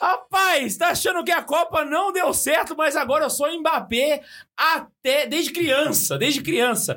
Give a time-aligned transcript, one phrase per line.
[0.00, 4.22] Rapaz, tá achando que a Copa não deu certo, mas agora eu sou Mbappé
[4.56, 6.96] até desde criança, desde criança.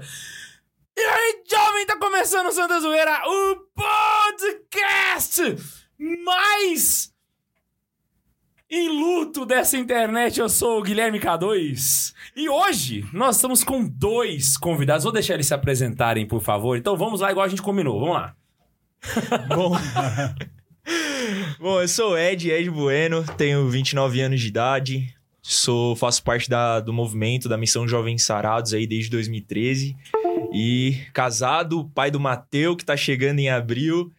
[0.97, 5.41] E aí, jovem, tá começando o Santa Zoeira, o podcast
[6.23, 7.11] mais
[8.71, 10.39] em luto dessa internet.
[10.39, 15.03] Eu sou o Guilherme K2 e hoje nós estamos com dois convidados.
[15.03, 16.77] Vou deixar eles se apresentarem, por favor.
[16.77, 17.99] Então vamos lá, igual a gente combinou.
[17.99, 18.35] Vamos lá.
[19.53, 19.75] Bom,
[21.59, 26.49] Bom, eu sou o Ed, Ed Bueno, tenho 29 anos de idade, sou, faço parte
[26.49, 29.95] da- do movimento da Missão Jovens Sarados aí desde 2013
[30.53, 34.11] e casado, pai do Mateu, que tá chegando em abril.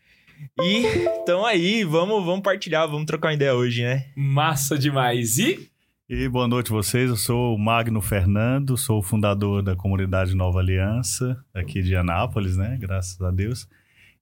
[0.60, 0.82] E
[1.22, 4.06] então aí, vamos, vamos partilhar, vamos trocar uma ideia hoje, né?
[4.16, 5.38] Massa demais.
[5.38, 5.70] E
[6.08, 10.34] E boa noite a vocês, eu sou o Magno Fernando, sou o fundador da comunidade
[10.34, 12.76] Nova Aliança, aqui de Anápolis, né?
[12.80, 13.68] Graças a Deus.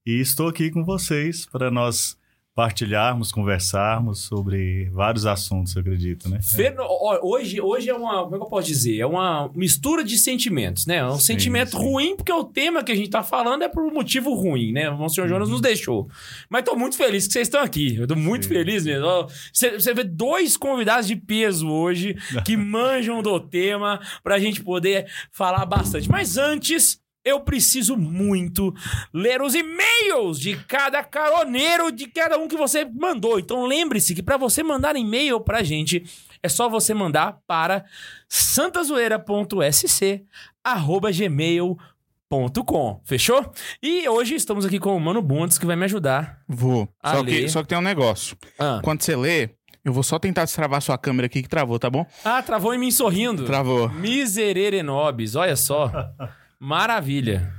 [0.07, 2.20] E estou aqui com vocês para nós
[2.55, 6.41] partilharmos, conversarmos sobre vários assuntos, eu acredito, né?
[6.79, 8.25] Ó, hoje, hoje é uma.
[8.25, 8.99] Como é que eu posso dizer?
[8.99, 10.97] É uma mistura de sentimentos, né?
[10.97, 11.79] É um Sim, sentimento sim.
[11.79, 14.91] ruim, porque o tema que a gente tá falando é por um motivo ruim, né?
[14.91, 15.53] O Monsenhor Jonas Uhum.
[15.55, 16.09] nos deixou.
[16.51, 17.97] Mas tô muito feliz que vocês estão aqui.
[17.97, 18.51] Eu tô muito Sim.
[18.55, 19.07] feliz mesmo.
[19.53, 22.15] Você você vê dois convidados de peso hoje
[22.45, 26.11] que manjam do tema pra gente poder falar bastante.
[26.11, 27.00] Mas antes.
[27.25, 28.75] Eu preciso muito
[29.13, 33.39] ler os e-mails de cada caroneiro, de cada um que você mandou.
[33.39, 36.03] Então lembre-se que para você mandar e-mail pra gente,
[36.43, 37.85] é só você mandar para
[38.29, 40.25] santazoeira.sc
[40.65, 43.01] arroba gmail.com.
[43.05, 43.53] Fechou?
[43.83, 46.41] E hoje estamos aqui com o Mano Bundes, que vai me ajudar.
[46.49, 46.89] Vou.
[47.03, 47.43] A Só ler.
[47.43, 48.37] que, só que tem um negócio.
[48.59, 49.51] Ah, Quando você lê,
[49.85, 52.07] eu vou só tentar destravar sua câmera aqui que travou, tá bom?
[52.25, 53.45] Ah, travou em mim sorrindo.
[53.45, 53.89] Travou.
[53.91, 55.91] Miserere nobis, olha só.
[56.61, 57.53] Maravilha.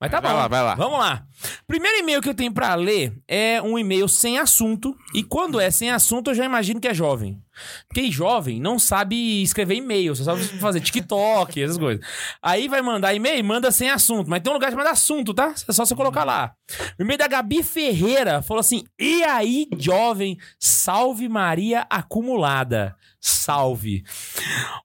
[0.00, 0.36] Mas tá Vai bom.
[0.38, 0.74] lá, vai lá.
[0.76, 1.26] Vamos lá.
[1.66, 4.96] Primeiro e-mail que eu tenho pra ler é um e-mail sem assunto.
[5.14, 7.40] E quando é sem assunto, eu já imagino que é jovem.
[7.88, 12.04] Porque jovem não sabe escrever e-mail, só sabe fazer TikTok, essas coisas.
[12.42, 14.28] Aí vai mandar e-mail, manda sem assunto.
[14.28, 15.54] Mas tem um lugar chamado assunto, tá?
[15.68, 16.54] É só você colocar lá.
[16.98, 22.96] O e-mail da Gabi Ferreira falou assim: E aí, jovem, salve Maria acumulada.
[23.18, 24.04] Salve.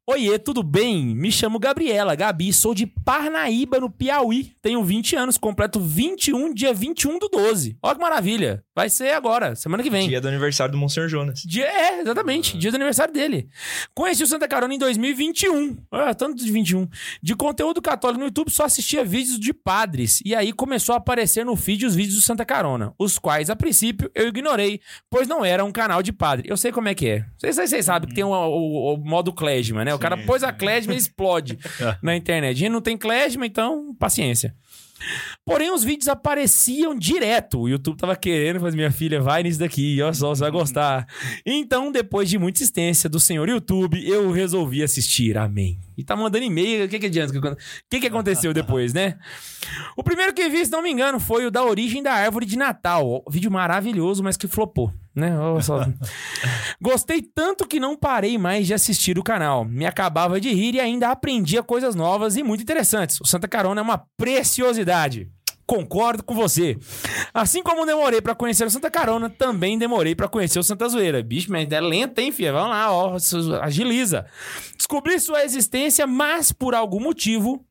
[0.07, 1.15] Oiê, tudo bem?
[1.15, 4.55] Me chamo Gabriela, Gabi, sou de Parnaíba, no Piauí.
[4.61, 7.77] Tenho 20 anos, completo 21, dia 21 do 12.
[7.81, 8.63] Olha que maravilha.
[8.73, 10.07] Vai ser agora, semana que vem.
[10.07, 11.41] Dia do aniversário do Monsenhor Jonas.
[11.41, 12.57] Dia, é, exatamente.
[12.57, 13.49] Dia do aniversário dele.
[13.93, 15.77] Conheci o Santa Carona em 2021.
[15.91, 16.87] Ah, tanto de 21.
[17.21, 20.21] De conteúdo católico no YouTube, só assistia vídeos de padres.
[20.25, 22.93] E aí começou a aparecer no feed os vídeos do Santa Carona.
[22.97, 26.49] Os quais, a princípio, eu ignorei, pois não era um canal de padre.
[26.49, 27.25] Eu sei como é que é.
[27.37, 29.93] Vocês, vocês sabem que tem o, o- o modo Klesma, né?
[29.93, 30.57] O cara Sim, pôs a sim.
[30.57, 31.59] Klesma e explode
[32.01, 32.55] na internet.
[32.55, 34.55] A gente não tem Klesma, então paciência.
[35.43, 37.61] Porém, os vídeos apareciam direto.
[37.61, 41.07] O YouTube tava querendo, mas minha filha, vai nisso daqui, olha só, você vai gostar.
[41.45, 45.37] Então, depois de muita insistência do senhor YouTube, eu resolvi assistir.
[45.37, 45.79] Amém.
[45.97, 47.37] E tá mandando e-mail, o que que adianta?
[47.37, 47.57] O
[47.89, 49.17] que que aconteceu depois, né?
[49.97, 52.57] O primeiro que vi, se não me engano, foi o da origem da árvore de
[52.57, 53.23] Natal.
[53.29, 55.37] Vídeo maravilhoso, mas que flopou, né?
[55.37, 55.85] Olha só.
[56.81, 59.65] Gostei tanto que não parei mais de assistir o canal.
[59.65, 63.19] Me acabava de rir e ainda aprendia coisas novas e muito interessantes.
[63.21, 65.29] O Santa Carona é uma preciosidade.
[65.65, 66.77] Concordo com você.
[67.33, 71.23] Assim como demorei pra conhecer o Santa Carona, também demorei pra conhecer o Santa Zoeira.
[71.23, 72.51] Bicho, mas é lenta, hein, filha?
[72.51, 73.15] Vamos lá, ó,
[73.61, 74.25] agiliza.
[74.75, 77.65] Descobri sua existência, mas por algum motivo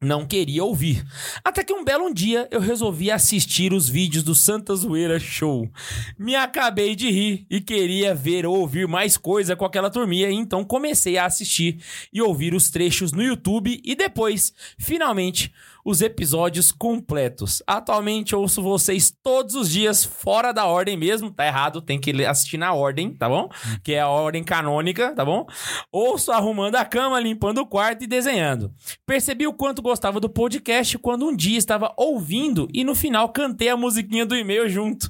[0.00, 1.04] não queria ouvir.
[1.42, 5.70] Até que um belo dia eu resolvi assistir os vídeos do Santa Zoeira Show.
[6.18, 10.64] Me acabei de rir e queria ver ou ouvir mais coisa com aquela turminha, então
[10.64, 11.78] comecei a assistir
[12.12, 15.52] e ouvir os trechos no YouTube e depois, finalmente,
[15.86, 17.62] os episódios completos.
[17.64, 22.58] Atualmente ouço vocês todos os dias fora da ordem mesmo, tá errado, tem que assistir
[22.58, 23.48] na ordem, tá bom?
[23.84, 25.46] Que é a ordem canônica, tá bom?
[25.92, 28.72] Ouço arrumando a cama, limpando o quarto e desenhando.
[29.06, 33.68] Percebi o quanto gostava do podcast quando um dia estava ouvindo e no final cantei
[33.68, 35.08] a musiquinha do e-mail junto.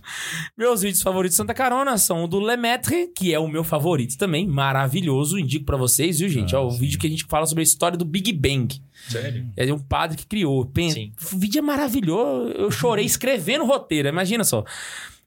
[0.58, 4.18] Meus vídeos favoritos de Santa Carona são o do Lemaitre, que é o meu favorito
[4.18, 6.54] também, maravilhoso, indico pra vocês, viu, gente?
[6.54, 6.80] Ah, é o sim.
[6.80, 8.78] vídeo que a gente fala sobre a história do Big Bang.
[9.08, 9.48] Sério?
[9.56, 10.64] É um padre que criou.
[10.66, 11.12] Pen- Sim.
[11.32, 12.52] O vídeo é maravilhoso.
[12.52, 14.08] Eu chorei escrevendo o roteiro.
[14.08, 14.64] Imagina só.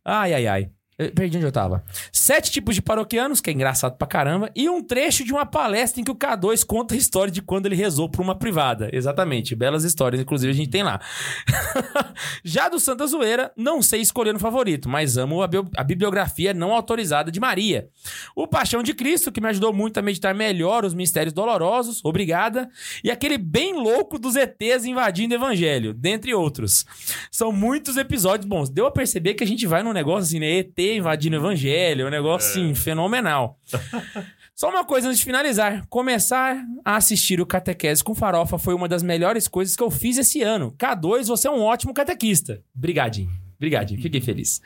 [0.04, 0.70] Ai, ai, ai.
[1.00, 1.82] Eu perdi onde eu tava.
[2.12, 6.02] Sete tipos de paroquianos, que é engraçado pra caramba, e um trecho de uma palestra
[6.02, 8.90] em que o K2 conta a história de quando ele rezou por uma privada.
[8.92, 11.00] Exatamente, belas histórias, inclusive a gente tem lá.
[12.44, 16.74] Já do Santa Zoeira, não sei escolher um favorito, mas amo a, a bibliografia não
[16.74, 17.88] autorizada de Maria.
[18.36, 22.70] O Paixão de Cristo, que me ajudou muito a meditar melhor os mistérios dolorosos, obrigada.
[23.02, 26.86] E aquele bem louco dos ETs invadindo o evangelho, dentre outros.
[27.32, 28.70] São muitos episódios bons.
[28.70, 30.60] Deu a perceber que a gente vai num negócio assim, né?
[30.60, 33.60] ET invadindo o evangelho, um negócio assim, fenomenal.
[34.60, 35.86] Só uma coisa antes de finalizar.
[35.88, 40.18] Começar a assistir o Catequese com Farofa foi uma das melhores coisas que eu fiz
[40.18, 40.76] esse ano.
[40.78, 42.62] K2, você é um ótimo catequista.
[42.76, 43.32] Obrigadinho.
[43.56, 44.02] Obrigadinho.
[44.02, 44.62] Fiquei feliz.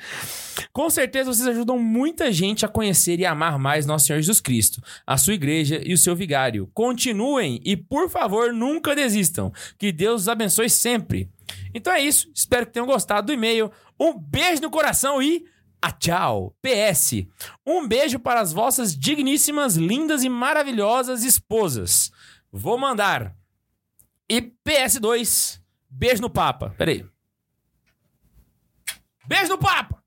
[0.71, 4.81] Com certeza vocês ajudam muita gente a conhecer e amar mais Nosso Senhor Jesus Cristo,
[5.05, 6.67] a sua igreja e o seu vigário.
[6.73, 9.53] Continuem e, por favor, nunca desistam.
[9.77, 11.29] Que Deus os abençoe sempre.
[11.71, 12.31] Então é isso.
[12.33, 13.71] Espero que tenham gostado do e-mail.
[13.99, 15.45] Um beijo no coração e
[15.83, 16.55] a tchau.
[16.61, 17.27] PS.
[17.65, 22.09] Um beijo para as vossas digníssimas, lindas e maravilhosas esposas.
[22.49, 23.35] Vou mandar.
[24.29, 25.59] E PS2.
[25.89, 26.73] Beijo no Papa.
[26.77, 27.05] Peraí.
[29.25, 30.01] Beijo no Papa!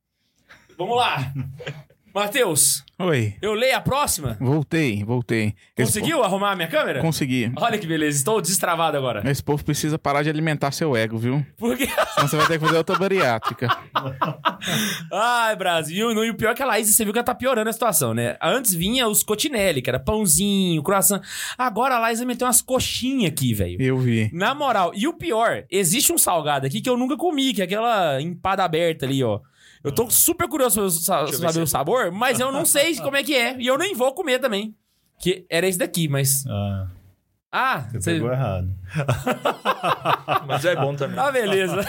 [0.78, 1.32] Vamos lá.
[2.14, 3.34] Matheus, Oi.
[3.42, 4.38] eu leio a próxima?
[4.40, 5.54] Voltei, voltei.
[5.76, 7.02] Esse Conseguiu arrumar a minha câmera?
[7.02, 7.52] Consegui.
[7.56, 9.22] Olha que beleza, estou destravado agora.
[9.30, 11.44] Esse povo precisa parar de alimentar seu ego, viu?
[11.58, 11.86] Por quê?
[12.14, 13.68] Senão você vai ter que fazer outra bariátrica.
[15.12, 16.10] Ai, Brasil.
[16.24, 18.14] E o pior é que a Laís, você viu que ela tá piorando a situação,
[18.14, 18.38] né?
[18.42, 21.20] Antes vinha os cotinelli, que era pãozinho, croissant.
[21.58, 23.76] Agora a Laís meteu umas coxinhas aqui, velho.
[23.78, 24.30] Eu vi.
[24.32, 27.64] Na moral, e o pior, existe um salgado aqui que eu nunca comi, que é
[27.66, 29.40] aquela empada aberta ali, ó.
[29.86, 33.34] Eu tô super curioso pra saber o sabor, mas eu não sei como é que
[33.34, 33.56] é.
[33.58, 34.74] E eu nem vou comer também.
[35.18, 36.44] Que era esse daqui, mas.
[36.46, 36.86] Ah,
[37.52, 38.12] Ah, você você.
[38.14, 38.68] pegou errado.
[40.46, 41.16] Mas é bom também.
[41.16, 41.76] Tá, beleza.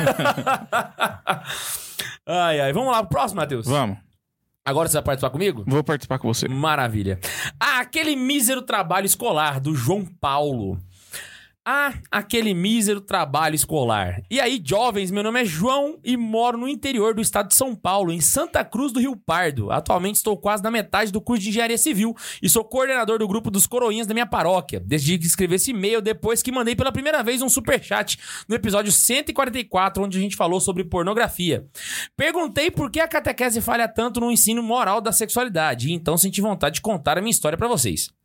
[2.25, 2.73] ai, ai.
[2.73, 3.65] Vamos lá pro próximo, Matheus.
[3.67, 3.97] Vamos.
[4.63, 5.63] Agora você vai participar comigo?
[5.65, 6.47] Vou participar com você.
[6.47, 7.19] Maravilha.
[7.59, 10.77] Ah, aquele mísero trabalho escolar do João Paulo.
[11.69, 14.22] Ah, aquele mísero trabalho escolar.
[14.31, 17.75] E aí, jovens, meu nome é João e moro no interior do estado de São
[17.75, 19.69] Paulo, em Santa Cruz do Rio Pardo.
[19.69, 23.52] Atualmente estou quase na metade do curso de engenharia civil e sou coordenador do grupo
[23.52, 24.80] dos coroinhas da minha paróquia.
[24.80, 28.18] Decidi escrever esse e-mail depois que mandei pela primeira vez um superchat
[28.48, 31.68] no episódio 144, onde a gente falou sobre pornografia.
[32.16, 36.40] Perguntei por que a catequese falha tanto no ensino moral da sexualidade, e então senti
[36.40, 38.16] vontade de contar a minha história pra vocês.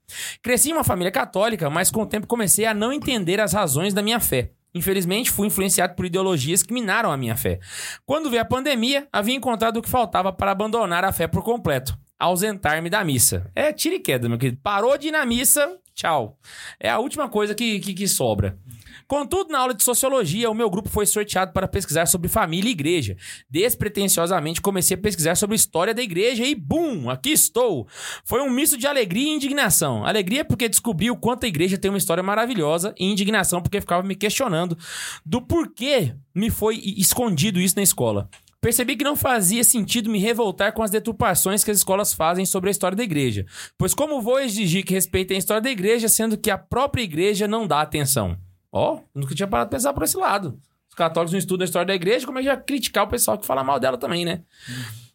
[0.42, 3.94] Cresci em uma família católica, mas com o tempo comecei a não entender as razões
[3.94, 4.52] da minha fé.
[4.74, 7.60] Infelizmente, fui influenciado por ideologias que minaram a minha fé.
[8.06, 11.96] Quando veio a pandemia, havia encontrado o que faltava para abandonar a fé por completo:
[12.18, 13.50] ausentar-me da missa.
[13.54, 14.58] É tira e queda, meu querido.
[14.62, 16.38] Parou de ir na missa, tchau.
[16.80, 18.58] É a última coisa que, que, que sobra.
[19.06, 22.72] Contudo, na aula de sociologia, o meu grupo foi sorteado para pesquisar sobre família e
[22.72, 23.16] igreja.
[23.48, 27.86] Despretensiosamente, comecei a pesquisar sobre a história da igreja e, bum, aqui estou.
[28.24, 30.04] Foi um misto de alegria e indignação.
[30.04, 34.02] Alegria porque descobri o quanto a igreja tem uma história maravilhosa e indignação porque ficava
[34.02, 34.76] me questionando
[35.24, 38.28] do porquê me foi escondido isso na escola.
[38.62, 42.70] Percebi que não fazia sentido me revoltar com as deturpações que as escolas fazem sobre
[42.70, 43.44] a história da igreja.
[43.76, 47.48] Pois como vou exigir que respeitem a história da igreja, sendo que a própria igreja
[47.48, 48.38] não dá atenção?
[48.72, 50.58] Ó, nunca tinha parado de pensar por esse lado.
[50.88, 53.38] Os católicos não estudam a história da igreja, como é que já criticar o pessoal
[53.38, 54.42] que fala mal dela também, né?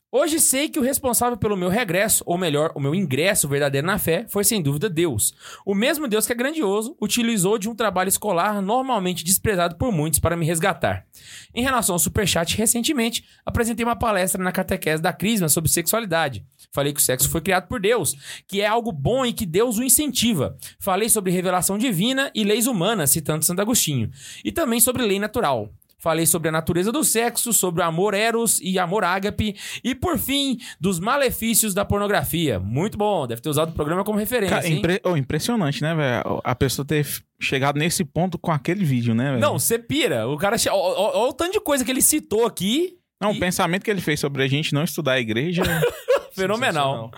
[0.09, 3.99] Hoje sei que o responsável pelo meu regresso, ou melhor, o meu ingresso verdadeiro na
[3.99, 5.35] fé, foi sem dúvida Deus.
[5.65, 10.19] O mesmo Deus que é grandioso utilizou de um trabalho escolar normalmente desprezado por muitos
[10.19, 11.05] para me resgatar.
[11.53, 16.45] Em relação ao Superchat, recentemente apresentei uma palestra na catequese da Crisma sobre sexualidade.
[16.73, 18.15] Falei que o sexo foi criado por Deus,
[18.47, 20.55] que é algo bom e que Deus o incentiva.
[20.79, 24.11] Falei sobre revelação divina e leis humanas, citando Santo Agostinho.
[24.45, 25.71] E também sobre lei natural.
[25.99, 29.55] Falei sobre a natureza do sexo, sobre o amor eros e amor ágape.
[29.83, 32.59] E, por fim, dos malefícios da pornografia.
[32.59, 36.39] Muito bom, deve ter usado o programa como referência, Cara, impre- oh, impressionante, né, velho?
[36.43, 37.03] A pessoa ter
[37.41, 39.39] chegado nesse ponto com aquele vídeo, né, velho?
[39.41, 40.27] Não, você pira.
[40.27, 40.55] O cara...
[40.69, 42.93] ó o tanto de coisa que ele citou aqui.
[43.19, 45.63] Não, e- o pensamento que ele fez sobre a gente não estudar a igreja.
[46.41, 47.11] Fenomenal.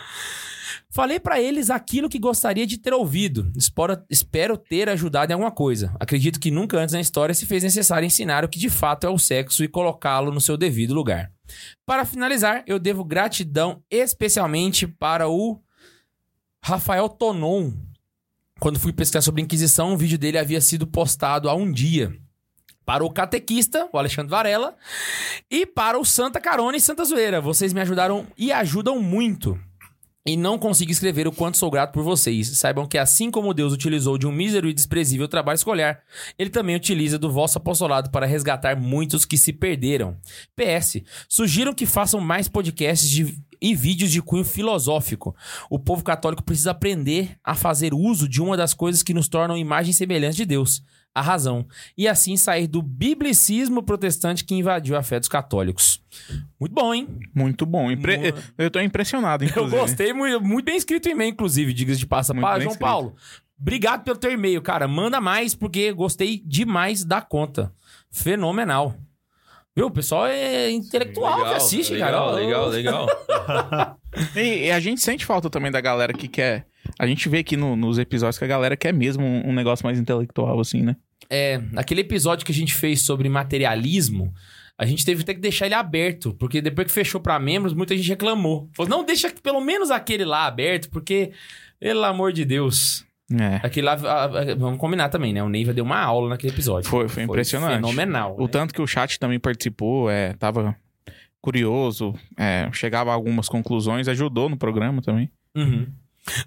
[0.92, 3.52] Falei pra eles aquilo que gostaria de ter ouvido.
[3.56, 5.96] Espero, espero ter ajudado em alguma coisa.
[6.00, 9.10] Acredito que nunca antes na história se fez necessário ensinar o que de fato é
[9.10, 11.32] o sexo e colocá-lo no seu devido lugar.
[11.86, 15.62] Para finalizar, eu devo gratidão especialmente para o
[16.64, 17.72] Rafael Tonon.
[18.60, 22.14] Quando fui pesquisar sobre a Inquisição, um vídeo dele havia sido postado há um dia.
[22.90, 24.76] Para o catequista, o Alexandre Varela,
[25.48, 27.40] e para o Santa Carona e Santa Zoeira.
[27.40, 29.60] Vocês me ajudaram e ajudam muito.
[30.26, 32.48] e não consigo escrever o quanto sou grato por vocês.
[32.58, 36.02] Saibam que assim como Deus utilizou de um mísero e desprezível trabalho escolar,
[36.38, 40.18] ele também utiliza do vosso apostolado para resgatar muitos que se perderam.
[40.56, 45.36] PS, sugiram que façam mais podcasts de- e vídeos de cunho filosófico.
[45.70, 49.58] O povo católico precisa aprender a fazer uso de uma das coisas que nos tornam
[49.58, 50.82] imagem e semelhança de Deus,
[51.14, 51.66] a razão,
[51.98, 56.02] e assim sair do biblicismo protestante que invadiu a fé dos católicos.
[56.60, 57.08] Muito bom, hein?
[57.36, 57.92] Muito bom.
[57.92, 59.78] Impre- Eu tô impressionado, Eu inclusive.
[59.78, 62.34] gostei, muito, muito bem escrito o e-mail, inclusive, diga-se de passa.
[62.34, 62.80] Muito Pá, João escrito.
[62.80, 63.16] Paulo,
[63.60, 64.88] obrigado pelo teu e-mail, cara.
[64.88, 67.74] Manda mais, porque gostei demais da conta.
[68.12, 68.96] Fenomenal.
[69.76, 69.88] Viu?
[69.88, 72.42] O pessoal é intelectual que assiste, legal, cara.
[72.42, 73.08] Legal, legal.
[74.36, 76.66] E, e a gente sente falta também da galera que quer.
[76.98, 79.86] A gente vê aqui no- nos episódios que a galera quer mesmo um, um negócio
[79.86, 80.96] mais intelectual, assim, né?
[81.30, 84.34] É, aquele episódio que a gente fez sobre materialismo,
[84.78, 87.96] a gente teve até que deixar ele aberto, porque depois que fechou pra membros, muita
[87.96, 88.70] gente reclamou.
[88.74, 91.32] Falou, não, deixa pelo menos aquele lá aberto, porque,
[91.80, 93.06] pelo amor de Deus.
[93.32, 93.60] É.
[93.62, 93.96] Aquele lá,
[94.58, 95.44] vamos combinar também, né?
[95.44, 96.90] O Neiva deu uma aula naquele episódio.
[96.90, 97.76] Foi, foi impressionante.
[97.76, 98.36] Fenomenal.
[98.40, 98.50] O né?
[98.52, 100.76] tanto que o chat também participou, é, tava
[101.42, 105.30] curioso, é, chegava a algumas conclusões, ajudou no programa também.
[105.56, 105.88] Uhum.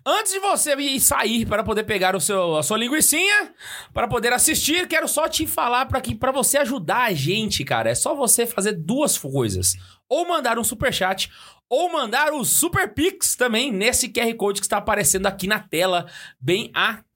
[0.05, 3.52] Antes de você ir sair para poder pegar o seu, a sua linguicinha,
[3.93, 7.91] para poder assistir, quero só te falar para que para você ajudar a gente, cara,
[7.91, 9.76] é só você fazer duas coisas.
[10.09, 11.31] Ou mandar um super chat,
[11.69, 16.07] ou mandar o super pix também nesse QR Code que está aparecendo aqui na tela,
[16.41, 17.12] bem aqui.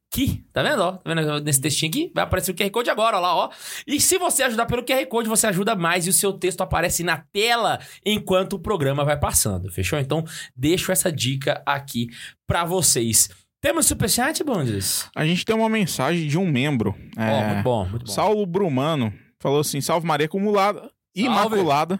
[0.52, 0.80] Tá vendo?
[0.82, 2.10] Ó, tá vendo nesse textinho aqui?
[2.14, 3.50] Vai aparecer o QR Code agora, ó lá, ó.
[3.86, 7.02] E se você ajudar pelo QR Code, você ajuda mais e o seu texto aparece
[7.02, 9.70] na tela enquanto o programa vai passando.
[9.70, 9.98] Fechou?
[9.98, 10.24] Então,
[10.56, 12.08] deixo essa dica aqui
[12.46, 13.28] pra vocês.
[13.60, 15.08] Temos superchat, Bundes?
[15.14, 16.94] A gente tem uma mensagem de um membro.
[17.16, 18.12] Ó, é, muito bom, muito bom.
[18.12, 20.90] Saulo Brumano falou assim: Salve Maria Acumulada.
[21.14, 21.98] Imaculada.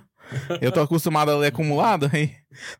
[0.61, 2.11] Eu tô acostumado a ler acumulada.
[2.13, 2.35] hein?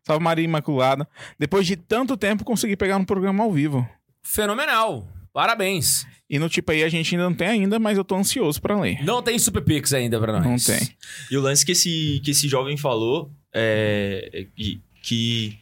[0.05, 1.07] Salve Maria Imaculada.
[1.39, 3.87] Depois de tanto tempo, consegui pegar um programa ao vivo.
[4.23, 5.07] Fenomenal.
[5.37, 6.03] Parabéns.
[6.27, 8.81] E no tipo aí a gente ainda não tem ainda, mas eu tô ansioso pra
[8.81, 9.05] ler.
[9.05, 10.67] Não tem super pix ainda pra nós.
[10.67, 10.89] Não tem.
[11.29, 15.59] E o lance que esse, que esse jovem falou é que, que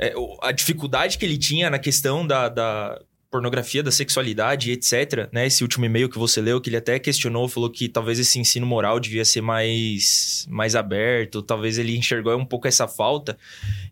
[0.00, 0.12] é,
[0.42, 3.00] a dificuldade que ele tinha na questão da, da
[3.30, 5.28] pornografia, da sexualidade, etc.
[5.30, 5.46] Né?
[5.46, 8.66] Esse último e-mail que você leu, que ele até questionou, falou que talvez esse ensino
[8.66, 13.38] moral devia ser mais, mais aberto, talvez ele enxergou um pouco essa falta.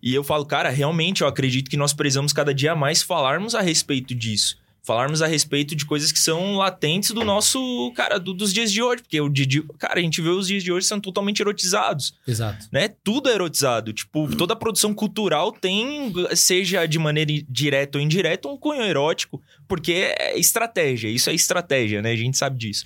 [0.03, 3.61] E eu falo, cara, realmente eu acredito que nós precisamos cada dia mais falarmos a
[3.61, 4.66] respeito disso.
[4.87, 8.81] Falarmos a respeito de coisas que são latentes do nosso, cara, do- dos dias de
[8.81, 9.03] hoje.
[9.03, 12.15] Porque o dia de, cara, a gente vê os dias de hoje são totalmente erotizados
[12.27, 12.67] Exato.
[12.71, 12.89] né?
[13.03, 13.93] Tudo é erotizado.
[13.93, 19.43] Tipo, toda a produção cultural tem, seja de maneira direta ou indireta, um cunho erótico,
[19.67, 21.09] porque é estratégia.
[21.09, 22.13] Isso é estratégia, né?
[22.13, 22.85] A gente sabe disso.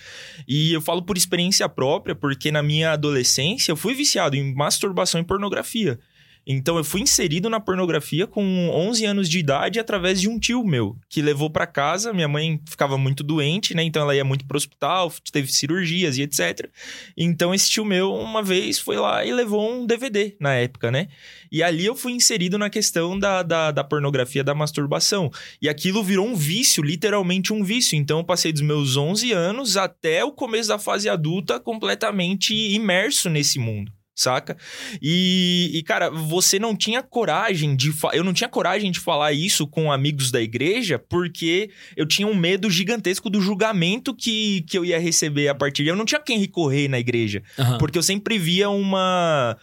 [0.49, 5.21] E eu falo por experiência própria, porque na minha adolescência eu fui viciado em masturbação
[5.21, 5.99] e pornografia.
[6.47, 10.65] Então eu fui inserido na pornografia com 11 anos de idade através de um tio
[10.65, 13.83] meu, que levou pra casa, minha mãe ficava muito doente, né?
[13.83, 16.69] Então ela ia muito pro hospital, teve cirurgias e etc.
[17.17, 21.09] Então esse tio meu uma vez foi lá e levou um DVD na época, né?
[21.53, 25.31] E ali eu fui inserido na questão da, da, da pornografia, da masturbação.
[25.61, 27.97] E aquilo virou um vício, literalmente um vício.
[27.97, 33.29] Então eu passei dos meus 11 anos até o começo da fase adulta completamente imerso
[33.29, 33.93] nesse mundo.
[34.21, 34.55] Saca?
[35.01, 37.91] E, e, cara, você não tinha coragem de.
[38.13, 42.35] Eu não tinha coragem de falar isso com amigos da igreja, porque eu tinha um
[42.35, 45.89] medo gigantesco do julgamento que, que eu ia receber a partir de.
[45.89, 47.43] Eu não tinha quem recorrer na igreja.
[47.59, 47.79] Aham.
[47.79, 49.57] Porque eu sempre via uma.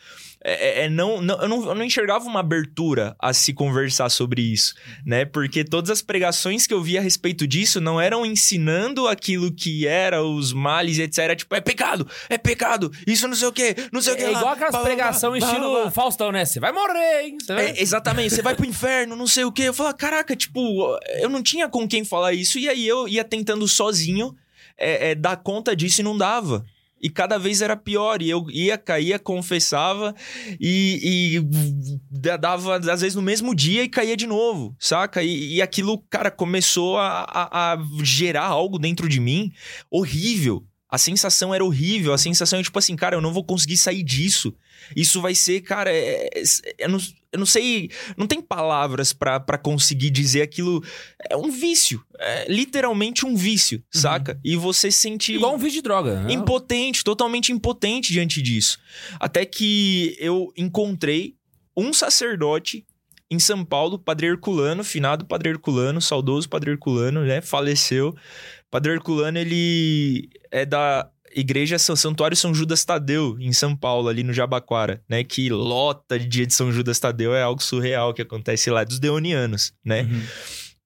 [0.49, 4.41] É, é, não, não, eu, não, eu não enxergava uma abertura a se conversar sobre
[4.41, 4.73] isso,
[5.05, 5.25] né?
[5.25, 9.85] Porque todas as pregações que eu via a respeito disso não eram ensinando aquilo que
[9.85, 11.17] era os males, etc.
[11.19, 14.23] Era tipo, é pecado, é pecado, isso não sei o quê, não sei o que.
[14.23, 16.45] É igual aquelas pregação estilo Faustão, né?
[16.45, 17.37] Você vai morrer, hein?
[17.45, 19.63] Vai- É, exatamente, você vai pro inferno, não sei o quê.
[19.63, 23.25] Eu falava, caraca, tipo, eu não tinha com quem falar isso, e aí eu ia
[23.25, 24.33] tentando sozinho
[24.77, 26.65] é, é, dar conta disso e não dava.
[27.01, 30.15] E cada vez era pior, e eu ia, caía, confessava,
[30.59, 35.21] e, e dava, às vezes, no mesmo dia e caía de novo, saca?
[35.23, 39.51] E, e aquilo, cara, começou a, a- a gerar algo dentro de mim
[39.91, 40.63] horrível.
[40.89, 44.03] A sensação era horrível, a sensação é tipo assim, cara, eu não vou conseguir sair
[44.03, 44.53] disso.
[44.95, 46.43] Isso vai ser, cara, é- é-
[46.79, 46.97] eu, não,
[47.31, 50.83] eu não sei, não tem palavras pra pra conseguir dizer aquilo.
[51.29, 54.39] É um vício, é literalmente um vício, saca?
[54.43, 56.21] E você sente Igual um vídeo de droga.
[56.21, 56.33] né?
[56.33, 58.79] impotente, totalmente impotente diante disso.
[59.19, 61.35] Até que eu encontrei
[61.75, 62.85] um sacerdote
[63.29, 67.41] em São Paulo, Padre Herculano, finado Padre Herculano, saudoso Padre Herculano, né?
[67.41, 68.15] Faleceu.
[68.71, 71.09] Padre Herculano, ele é da.
[71.39, 75.23] Igreja São Santuário São Judas Tadeu, em São Paulo, ali no Jabaquara, né?
[75.23, 78.99] Que lota de dia de São Judas Tadeu é algo surreal que acontece lá dos
[78.99, 80.03] deonianos, né?
[80.03, 80.23] Uhum.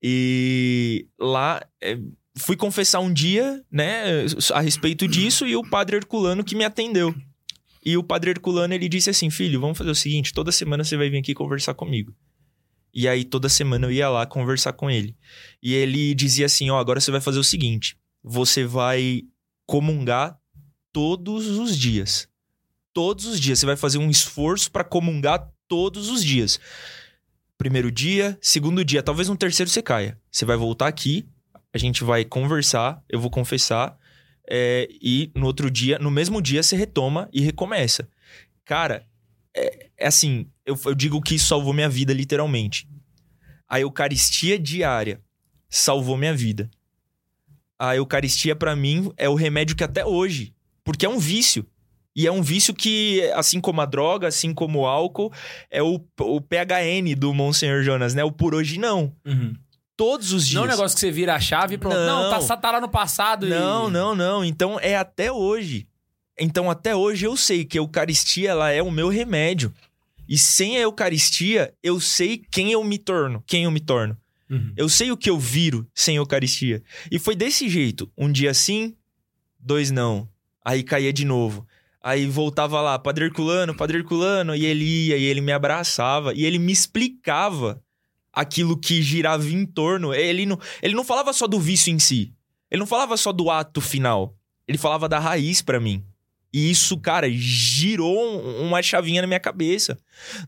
[0.04, 1.98] E lá é,
[2.38, 7.16] fui confessar um dia, né, a respeito disso, e o padre Herculano que me atendeu.
[7.84, 10.98] E o padre Herculano, ele disse assim, filho, vamos fazer o seguinte, toda semana você
[10.98, 12.14] vai vir aqui conversar comigo.
[12.94, 15.16] E aí, toda semana eu ia lá conversar com ele.
[15.64, 19.22] E ele dizia assim, ó, agora você vai fazer o seguinte, você vai
[19.66, 20.38] comungar
[20.92, 22.28] todos os dias.
[22.94, 23.60] Todos os dias.
[23.60, 26.60] Você vai fazer um esforço para comungar todos os dias.
[27.58, 30.20] Primeiro dia, segundo dia, talvez no terceiro você caia.
[30.32, 31.28] Você vai voltar aqui,
[31.74, 33.98] a gente vai conversar, eu vou confessar,
[34.50, 38.10] é, e no outro dia, no mesmo dia, você retoma e recomeça.
[38.66, 39.06] Cara,
[39.56, 42.90] é, é assim, eu, eu digo que isso salvou minha vida, literalmente.
[43.68, 45.22] A Eucaristia diária
[45.70, 46.70] salvou minha vida.
[47.80, 50.54] A Eucaristia, pra mim, é o remédio que até hoje,
[50.92, 51.66] porque é um vício.
[52.16, 55.32] E é um vício que, assim como a droga, assim como o álcool,
[55.70, 58.22] é o, o PHN do Monsenhor Jonas, né?
[58.24, 59.16] O por hoje não.
[59.26, 59.54] Uhum.
[59.96, 60.56] Todos os dias.
[60.56, 61.96] Não é um negócio que você vira a chave e pronto.
[61.96, 62.48] Não, Não.
[62.48, 63.46] tá, tá lá no passado.
[63.46, 64.44] e- Não, não, não.
[64.44, 65.88] Então é até hoje.
[66.38, 69.74] Então até hoje eu sei que a Eucaristia ela é o meu remédio.
[70.28, 74.18] E sem a Eucaristia, eu sei quem eu me torno, quem eu me torno.
[74.50, 74.74] Uhum.
[74.76, 76.82] Eu sei o que eu viro sem Eucaristia.
[77.12, 78.12] E foi desse jeito.
[78.18, 78.96] Um dia sim,
[79.60, 80.28] dois não.
[80.64, 81.68] Aí caía de novo.
[82.04, 86.46] Aí voltava lá, Padre Herculano, Padre Herculano, e ele ia, e ele me abraçava, e
[86.46, 87.82] ele me explicava
[88.34, 90.14] aquilo que girava em torno.
[90.14, 92.34] Ele não, ele não falava só do vício em si.
[92.70, 94.36] Ele não falava só do ato final.
[94.68, 96.04] Ele falava da raiz pra mim.
[96.54, 99.98] E isso, cara, girou um- uma chavinha na minha cabeça.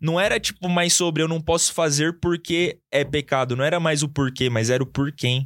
[0.01, 3.55] Não era tipo mais sobre eu não posso fazer porque é pecado.
[3.55, 5.45] Não era mais o porquê, mas era o porquê.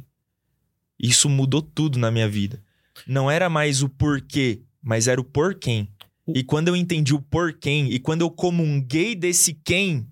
[0.98, 2.62] Isso mudou tudo na minha vida.
[3.08, 5.88] Não era mais o porquê, mas era o porquê.
[6.34, 10.06] E quando eu entendi o porquê, e quando eu comunguei desse quem,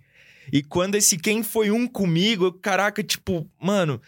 [0.50, 4.00] e quando esse quem foi um comigo, eu, caraca, tipo, mano,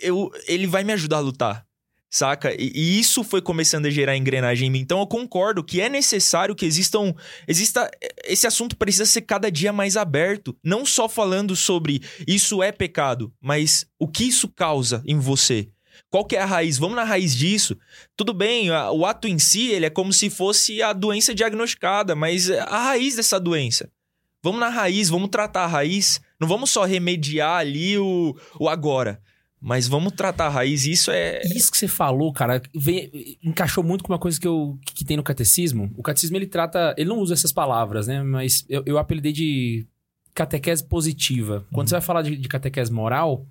[0.00, 1.66] eu, ele vai me ajudar a lutar.
[2.08, 2.54] Saca?
[2.54, 4.78] E, e isso foi começando a gerar engrenagem em mim.
[4.78, 7.12] Então eu concordo que é necessário que existam.
[7.48, 7.90] Exista.
[8.24, 10.56] Esse assunto precisa ser cada dia mais aberto.
[10.62, 15.68] Não só falando sobre isso é pecado, mas o que isso causa em você.
[16.16, 16.78] Qual que é a raiz?
[16.78, 17.76] Vamos na raiz disso.
[18.16, 22.48] Tudo bem, o ato em si, ele é como se fosse a doença diagnosticada, mas
[22.48, 23.90] é a raiz dessa doença.
[24.42, 26.18] Vamos na raiz, vamos tratar a raiz.
[26.40, 29.20] Não vamos só remediar ali o, o agora.
[29.60, 30.86] Mas vamos tratar a raiz.
[30.86, 31.42] Isso é.
[31.54, 35.18] Isso que você falou, cara, vem- encaixou muito com uma coisa que, eu, que tem
[35.18, 35.92] no catecismo.
[35.98, 36.94] O catecismo, ele trata...
[36.96, 38.22] Ele não usa essas palavras, né?
[38.22, 39.86] Mas eu, eu apelidei de
[40.36, 41.64] catequese positiva.
[41.72, 43.46] Quando você vai falar de, de catequese moral,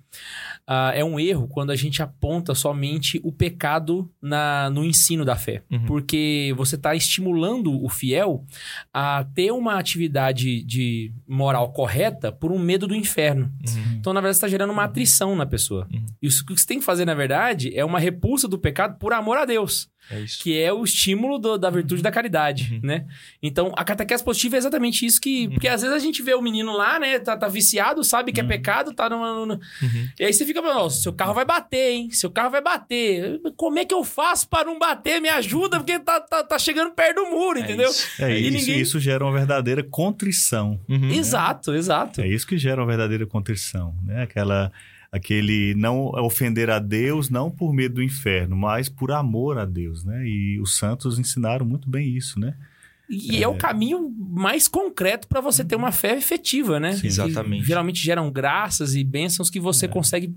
[0.66, 5.34] ah, é um erro quando a gente aponta somente o pecado na, no ensino da
[5.36, 5.62] fé.
[5.70, 5.84] Uhum.
[5.84, 8.44] Porque você está estimulando o fiel
[8.94, 13.52] a ter uma atividade de moral correta por um medo do inferno.
[13.66, 13.96] Uhum.
[13.98, 15.88] Então, na verdade, você está gerando uma atrição na pessoa.
[15.92, 16.06] Uhum.
[16.22, 18.96] E isso- o que você tem que fazer, na verdade, é uma repulsa do pecado
[18.98, 20.42] por amor a Deus, É isso.
[20.42, 22.80] que é o estímulo do- da virtude da caridade, Uhum.
[22.82, 23.06] né?
[23.42, 25.48] Então, a catequese positiva é exatamente isso que...
[25.48, 27.18] Porque às vezes a gente vê o menino lá, né?
[27.18, 28.48] Tá, tá viciado, sabe que é Uhum.
[28.48, 29.34] pecado, tá numa...
[29.34, 30.08] numa- Uhum.
[30.18, 32.10] E aí você fica falando, seu carro vai bater, hein?
[32.12, 33.40] Seu carro vai bater.
[33.56, 35.20] Como é que eu faço para não bater?
[35.20, 37.90] Me ajuda, porque tá, tá, tá chegando perto do muro, É entendeu?
[37.90, 38.22] isso.
[38.22, 40.78] É, E isso, ninguém- isso gera uma verdadeira contrição.
[40.88, 41.10] Uhum.
[41.10, 42.20] Exato, exato.
[42.20, 44.22] É isso que gera uma verdadeira contrição, né?
[44.22, 44.70] Aquela,
[45.10, 50.04] aquele não ofender a Deus não por medo do inferno, mas por amor a Deus,
[50.04, 50.26] né?
[50.26, 52.54] E os santos ensinaram muito bem isso, né?
[53.08, 56.92] E é, o caminho mais concreto para você ter uma fé efetiva, né?
[56.92, 57.64] Sim, Que exatamente.
[57.64, 60.34] geralmente geram graças e bênçãos que você consegue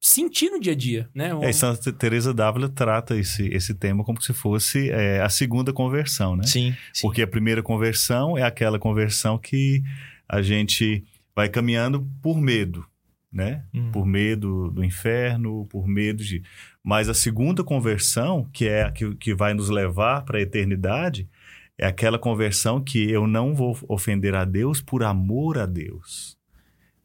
[0.00, 1.30] sentir no dia a dia, né?
[1.42, 5.72] É, e Santa Teresa d'Ávila trata esse, esse tema como se fosse é, a segunda
[5.72, 6.44] conversão, né?
[6.44, 7.02] Sim, sim.
[7.02, 9.82] Porque a primeira conversão é aquela conversão que
[10.28, 12.86] a gente vai caminhando por medo,
[13.32, 13.64] né?
[13.74, 13.90] Uhum.
[13.90, 16.42] Por medo do inferno, por medo de.
[16.82, 21.28] Mas a segunda conversão, que é a que, que vai nos levar para a eternidade,
[21.78, 26.36] é aquela conversão que eu não vou ofender a Deus por amor a Deus.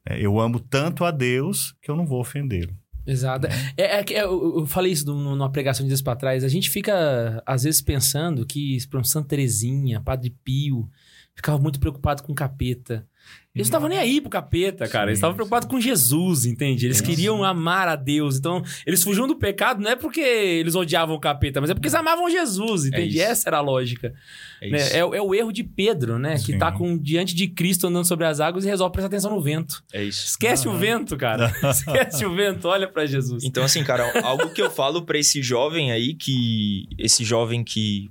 [0.07, 2.73] É, eu amo tanto a Deus que eu não vou ofendê-lo.
[3.05, 3.47] Exato.
[3.75, 6.43] É, é que eu, falei isso num- numa pregação de dias pra trás.
[6.43, 10.87] A gente fica, às vezes, pensando que, por exemplo, Santa Terezinha, Padre Pio,
[11.35, 13.07] ficava muito preocupado com o capeta.
[13.53, 15.09] Eles não estavam nem aí pro capeta, cara.
[15.09, 16.85] Eles Sim, estavam preocupados com Jesus, entende?
[16.87, 18.37] Eles queriam amar a Deus.
[18.37, 21.87] Então, eles fugiam do pecado não é porque eles odiavam o capeta, mas é porque
[21.87, 23.17] eles amavam Jesus, entende?
[23.17, 23.21] isso.
[23.25, 24.13] Essa era a lógica.
[24.61, 24.89] É né?
[24.93, 26.35] É, o- é o erro de Pedro, né?
[26.35, 26.57] Que Sim.
[26.57, 29.83] tá com, diante de Cristo andando sobre as águas e resolve prestar atenção no vento.
[29.93, 30.25] É isso.
[30.27, 31.53] Esquece o vento, cara.
[31.69, 33.43] Esquece o vento, olha pra Jesus.
[33.43, 36.87] Então, assim, cara, algo que eu falo pra esse jovem aí, que.
[36.97, 38.09] Esse jovem que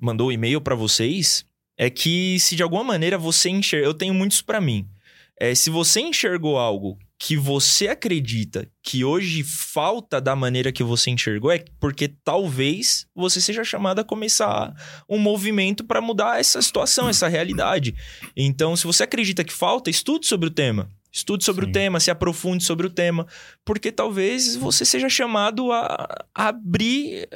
[0.00, 1.44] mandou o e-mail pra vocês,
[1.80, 3.86] é que se de alguma maneira você enxerga.
[3.86, 4.86] Eu tenho muitos pra mim.
[5.40, 11.08] É, se você enxergou algo que você acredita que hoje falta da maneira que você
[11.08, 14.74] enxergou, é porque talvez você seja chamado a começar
[15.08, 17.94] um movimento pra mudar essa situação, essa realidade.
[18.36, 20.86] Então, se você acredita que falta, estude sobre o tema.
[21.12, 21.70] Estude sobre Sim.
[21.70, 23.26] o tema, se aprofunde sobre o tema
[23.64, 27.28] porque talvez você seja chamado a, a abrir,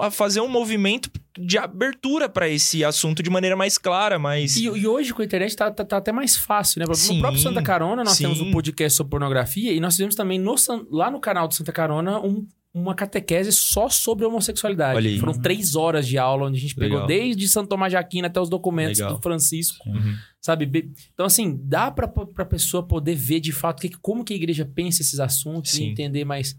[0.00, 4.56] a fazer um movimento de abertura para esse assunto de maneira mais clara, mais.
[4.56, 6.84] E, e hoje com a internet tá, tá- tá até mais fácil, né?
[6.86, 8.24] No Sim, próprio Santa Carona nós sim.
[8.24, 10.54] temos um podcast sobre pornografia e nós tivemos também no
[10.90, 14.96] lá no canal do Santa Carona um- uma catequese só sobre homossexualidade.
[14.96, 15.18] Olha aí.
[15.18, 17.06] Foram três horas de aula onde a gente pegou Legal.
[17.06, 19.14] desde Santo Tomás de Aquino até os documentos Legal.
[19.16, 20.14] do Francisco, Uhum.
[20.40, 20.64] sabe?
[20.64, 24.36] Be- Então, assim, dá pra, pra pessoa poder ver de fato que, como que a
[24.36, 25.90] igreja pensa esses assuntos e Sim.
[25.90, 26.58] entender mais.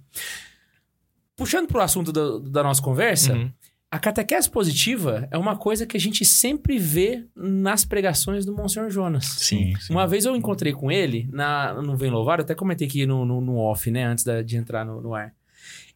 [1.35, 3.51] Puxando pro assunto da- da nossa conversa, Uhum.
[3.89, 8.91] a catequese positiva é uma coisa que a gente sempre vê nas pregações do Monsenhor
[8.91, 9.25] Jonas.
[9.25, 9.73] Sim.
[9.79, 9.91] sim.
[9.91, 13.25] Uma vez eu encontrei com ele na, no Vem Louvar, eu até comentei aqui no,
[13.25, 15.33] no, no off, né, antes da- de entrar no, no ar.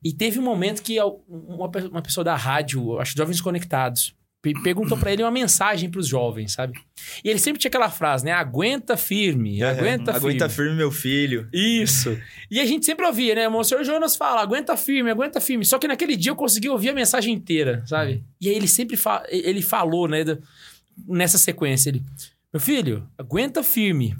[0.03, 4.53] E teve um momento que uma, uma pessoa da rádio, acho que Jovens Conectados, pe-
[4.61, 6.79] perguntou pra ele uma mensagem pros jovens, sabe?
[7.23, 8.31] E ele sempre tinha aquela frase, né?
[8.31, 10.27] Aguenta firme, aguenta firme.
[10.29, 11.49] Aguenta firme, meu filho.
[11.51, 12.17] Isso.
[12.49, 13.47] E a gente sempre ouvia, né?
[13.47, 15.65] O Monsenhor Jonas fala, aguenta firme, aguenta firme.
[15.65, 18.23] Só que naquele dia eu consegui ouvir a mensagem inteira, sabe?
[18.39, 20.23] E aí ele sempre fa ele falou, né?
[21.07, 22.03] Nessa sequência, ele...
[22.53, 24.15] Meu filho, aguenta firme.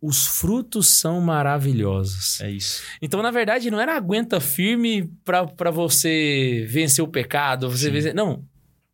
[0.00, 2.40] Os frutos são maravilhosos.
[2.40, 2.82] É isso.
[3.02, 8.14] Então, na verdade, não era aguenta firme pra, pra você vencer o pecado, você vencer...
[8.14, 8.44] Não,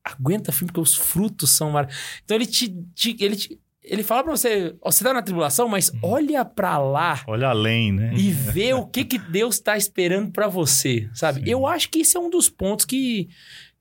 [0.03, 2.21] aguenta firme porque os frutos são maravilhosos.
[2.25, 2.69] Então, ele te...
[2.95, 5.99] te- ele, te- ele fala pra você, você tá na tribulação, mas Uhum.
[6.05, 8.15] olha pra lá Olha além, né?
[8.17, 11.41] e ver o que, que Deus tá esperando pra você, sabe?
[11.41, 11.51] Sim.
[11.51, 13.29] Eu acho que esse é um dos pontos que,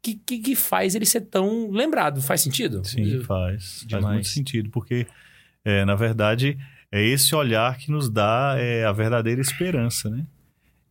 [0.01, 2.21] que, que, que faz ele ser tão lembrado.
[2.21, 2.81] Faz sentido?
[2.85, 3.63] Sim, faz.
[3.63, 4.13] Faz Demais.
[4.15, 5.07] muito sentido, porque,
[5.63, 6.57] é, na verdade,
[6.95, 10.27] é esse olhar que nos dá é, a verdadeira esperança, né?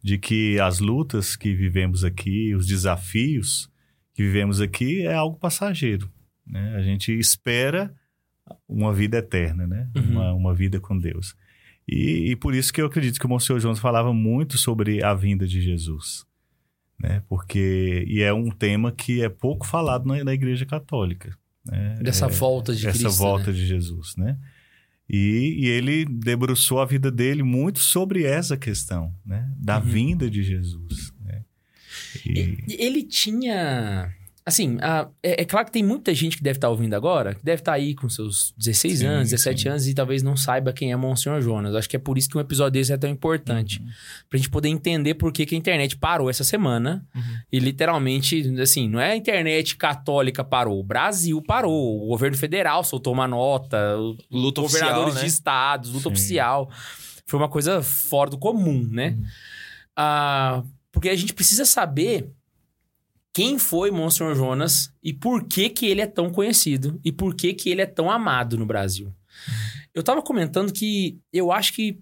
[0.03, 3.71] De que as lutas que vivemos aqui, os desafios
[4.13, 6.11] que vivemos aqui é algo passageiro,
[6.45, 6.75] né?
[6.77, 7.95] A gente espera
[8.69, 9.89] uma vida eterna, né?
[9.97, 10.11] Uhum.
[10.11, 11.37] Uma, uma vida com Deus.
[11.87, 15.15] E, e por isso que eu acredito que o Monsenhor Jones falava muito sobre a
[15.15, 16.25] vinda de Jesus,
[16.99, 17.23] né?
[17.29, 21.37] Porque e é um tema que é pouco falado na, na Igreja Católica.
[21.65, 21.95] Né?
[22.03, 23.19] Dessa É, volta de essa Cristo.
[23.19, 23.53] volta né?
[23.53, 24.37] de Jesus, né?
[25.13, 29.47] E, e ele debruçou a vida dele muito sobre essa questão, né?
[29.59, 29.85] Da Uhum.
[29.85, 31.43] vinda de Jesus, né?
[32.25, 34.11] E, Ele tinha.
[34.45, 37.45] Assim, a- é, é claro que tem muita gente que deve estar ouvindo agora, que
[37.45, 39.69] deve estar aí com seus 16 Sim, anos, 17 sim.
[39.69, 41.77] anos e talvez não saiba quem é Monsenhor Jonas.
[41.77, 43.81] Acho que é por isso que um episódio desse é tão importante.
[43.81, 43.89] Uhum.
[44.29, 47.07] Pra gente poder entender por que, que a internet parou essa semana.
[47.15, 47.23] Uhum.
[47.53, 52.03] E literalmente, assim, não é a internet católica parou, o Brasil parou.
[52.05, 53.95] O governo federal soltou uma nota,
[54.29, 55.21] Luta oficial, governadores né?
[55.21, 56.13] de estados, luta Sim.
[56.15, 56.71] oficial.
[57.27, 59.11] Foi uma coisa fora do comum, né?
[59.17, 59.25] Uhum.
[59.97, 62.29] Ah, porque a gente precisa saber
[63.33, 67.55] quem foi Monsenhor Jonas e por que que ele é tão conhecido e por que
[67.55, 69.13] que ele é tão amado no Brasil.
[69.95, 71.99] Eu tava comentando que eu acho que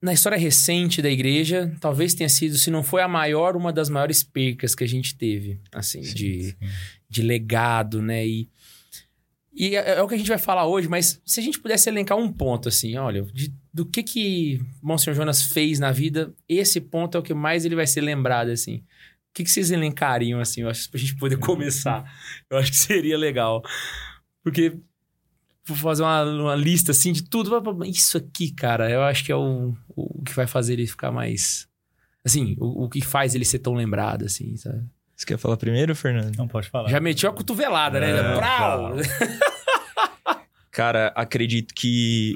[0.00, 3.88] na história recente da igreja, talvez tenha sido, se não foi a maior, uma das
[3.88, 6.54] maiores percas que a gente teve, assim, de, sim.
[7.10, 8.24] de legado, né?
[8.24, 8.48] E,
[9.52, 11.88] e é, é o que a gente vai falar hoje, mas se a gente pudesse
[11.88, 16.80] elencar um ponto, assim, olha, de- do que que Monsenhor Jonas fez na vida, esse
[16.80, 18.84] ponto é o que mais ele vai ser lembrado, assim.
[19.38, 22.04] O que, que vocês elencariam, assim, eu acho, pra gente poder começar?
[22.50, 23.62] Eu acho que seria legal.
[24.42, 24.76] Porque
[25.64, 27.56] vou fazer uma, uma lista, assim, de tudo.
[27.84, 31.68] Isso aqui, cara, eu acho que é o, o que vai fazer ele ficar mais...
[32.24, 34.84] Assim, o, o que faz ele ser tão lembrado, assim, sabe?
[35.14, 36.36] Você quer falar primeiro, Fernando?
[36.36, 36.88] Não pode falar.
[36.88, 38.10] Já metiu a cotovelada, né?
[38.10, 38.96] É, Prau!
[40.72, 42.34] Cara, acredito que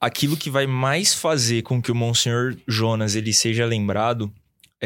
[0.00, 4.32] aquilo que vai mais fazer com que o Monsenhor Jonas ele seja lembrado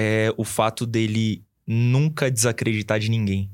[0.00, 3.50] é o fato dele nunca desacreditar de ninguém.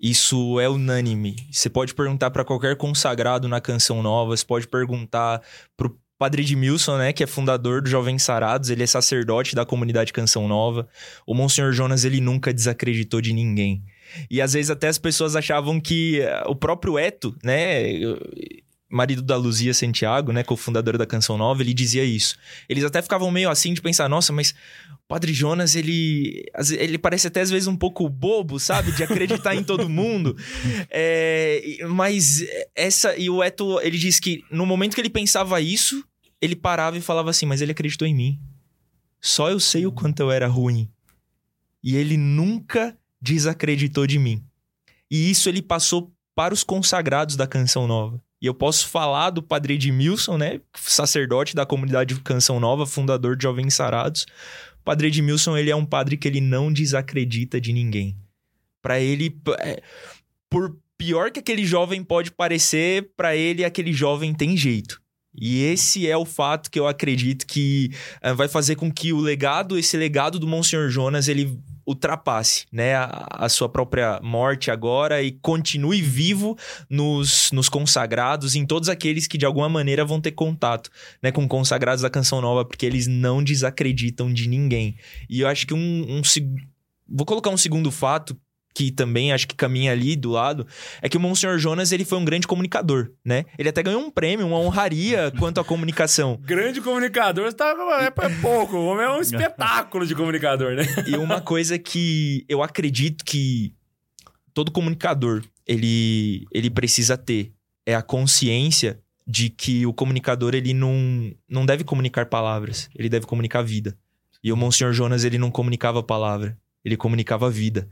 [0.00, 1.36] Isso é unânime.
[1.52, 5.42] Você pode perguntar para qualquer consagrado na Canção Nova, você pode perguntar
[5.76, 10.10] pro Padre Edmilson, né, que é fundador do Jovens Sarados, ele é sacerdote da comunidade
[10.10, 10.88] Canção Nova.
[11.26, 13.84] O Monsenhor Jonas, ele nunca desacreditou de ninguém.
[14.30, 18.00] E às vezes até as pessoas achavam que eh, o próprio Eto, né?
[18.90, 22.36] Marido da Luzia Santiago, né, cofundadora da Canção Nova, ele dizia isso.
[22.68, 24.50] Eles até ficavam meio assim de pensar, nossa, mas
[24.92, 26.44] o Padre Jonas, ele,
[26.76, 28.90] ele parece até às vezes um pouco bobo, sabe?
[28.90, 30.36] De acreditar em todo mundo.
[30.92, 33.16] É, mas essa.
[33.16, 36.04] E o Eto, ele diz que no momento que ele pensava isso,
[36.40, 38.40] ele parava e falava assim: Mas ele acreditou em mim.
[39.20, 40.88] Só eu sei o quanto eu era ruim.
[41.82, 44.42] E ele nunca desacreditou de mim.
[45.10, 48.20] E isso ele passou para os consagrados da Canção Nova.
[48.40, 50.60] E eu posso falar do padre Edmilson, né?
[50.74, 54.26] Sacerdote da comunidade Canção Nova, fundador de Jovens Sarados.
[54.80, 58.16] O padre Edmilson, ele é um padre que ele não desacredita de ninguém.
[58.82, 59.82] Para ele, é,
[60.48, 65.00] por pior que aquele jovem pode parecer, para ele aquele jovem tem jeito.
[65.34, 69.20] E esse é o fato que eu acredito que eh, vai fazer com que o
[69.20, 71.58] legado, esse legado do Monsenhor Jonas, ele
[71.90, 76.56] ultrapasse, né, a, a sua própria morte agora e continue vivo
[76.88, 80.90] nos, nos consagrados, em todos aqueles que de alguma maneira vão ter contato,
[81.22, 84.96] né, com consagrados da Canção Nova, porque eles não desacreditam de ninguém.
[85.28, 86.22] E eu acho que um, um
[87.08, 88.36] vou colocar um segundo fato
[88.74, 90.66] que também acho que caminha ali do lado,
[91.02, 93.44] é que o Monsenhor Jonas, ele foi um grande comunicador, né?
[93.58, 96.38] Ele até ganhou um prêmio, uma honraria quanto à comunicação.
[96.42, 98.76] Grande comunicador, tá, é, é pouco.
[98.76, 100.84] O homem é um espetáculo de comunicador, né?
[101.06, 103.74] E uma coisa que eu acredito que
[104.54, 107.52] todo comunicador ele, ele precisa ter
[107.86, 113.26] é a consciência de que o comunicador ele não, não deve comunicar palavras, ele deve
[113.26, 113.96] comunicar vida.
[114.42, 117.88] E o Monsenhor Jonas ele não comunicava palavra, ele comunicava vida.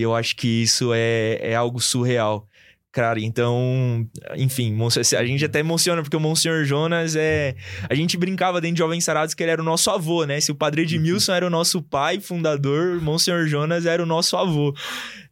[0.00, 2.48] E eu acho que isso é, é algo surreal.
[2.90, 4.76] Cara, então, enfim,
[5.16, 7.54] a gente até emociona, porque o Monsenhor Jonas é.
[7.88, 10.40] A gente brincava dentro de Jovens Sarados que ele era o nosso avô, né?
[10.40, 14.74] Se o padre Edmilson era o nosso pai fundador, Monsenhor Jonas era o nosso avô,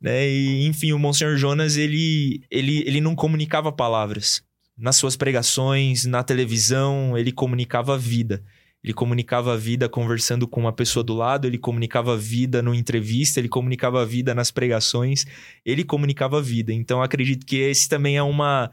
[0.01, 0.29] né?
[0.29, 4.41] E, enfim, o Monsenhor Jonas, ele, ele, ele não comunicava palavras.
[4.77, 8.45] Nas suas pregações, na televisão, ele comunicava vida.
[8.83, 12.77] Ele comunicava a vida conversando com uma pessoa do lado, ele comunicava a vida numa
[12.77, 15.25] entrevista, ele comunicava a vida nas pregações,
[15.65, 16.73] ele comunicava a vida.
[16.73, 18.71] Então, acredito que esse também é uma,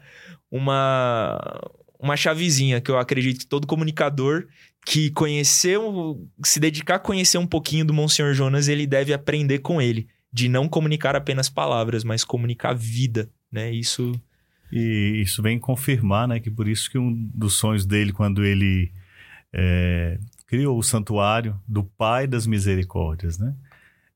[0.50, 1.60] uma,
[1.98, 4.46] uma chavezinha que eu acredito que todo comunicador
[4.86, 9.82] que conheceu, se dedicar a conhecer um pouquinho do Monsenhor Jonas, ele deve aprender com
[9.82, 13.72] ele, de não comunicar apenas palavras, mas comunicar vida, né?
[13.72, 14.12] Isso
[14.72, 18.92] E isso vem confirmar, né, que por isso que um dos sonhos dele, quando ele
[19.54, 23.54] é, criou o santuário do Pai das Misericórdias, né?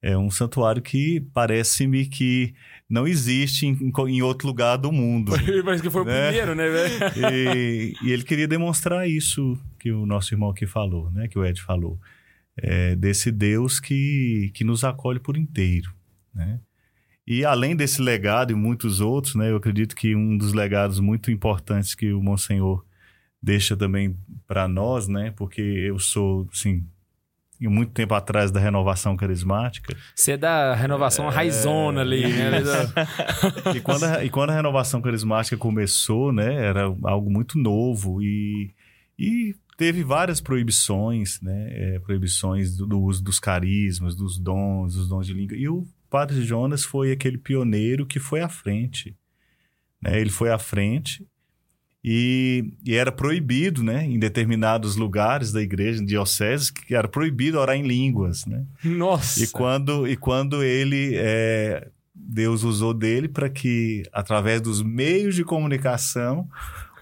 [0.02, 2.54] É um santuário que parece-me que
[2.88, 5.32] não existe em, em outro lugar do mundo.
[5.62, 6.28] Parece que foi o Né?
[6.28, 6.98] primeiro, né, velho?
[7.34, 11.28] e, e ele queria demonstrar isso que o nosso irmão aqui falou, né?
[11.28, 12.00] Que o Ed falou.
[12.56, 15.92] É, desse Deus que, que nos acolhe por inteiro,
[16.34, 16.60] né?
[17.26, 19.50] E além desse legado e muitos outros, né?
[19.50, 22.84] Eu acredito que um dos legados muito importantes que o Monsenhor
[23.42, 25.32] deixa também para nós, né?
[25.36, 26.84] Porque eu sou, assim,
[27.68, 29.94] muito tempo atrás da renovação carismática.
[30.14, 32.60] Você é da renovação raizona ali, né?
[33.74, 38.74] E quando, a, e quando a renovação carismática começou, né, era algo muito novo e,
[39.18, 45.08] e teve várias proibições, né, é, proibições do, do uso dos carismas, dos dons, dos
[45.08, 45.56] dons de língua.
[45.56, 49.16] E o Padre Jonas foi aquele pioneiro que foi à frente,
[50.02, 51.26] né, ele foi à frente
[52.04, 57.58] e, e era proibido, né, em determinados lugares da igreja, em dioceses, que era proibido
[57.58, 58.64] orar em línguas, né.
[58.82, 59.42] Nossa.
[59.42, 65.44] E quando, e quando ele, é, Deus usou dele para que, através dos meios de
[65.44, 66.48] comunicação,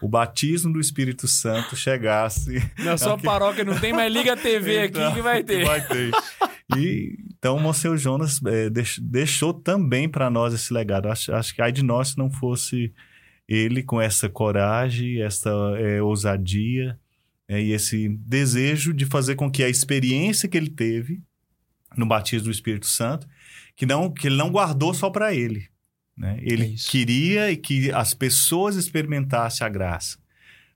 [0.00, 2.62] o batismo do Espírito Santo chegasse.
[2.78, 3.24] Na sua Aqui.
[3.24, 5.64] paróquia não tem mais Liga TV aqui Então, que vai ter.
[5.64, 6.12] vai ter.
[6.76, 11.08] E, então, o Monsenhor Jonas é, deix- deixou também para nós esse legado.
[11.08, 12.92] Acho, acho que ai de nós se não fosse
[13.48, 16.98] ele com essa coragem, essa é, ousadia
[17.48, 21.22] é, e esse desejo de fazer com que a experiência que ele teve
[21.96, 23.26] no batismo do Espírito Santo,
[23.74, 25.68] que não que ele não guardou só para ele,
[26.16, 26.38] né?
[26.42, 30.18] Ele É queria e que as pessoas experimentassem a graça,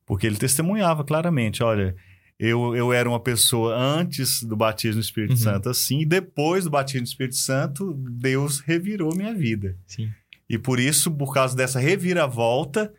[0.06, 1.94] porque ele testemunhava claramente, olha,
[2.38, 5.36] eu, eu era uma pessoa antes do batismo do Espírito Uhum.
[5.36, 9.76] Santo assim, e depois do batismo do Espírito Santo, Deus revirou minha vida.
[9.86, 10.10] Sim.
[10.48, 12.92] E por isso, por causa dessa reviravolta,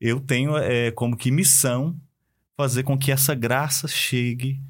[0.00, 1.98] eu tenho é, como que missão
[2.56, 4.60] fazer com que essa graça chegue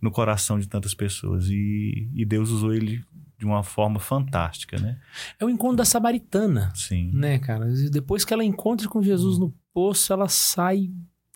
[0.00, 1.48] no coração de tantas pessoas.
[1.48, 3.04] E, e Deus usou ele
[3.38, 4.98] de uma forma fantástica, né?
[5.38, 7.10] É o encontro da Samaritana, Sim.
[7.12, 7.66] né, cara?
[7.90, 10.90] Depois que ela encontra com Jesus no poço, ela sai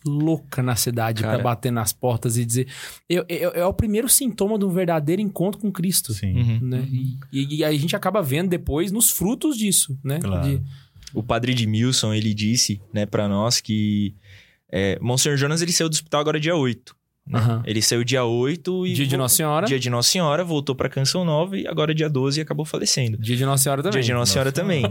[0.06, 2.66] louca na cidade pra bater nas portas e dizer.
[3.08, 6.12] Eu- eu- é o primeiro sintoma de um verdadeiro encontro com Cristo.
[6.14, 6.34] Sim.
[6.36, 6.58] Uhum.
[6.62, 6.88] Né?
[7.32, 10.18] E, e a gente acaba vendo depois nos frutos disso, né?
[10.20, 10.48] Claro.
[10.48, 10.62] De-
[11.12, 14.14] O padre Edmilson, ele disse, né, pra nós que
[14.72, 16.94] é, Monsenhor Jonas, ele saiu do hospital agora dia 8.
[17.26, 17.38] né?
[17.38, 17.62] Aham.
[17.66, 18.92] Ele saiu dia 8 e...
[18.94, 19.66] Dia de Nossa Senhora.
[19.66, 23.18] Dia de Nossa Senhora, voltou pra Canção Nova e agora dia 12 acabou falecendo.
[23.18, 24.00] Dia de Nossa Senhora também.
[24.00, 24.82] Dia de Nossa Senhora também.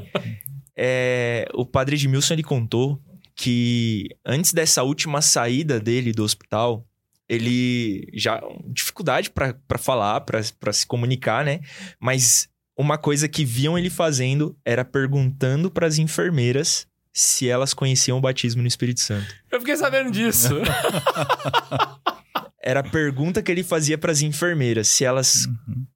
[0.76, 3.00] É, o padre Edmilson, ele contou
[3.40, 6.86] que antes dessa última saída dele do hospital,
[7.28, 11.62] ele já dificuldade pra pra falar, pra se comunicar, né?
[12.02, 18.22] Mas uma coisa que viam ele fazendo era perguntando pras enfermeiras se elas conheciam o
[18.22, 19.34] batismo no Espírito Santo.
[19.50, 20.56] Eu fiquei sabendo disso.
[22.70, 25.48] Era a pergunta que ele fazia pras enfermeiras, se elas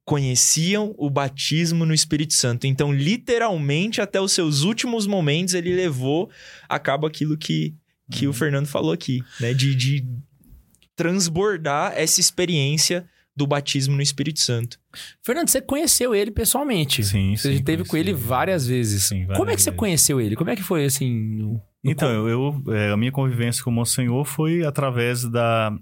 [0.04, 2.66] conheciam o batismo no Espírito Santo.
[2.66, 6.28] Então, literalmente, até os seus últimos momentos, ele levou
[6.68, 7.74] a cabo aquilo que,
[8.10, 9.54] que o Fernando falou aqui, né?
[9.54, 10.04] De, de
[10.96, 13.04] transbordar essa experiência
[13.36, 14.78] do batismo no Espírito Santo.
[15.22, 17.02] Fernando, você conheceu ele pessoalmente.
[17.02, 19.04] Sim, Você sim, esteve com ele várias vezes.
[19.04, 19.78] Sim, várias Como é que você vezes.
[19.78, 20.36] conheceu ele?
[20.36, 21.12] Como é que foi assim?
[21.12, 25.76] no- no Então, eu, eu- é, a minha convivência com o Monsenhor foi através da,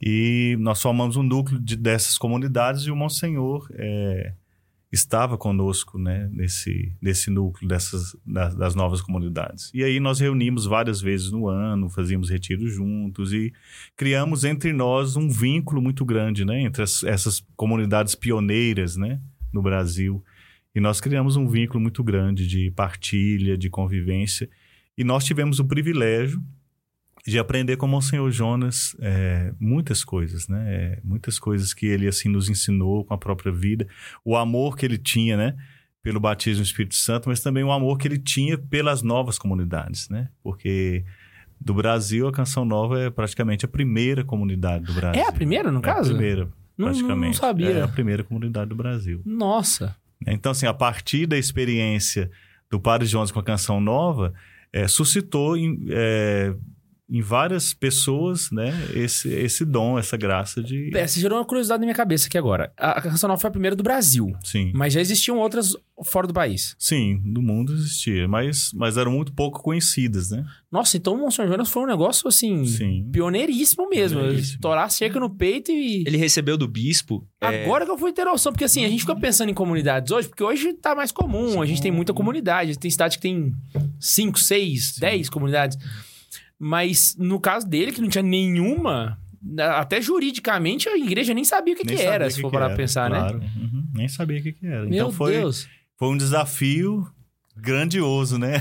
[0.00, 4.32] E nós formamos um núcleo de- dessas comunidades e o Monsenhor eh,
[4.90, 9.70] estava conosco né, nesse, nesse núcleo dessas, das, das novas comunidades.
[9.74, 13.52] E aí nós reunimos várias vezes no ano, fazíamos retiros juntos e
[13.96, 19.20] criamos entre nós um vínculo muito grande né, entre as- essas comunidades pioneiras né,
[19.52, 20.24] no Brasil.
[20.74, 24.48] E nós criamos um vínculo muito grande de partilha, de convivência.
[24.96, 26.42] E nós tivemos o privilégio
[27.26, 30.64] de aprender com o Monsenhor Jonas é, muitas coisas, né?
[30.74, 33.86] É, muitas coisas que ele assim nos ensinou com a própria vida,
[34.24, 35.54] o amor que ele tinha, né?
[36.02, 40.08] Pelo batismo no Espírito Santo, mas também o amor que ele tinha pelas novas comunidades,
[40.08, 40.28] né?
[40.42, 41.04] Porque
[41.60, 45.20] do Brasil a Canção Nova é praticamente a primeira comunidade do Brasil.
[45.20, 46.12] É a primeira, no É caso?
[46.12, 47.26] a primeira, Não- não- praticamente.
[47.26, 47.70] não sabia.
[47.70, 49.20] É a primeira comunidade do Brasil.
[49.26, 49.94] Nossa.
[50.26, 52.30] Então, assim, a partir da experiência
[52.70, 54.32] do Padre Jones com a Canção Nova,
[54.72, 56.54] é, suscitou em, é,
[57.10, 60.90] em várias pessoas, né, esse, esse dom, essa graça de...
[60.94, 62.70] É, você gerou uma curiosidade na minha cabeça aqui agora.
[62.76, 66.34] A Canção Nova foi a primeira do Brasil, Sim, mas já existiam outras fora do
[66.34, 66.76] país.
[66.78, 70.44] sim, no mundo existia, mas, mas eram muito pouco conhecidas, né?
[70.70, 73.08] Nossa, então o Monsenhor Jonas foi um negócio assim, Sim.
[73.10, 74.18] pioneiríssimo mesmo.
[74.20, 74.54] Pioneiríssimo.
[74.56, 76.04] Estourar a cerca no peito e.
[76.06, 77.26] Ele recebeu do bispo...
[77.40, 80.12] é, Agora que eu fui ter noção, porque assim, a gente fica pensando em comunidades
[80.12, 83.52] hoje, porque hoje tá mais comum, a gente tem muita comunidade, tem cidade que tem
[83.98, 85.78] 5, 6, 10 comunidades.
[86.58, 89.18] Mas no caso dele, que não tinha nenhuma,
[89.76, 92.54] até juridicamente a igreja nem sabia o que, que era, o se que for que
[92.56, 93.18] parar pra pensar, né?
[93.18, 93.38] claro.
[93.38, 94.80] Uhum, Nem sabia o que, que era.
[94.84, 95.68] Meu então foi, Deus.
[95.96, 97.08] foi um desafio
[97.56, 98.54] grandioso, né?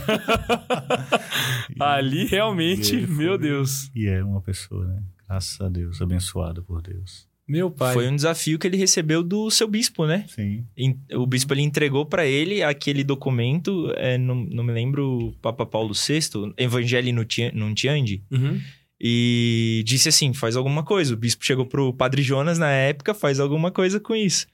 [1.75, 3.91] E- Ali realmente, ele meu foi- Deus.
[3.95, 5.01] E é uma pessoa, né?
[5.27, 7.27] Graças a Deus, abençoada por Deus.
[7.47, 7.93] Meu pai.
[7.93, 10.25] Foi um desafio que ele recebeu do seu bispo, né?
[10.27, 10.65] Sim.
[11.13, 15.93] O bispo ele entregou para ele aquele documento, é, não, não me lembro, Papa Paulo
[15.93, 18.60] VI, Evangelho Nunti- Nuntiandi, Uhum.
[18.99, 21.13] e disse assim: faz alguma coisa.
[21.13, 24.45] O bispo chegou pro Padre Jonas na época, faz alguma coisa com isso.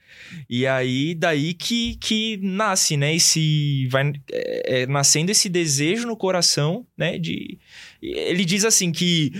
[0.48, 3.14] E aí, daí que, que nasce, né?
[3.16, 3.88] Esse.
[3.90, 7.18] Vai é, é, nascendo esse desejo no coração, né?
[7.18, 7.58] De.
[8.00, 9.32] Ele diz assim que.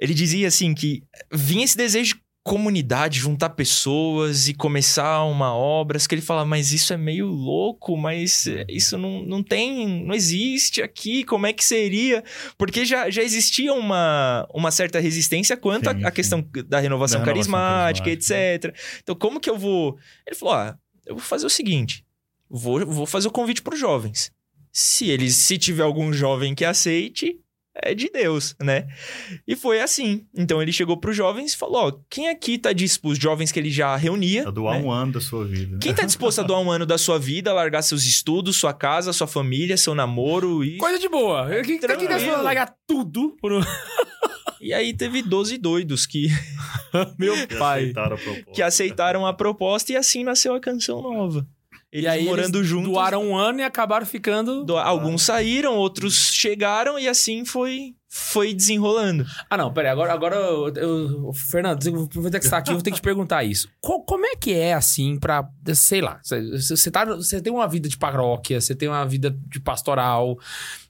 [0.00, 5.98] Ele dizia assim que vinha esse desejo de comunidade, juntar pessoas e começar uma obra,
[5.98, 10.82] que ele fala, mas isso é meio louco, mas isso não, não tem, não existe
[10.82, 12.24] aqui, como é que seria?
[12.58, 17.24] Porque já, já existia uma, uma certa resistência quanto à questão da renovação, Da renovação
[17.24, 18.76] carismática, carismática, etc.
[19.02, 19.96] Então, como que eu vou...
[20.26, 22.04] Ele falou, ah, eu vou fazer o seguinte,
[22.50, 24.32] vou, vou fazer o convite para os jovens.
[24.72, 27.38] Se eles, se tiver algum jovem que aceite,
[27.74, 28.86] é de Deus, né?
[29.46, 30.26] E foi assim.
[30.36, 33.50] Então ele chegou para os jovens e falou: ó, quem aqui tá disposto, os jovens
[33.50, 34.46] que ele já reunia.
[34.46, 34.84] A doar né?
[34.84, 35.72] um ano da sua vida.
[35.72, 35.78] né?
[35.80, 39.12] Quem tá disposto a doar um ano da sua vida, largar seus estudos, sua casa,
[39.12, 40.76] sua família, seu namoro e.
[40.76, 41.48] Coisa de boa.
[41.48, 42.08] Quem quem Tranquilo.
[42.18, 43.52] quer largar tudo por.
[44.60, 46.28] E aí teve 12 doidos que,
[47.18, 47.80] Meu Que pai.
[47.90, 48.52] aceitaram a proposta.
[48.52, 51.44] que aceitaram a proposta e assim nasceu a canção nova.
[51.92, 52.90] Eles e aí morando eles juntos.
[52.90, 54.64] doaram um ano e acabaram ficando...
[54.64, 59.26] do- Alguns saíram, outros chegaram e assim foi, foi desenrolando.
[59.50, 59.90] Ah, não, peraí.
[59.92, 63.02] Agora, agora eu, eu- Fernando, aproveitar que você tá aqui, eu vou ter que te
[63.02, 63.68] perguntar isso.
[63.80, 65.46] Co- como é que é, assim, pra...
[65.74, 69.60] Sei lá, você, tá, você tem uma vida de paróquia, você tem uma vida de
[69.60, 70.38] pastoral,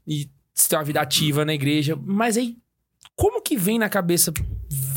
[0.06, 2.56] e você tem uma vida ativa na igreja, mas aí,
[3.16, 4.32] como que vem na cabeça,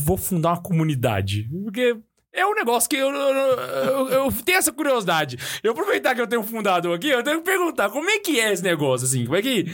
[0.03, 1.49] vou fundar uma comunidade?
[1.63, 1.97] Porque...
[2.35, 5.37] É um negócio que eu, eu, eu- eu tenho essa curiosidade.
[5.63, 8.39] Eu aproveitar que eu tenho um fundador aqui, eu tenho que perguntar como é que
[8.39, 9.23] é esse negócio, assim?
[9.25, 9.65] Como é que.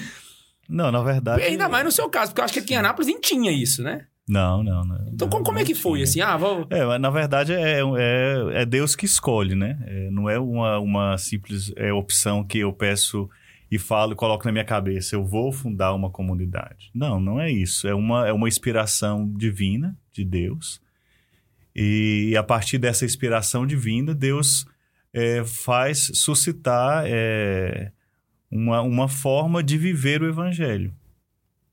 [0.69, 1.43] Não, na verdade.
[1.43, 3.81] Ainda mais no seu caso, porque eu acho que aqui em Anápolis nem tinha isso,
[3.83, 4.05] né?
[4.29, 4.95] Não, não, não.
[5.11, 6.03] Então, não, como, é não que foi, tinha.
[6.03, 6.21] assim?
[6.21, 6.65] Ah, vou...
[6.69, 9.77] É, mas na verdade é, é, é Deus que escolhe, né?
[9.85, 13.29] É, não é uma, uma simples é, opção que eu peço
[13.69, 16.91] e falo e coloco na minha cabeça, eu vou fundar uma comunidade.
[16.93, 17.87] Não, não é isso.
[17.87, 20.79] É uma, é uma inspiração divina de Deus.
[21.75, 24.65] E, a partir dessa inspiração divina, Deus
[25.13, 27.91] é, faz suscitar é,
[28.49, 30.93] uma, uma forma de viver o evangelho.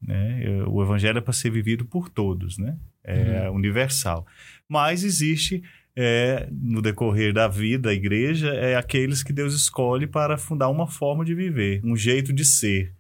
[0.01, 0.45] Né?
[0.69, 2.77] O evangelho é para ser vivido por todos, né?
[3.03, 4.27] É universal.
[4.69, 5.63] Mas existe
[5.97, 10.87] é, no decorrer da vida, a igreja, é aqueles que Deus escolhe para fundar uma
[10.87, 12.93] forma de viver, um jeito de ser.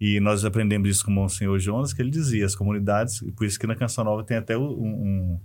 [0.00, 3.58] E nós aprendemos isso com o Monsenhor Jonas, que ele dizia, as comunidades, por isso
[3.58, 5.40] que na Canção Nova tem até um- um-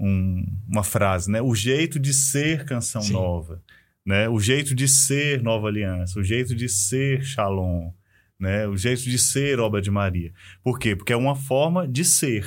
[0.00, 1.40] um- uma frase, né?
[1.42, 3.12] O jeito de ser Canção Sim.
[3.12, 3.62] Nova,
[4.04, 4.28] né?
[4.28, 7.92] O jeito de ser Nova Aliança, o jeito de ser Shalom,
[8.38, 8.66] né?
[8.66, 10.32] O jeito de ser Obra de Maria.
[10.62, 10.96] Por quê?
[10.96, 12.46] Porque é uma forma de ser,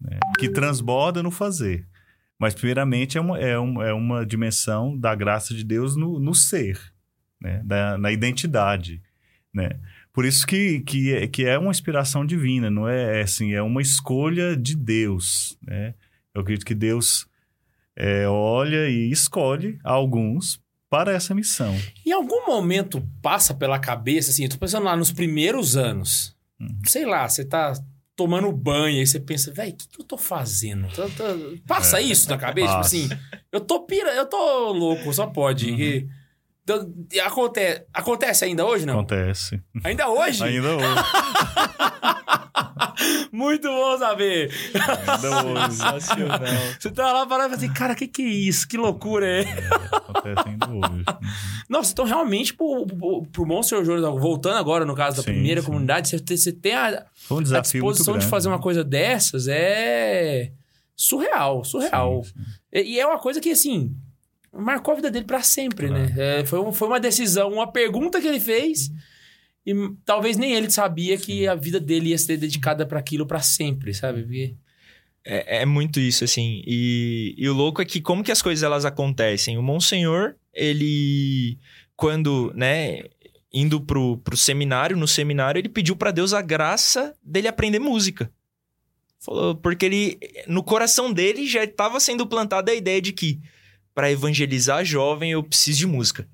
[0.00, 0.18] né?
[0.38, 1.86] que transborda no fazer.
[2.38, 6.34] Mas, primeiramente, é uma, é um- é uma dimensão da graça de Deus no, no
[6.34, 6.78] ser,
[7.40, 7.62] né?
[7.64, 9.02] Da- na identidade.
[9.52, 9.70] Né?
[10.12, 13.62] Por isso que, que, é, que é uma inspiração divina, não é, é assim, é
[13.62, 15.58] uma escolha de Deus.
[15.62, 15.94] Né?
[16.38, 17.26] Eu acredito que Deus
[17.96, 20.60] é, olha e escolhe alguns
[20.90, 21.76] para essa missão.
[22.06, 26.34] Em algum momento passa pela cabeça, assim, eu tô pensando lá nos primeiros anos.
[26.60, 26.78] Uhum.
[26.86, 27.72] Sei lá, você tá
[28.16, 30.88] tomando banho, aí você pensa, velho, o que, que eu tô fazendo?
[30.94, 32.68] Tô- tô- Passa É, isso na cabeça?
[32.68, 33.08] Tipo assim,
[33.52, 35.70] eu tô pira, eu tô louco, só pode.
[35.70, 35.78] Uhum.
[35.78, 36.08] E-
[36.64, 38.94] então, e acontece, acontece ainda hoje, não?
[39.00, 39.62] Acontece.
[39.84, 40.42] Ainda hoje?
[40.44, 40.86] Ainda hoje.
[43.32, 44.50] Muito bom saber.
[45.20, 46.38] Sensacional.
[46.78, 48.66] Você tá lá parado e fala assim, cara, o que que é isso?
[48.66, 49.42] Que loucura é?
[49.92, 51.04] Acontece ainda hoje.
[51.68, 55.60] Nossa, então realmente, pro, pro, pro Monstro Jones, voltando agora no caso da Sim, primeira
[55.60, 55.66] sim.
[55.66, 60.50] comunidade, você, tem- você tem a, um a disposição de fazer uma coisa dessas é
[60.96, 62.24] surreal, surreal.
[62.24, 62.32] Sim.
[62.72, 63.94] E, e é uma coisa que, assim,
[64.52, 66.12] marcou a vida dele pra sempre, né?
[66.16, 68.90] É, foi, um- foi uma decisão, uma pergunta que ele fez
[69.66, 69.72] e
[70.04, 73.92] talvez nem ele sabia que a vida dele ia ser dedicada pra aquilo pra sempre,
[73.94, 74.22] sabe?
[74.22, 74.54] Porque-
[75.24, 76.62] É, é muito isso, assim.
[76.66, 79.58] E, e o louco é que como que as coisas elas acontecem?
[79.58, 81.58] O Monsenhor, ele,
[81.96, 83.02] quando, né,
[83.52, 88.30] indo pro, pro seminário, no seminário, ele pediu pra Deus a graça dele aprender música.
[89.20, 93.40] Falou, porque ele, no coração dele já estava sendo plantada a ideia de que
[93.94, 96.26] para evangelizar jovem eu preciso de música.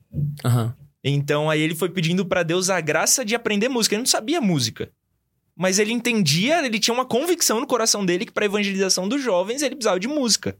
[0.44, 0.76] Aham.
[1.04, 3.94] Então aí ele foi pedindo pra Deus a graça de aprender música.
[3.94, 4.90] Ele não sabia música.
[5.54, 9.62] Mas ele entendia, ele tinha uma convicção no coração dele que pra evangelização dos jovens
[9.62, 10.56] ele precisava de música.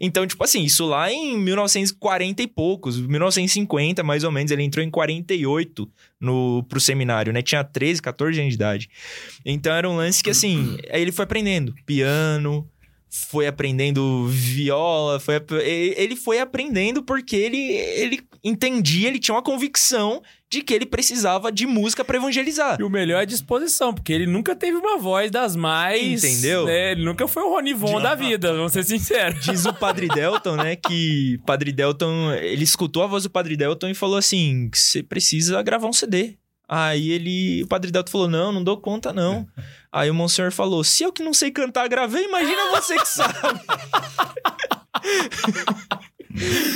[0.00, 4.84] Então, tipo assim, isso lá em 1940 e poucos, 1950 mais ou menos, ele entrou
[4.84, 7.42] em 48 no, pro seminário, né?
[7.42, 8.90] Tinha 13, 14 anos de idade.
[9.44, 12.68] Então era um lance que, assim, aí ele foi aprendendo piano,
[13.10, 20.22] foi aprendendo viola, foi, ele foi aprendendo porque ele, ele entendia, ele tinha uma convicção
[20.48, 22.76] de que ele precisava de música pra evangelizar.
[22.80, 26.24] E o melhor é disposição, porque ele nunca teve uma voz das mais.
[26.24, 26.66] Entendeu?
[26.66, 26.92] né?
[26.92, 29.42] Ele nunca foi o Ronivon De- da vida, vamos ser sinceros.
[29.46, 33.88] Diz o Padre Delton, né, que Padre Delton, ele escutou a voz do Padre Delton
[33.88, 36.36] e falou assim, você precisa gravar um CD.
[36.72, 39.44] Aí ele, o Padre Delton falou, não, não dou conta não.
[39.90, 43.34] Aí o Monsenhor falou, se eu que não sei cantar gravei, imagina você que sabe.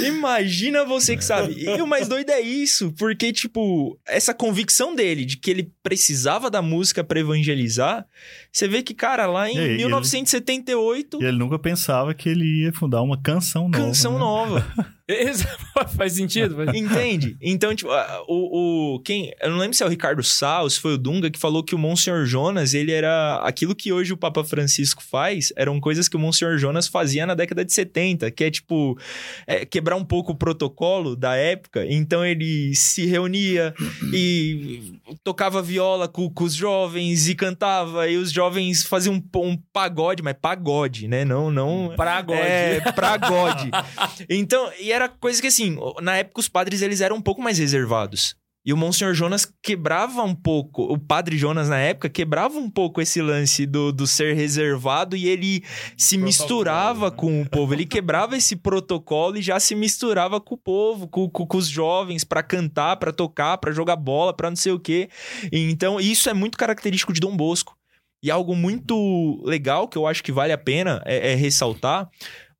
[0.05, 1.55] Imagina você que sabe.
[1.65, 6.51] E o mais doido é isso, porque, tipo, essa convicção dele de que ele precisava
[6.51, 8.05] da música pra evangelizar,
[8.53, 12.29] você vê que, cara, lá em E aí, ele- 1978, E ele nunca pensava que
[12.29, 13.85] ele ia fundar uma canção nova.
[13.85, 14.19] canção né?
[14.19, 14.67] nova.
[15.97, 16.57] Faz sentido?
[16.57, 17.37] Faz- Entende?
[17.41, 17.91] Então, tipo,
[18.27, 19.01] o, o.
[19.01, 19.35] Quem.
[19.41, 21.63] Eu não lembro se é o Ricardo Sá ou se foi o Dunga que falou
[21.63, 23.37] que o Monsenhor Jonas, ele era.
[23.45, 27.35] Aquilo que hoje o Papa Francisco faz eram coisas que o Monsenhor Jonas fazia na
[27.35, 28.99] década de 70, que é tipo.
[29.47, 31.85] é, quebrar um pouco o protocolo da época.
[31.87, 33.75] Então ele se reunia
[34.11, 39.57] e tocava viola com, com os jovens e cantava, e os jovens faziam um, um
[39.71, 41.27] pagode, mas pagode, né?
[41.27, 41.93] Não, não.
[41.95, 42.41] Pragode.
[42.41, 43.71] É, pragode.
[44.31, 47.59] então, e era coisa que assim, na época os padres eles eram um pouco mais
[47.59, 48.37] reservados.
[48.67, 53.03] E o Monsenhor Jonas quebrava um pouco, o padre Jonas na época quebrava um pouco
[53.03, 55.63] esse lance do, do ser reservado e ele
[55.99, 57.17] se misturava né?
[57.17, 57.75] com o povo.
[57.75, 61.69] Ele quebrava esse protocolo e já se misturava com o povo, com, com, com os
[61.69, 65.11] jovens, pra cantar, pra tocar, pra jogar bola, pra não sei o quê.
[65.53, 67.77] E Então, isso é muito característico de Dom Bosco.
[68.23, 72.09] E algo muito legal que eu acho que vale a pena é, é ressaltar.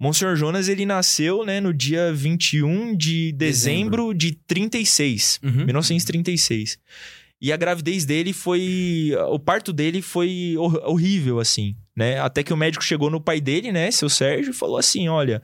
[0.05, 5.65] Monsenhor Jonas, ele nasceu né, no dia 21 de dezembro, de 36, Uhum.
[5.65, 6.79] 1936.
[7.41, 9.11] E a gravidez dele foi.
[9.29, 12.19] O parto dele foi hor- horrível, assim, né?
[12.21, 15.43] Até que o médico chegou no pai dele, né, seu Sérgio, e falou assim: olha,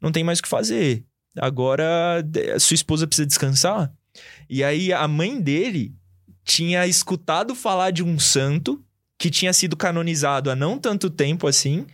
[0.00, 1.04] não tem mais o que fazer.
[1.38, 2.22] Agora
[2.58, 3.92] sua esposa precisa descansar.
[4.48, 5.94] E aí a mãe dele
[6.44, 8.82] tinha escutado falar de um santo
[9.18, 11.86] que tinha sido canonizado há não tanto tempo assim,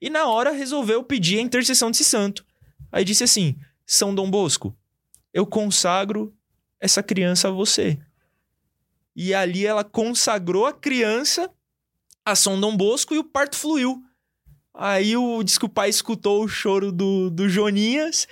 [0.00, 2.44] e na hora resolveu pedir a intercessão desse santo.
[2.90, 4.76] Aí disse assim: São Dom Bosco,
[5.32, 6.34] eu consagro
[6.80, 7.98] essa criança a você.
[9.14, 11.50] E ali ela consagrou a criança
[12.24, 14.02] a São Dom Bosco e o parto fluiu.
[14.74, 18.28] Aí o, diz que o pai escutou o choro do, do Joninhas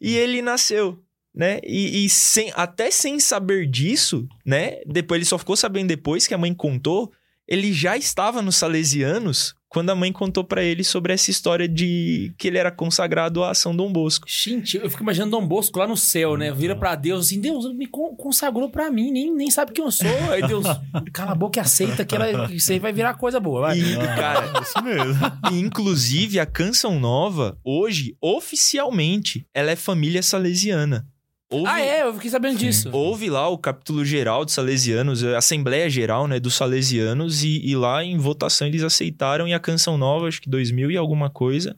[0.00, 1.02] e ele nasceu,
[1.34, 1.58] né?
[1.64, 4.80] E, e sem, até sem saber disso, né?
[4.86, 7.10] Depois ele só ficou sabendo depois que a mãe contou.
[7.48, 12.32] Ele já estava nos Salesianos quando a mãe contou pra ele sobre essa história de
[12.38, 14.26] que ele era consagrado a São Dom Bosco.
[14.26, 16.50] Gente, eu fico imaginando Dom Bosco lá no céu, né?
[16.52, 19.90] Vira pra Deus assim, Deus me con- consagrou pra mim, nem, nem sabe quem eu
[19.90, 20.06] sou.
[20.32, 20.64] Aí Deus,
[21.12, 23.78] cala a boca e aceita que ela, isso aí vai virar coisa boa, vai.
[23.78, 25.20] E, cara, É isso mesmo.
[25.52, 31.06] E, inclusive, a Canção Nova, hoje, oficialmente, ela é família salesiana.
[31.50, 32.02] Houve, Ah, é?
[32.02, 32.90] Eu fiquei sabendo disso.
[32.92, 37.74] houve lá o capítulo geral dos salesianos, a Assembleia Geral né, dos Salesianos, e, e
[37.74, 41.74] lá em votação eles aceitaram, e a Canção Nova, acho que 2000 e alguma coisa,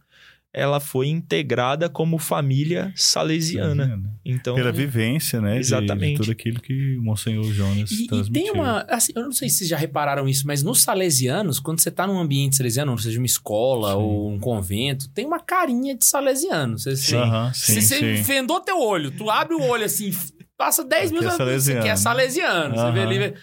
[0.53, 4.03] ela foi integrada como família salesiana.
[4.25, 5.55] Então, Pela vivência, né?
[5.55, 6.13] de- Exatamente.
[6.13, 8.33] De, tudo aquilo que o Monsenhor Jonas E, e transmitiu.
[8.43, 8.81] tem uma.
[8.89, 12.07] Assim, eu não sei se vocês já repararam isso, mas nos salesianos, quando você tá
[12.07, 13.99] num ambiente salesiano, ou seja, uma escola Sim.
[13.99, 16.79] ou um convento, tem uma carinha de salesiano.
[16.79, 18.23] Você, você, Aham, sim, se você sim.
[18.23, 20.11] vendou teu olho, tu abre o olho assim,
[20.57, 21.83] passa 10 Aqui minutos, é você salesiano.
[21.85, 22.75] quer salesiano.
[22.77, 23.35] Você vê ali.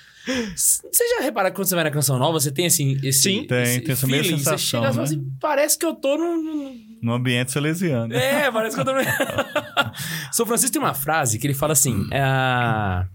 [0.56, 3.22] Você já repara que quando você vai na canção nova, você tem assim, esse.
[3.22, 3.48] Sim.
[3.48, 5.04] Tem, esse tem essa mesma feeling, Você sensação, chega e fala né?
[5.16, 8.14] assim, parece que eu tô num- num, No ambiente salesiano.
[8.14, 8.94] é, parece que eu tô.
[8.94, 9.00] no-
[10.32, 13.06] São Francisco tem uma frase que ele fala assim: é,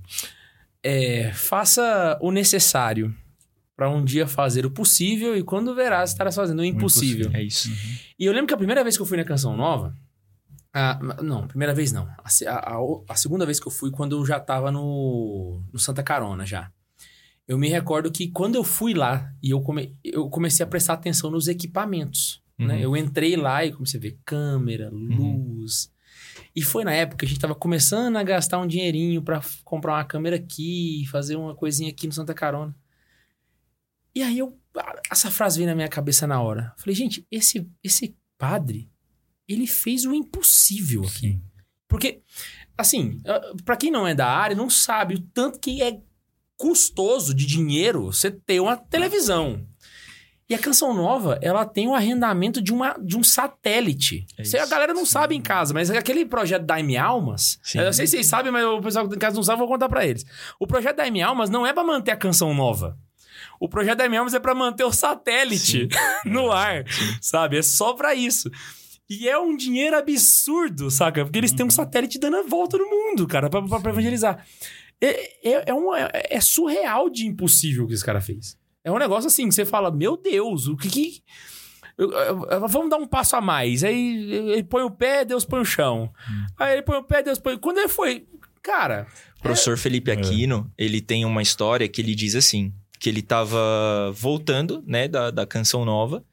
[0.83, 3.15] é, faça o necessário
[3.77, 7.31] para um dia fazer o possível e quando verás estarás fazendo o impossível.
[7.33, 7.71] é isso.
[8.19, 9.95] E eu lembro que a primeira vez que eu fui na Canção Nova.
[10.75, 12.05] ah, não, primeira vez não.
[12.05, 15.79] A, a- a- a segunda vez que eu fui, quando eu já tava no, no
[15.79, 16.71] Santa Carona já.
[17.49, 20.93] Eu me recordo que quando eu fui lá e eu, come, eu comecei a prestar
[20.95, 22.41] atenção nos equipamentos.
[22.67, 22.75] Né?
[22.77, 22.81] Uhum.
[22.81, 25.91] Eu entrei lá e comecei a ver câmera, luz.
[26.55, 29.61] E foi na época que a gente tava começando a gastar um dinheirinho pra f-
[29.65, 32.75] comprar uma câmera aqui, fazer uma coisinha aqui no Santa Carona.
[34.15, 34.59] E aí eu.
[35.11, 36.73] Essa frase veio na minha cabeça na hora.
[36.79, 38.91] Falei, gente, esse, esse padre,
[39.47, 41.11] ele fez o impossível aqui.
[41.33, 41.43] Sim.
[41.89, 42.23] Porque,
[42.77, 43.21] assim,
[43.67, 46.01] pra quem não é da área, não sabe o tanto que é
[46.57, 49.67] custoso de dinheiro você ter uma televisão.
[50.53, 54.27] E a Canção Nova, ela tem o arrendamento de, uma, de um satélite.
[54.39, 57.79] É Isso a galera não sabe em casa, mas aquele projeto Daime Almas, Sim.
[57.79, 59.69] eu não sei se vocês sabem, mas o pessoal em casa não sabe, eu vou
[59.75, 60.25] contar pra eles.
[60.61, 62.99] O projeto Daime Almas não é pra manter a Canção Nova.
[63.59, 65.89] O projeto Daime Almas é pra manter o satélite
[66.27, 66.85] no ar,
[67.21, 67.57] sabe?
[67.57, 68.51] É só pra isso.
[69.09, 71.25] E é um dinheiro absurdo, saca?
[71.25, 74.45] Porque eles têm um satélite dando a volta no mundo, cara, pra, pra, pra evangelizar.
[75.01, 78.57] É, é, é, um- é- é surreal de impossível que esse cara fez.
[78.85, 81.23] É um negócio assim, que você fala, meu Deus, o que que...
[81.97, 83.85] eu- eu- eu- vamos dar um passo a mais.
[83.85, 86.11] Aí ele põe o pé, Deus põe o chão.
[86.59, 87.57] Aí ele põe o pé, Deus põe...
[87.59, 88.27] Quando ele foi...
[88.63, 89.07] Cara,
[89.39, 93.59] O professor Felipe Aquino, ele tem uma história que ele diz assim, que ele tava
[94.15, 96.25] voltando, né, da, da canção nova,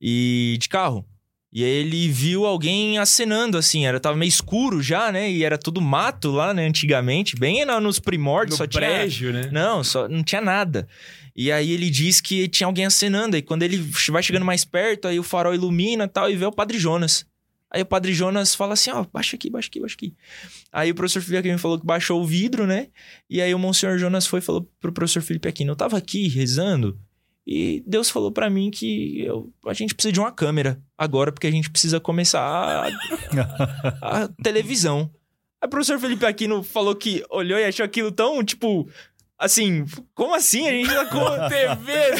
[0.00, 1.04] e de carro.
[1.52, 5.56] E aí ele viu alguém acenando, assim, era, tava meio escuro já, né, e era
[5.58, 8.80] tudo mato lá, né, antigamente, bem nos primórdios, só tinha...
[8.80, 8.96] né?
[9.52, 10.88] Não, só não tinha nada.
[11.42, 13.34] E aí ele diz que tinha alguém acenando.
[13.34, 13.78] E quando ele
[14.10, 17.24] vai chegando mais perto, aí o farol ilumina tal, e vê o Padre Jonas.
[17.70, 20.14] Aí o Padre Jonas fala assim, ó, baixa aqui, baixa aqui, baixa aqui.
[20.70, 22.88] Aí o professor Felipe Aquino falou que baixou o vidro, né?
[23.28, 26.28] E aí o Monsenhor Jonas foi e falou pro professor Felipe Aquino, eu tava aqui
[26.28, 26.98] rezando,
[27.46, 31.46] e Deus falou pra mim que eu- a gente precisa de uma câmera agora, porque
[31.46, 32.88] a gente precisa começar a,
[34.02, 35.10] a televisão.
[35.62, 38.88] Aí o professor Felipe Aquino falou que olhou e achou aquilo tão, tipo,
[39.40, 40.68] Assim, como assim?
[40.68, 41.48] A gente tá com...
[41.48, 42.18] TV,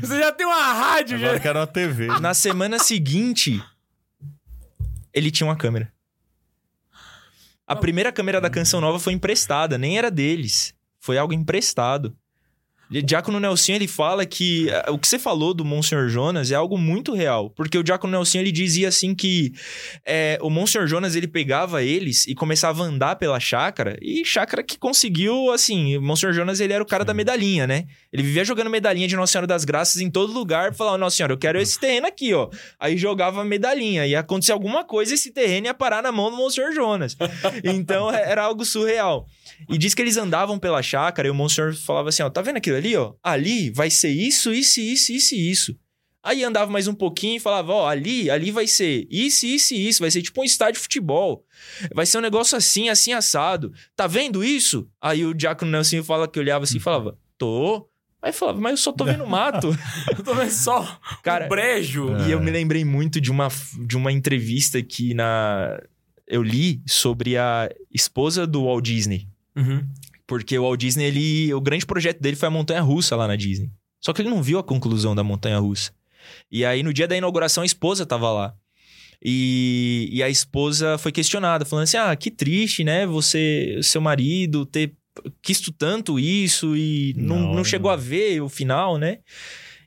[0.00, 1.40] você já tem uma rádio, Agora já.
[1.40, 2.08] quero uma TV.
[2.18, 3.62] Na semana seguinte,
[5.14, 5.92] ele tinha uma câmera.
[7.64, 10.74] A primeira câmera da Canção Nova foi emprestada, nem era deles.
[10.98, 12.16] Foi algo emprestado.
[12.88, 16.78] Diácono Nelson, ele fala que ah, o que você falou do Monsenhor Jonas é algo
[16.78, 17.50] muito real.
[17.50, 19.52] Porque o Diácono Nelson, ele dizia assim que
[20.04, 23.98] é, o Monsenhor Jonas, ele pegava eles e começava a andar pela chácara.
[24.00, 25.96] E chácara que conseguiu, assim...
[25.96, 27.86] O Monsenhor Jonas, ele era o cara da medalhinha, né?
[28.12, 30.72] Ele vivia jogando medalhinha de Nossa Senhora das Graças em todo lugar.
[30.72, 32.48] Falava, Nossa Senhora, eu quero esse terreno aqui, ó.
[32.78, 34.06] Aí jogava medalhinha.
[34.06, 37.16] Ia acontecer alguma coisa, esse terreno ia parar na mão do Monsenhor Jonas.
[37.64, 39.26] Então, era algo surreal.
[39.68, 42.56] E diz que eles andavam pela chácara e o Monsenhor falava assim, ó, tá vendo
[42.58, 43.14] aquilo ali, ó?
[43.22, 45.76] Ali vai ser isso, isso, isso, isso e isso.
[46.26, 49.88] Aí andava mais um pouquinho e falava, ó, ali, ali vai ser isso, isso e
[49.88, 51.46] isso, vai ser tipo um estádio de futebol.
[51.94, 53.72] Vai ser um negócio assim, assim, assado.
[53.94, 54.88] Tá vendo isso?
[55.00, 57.88] Aí o Diácono Nelson fala que olhava assim e falava, tô.
[58.20, 59.68] Aí falava, mas eu só tô vendo mato.
[60.18, 62.08] Eu tô vendo só Cara, um brejo.
[62.26, 63.46] e eu me lembrei muito de uma,
[63.86, 65.80] de uma entrevista que na...
[66.26, 69.28] eu li sobre a esposa do Walt Disney.
[69.54, 69.86] Uhum.
[70.26, 73.36] Porque o Walt Disney, ele, o grande projeto dele foi a montanha russa lá na
[73.36, 73.70] Disney.
[74.00, 75.92] Só que ele não viu a conclusão da montanha russa.
[76.50, 78.54] E aí, no dia da inauguração, a esposa tava lá.
[79.22, 83.06] E, e a esposa foi questionada, falando assim: ah, que triste, né?
[83.06, 84.92] Você, seu marido, ter
[85.40, 89.18] quisto tanto isso e não, Não, não chegou a ver o final, né?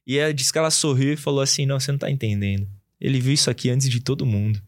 [0.06, 2.68] E ela disse que ela sorriu e falou assim: não, você não tá entendendo.
[3.00, 4.62] Ele viu isso aqui antes de todo mundo.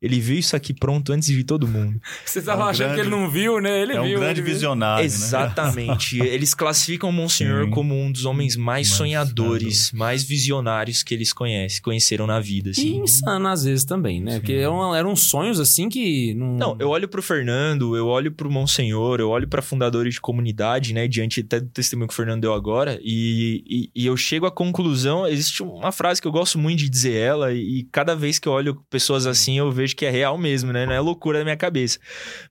[0.00, 2.00] Ele viu isso aqui pronto antes de todo mundo.
[2.24, 3.82] Você tava É um achando grande- que ele não viu, né?
[3.82, 4.18] Ele é um viu.
[4.20, 4.54] grande ele viu.
[4.54, 5.06] visionário, né?
[5.06, 6.18] Exatamente.
[6.22, 7.70] Eles classificam o Monsenhor Sim.
[7.70, 12.68] como um dos homens mais Mais sonhadores, mais visionários que eles conhecem, conheceram na vida.
[12.68, 12.96] E Assim.
[13.02, 14.32] insano às vezes também, né?
[14.34, 14.38] Sim.
[14.40, 16.34] Porque eram, eram sonhos assim que.
[16.34, 20.20] Não, Não, eu olho pro Fernando, eu olho pro Monsenhor, eu olho pra fundadores de
[20.20, 21.08] comunidade, né?
[21.08, 24.50] Diante até do testemunho que o Fernando deu agora, e, e, e eu chego à
[24.50, 25.26] conclusão.
[25.26, 28.52] Existe uma frase que eu gosto muito de dizer ela, e cada vez que eu
[28.52, 30.86] olho pessoas assim, eu vejo que é real mesmo, né?
[30.86, 31.98] Não é loucura da minha cabeça.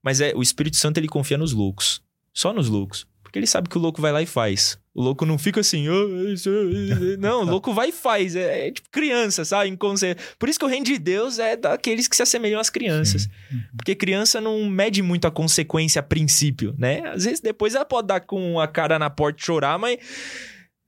[0.01, 2.01] Mas é o Espírito Santo, ele confia nos loucos.
[2.33, 3.05] Só nos loucos.
[3.23, 4.79] Porque ele sabe que o louco vai lá e faz.
[4.95, 7.17] O louco não fica assim, "Ah, isso, isso".
[7.19, 8.35] não, o louco vai e faz.
[8.35, 9.69] É, é tipo criança, sabe?
[9.69, 10.21] Inconsciente.
[10.39, 13.27] Por isso que o reino de Deus é daqueles que se assemelham às crianças.
[13.75, 17.01] Porque criança não mede muito a consequência a princípio, né?
[17.09, 19.97] Às vezes depois ela pode dar com a cara na porta e chorar, mas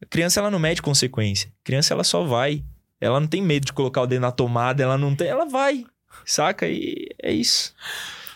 [0.10, 1.52] criança ela não mede consequência.
[1.64, 2.64] Criança ela só vai.
[3.02, 5.86] Ela não tem medo de colocar o dedo na tomada, ela não tem, ela vai.
[6.26, 6.68] Saca?
[6.68, 7.74] E é isso.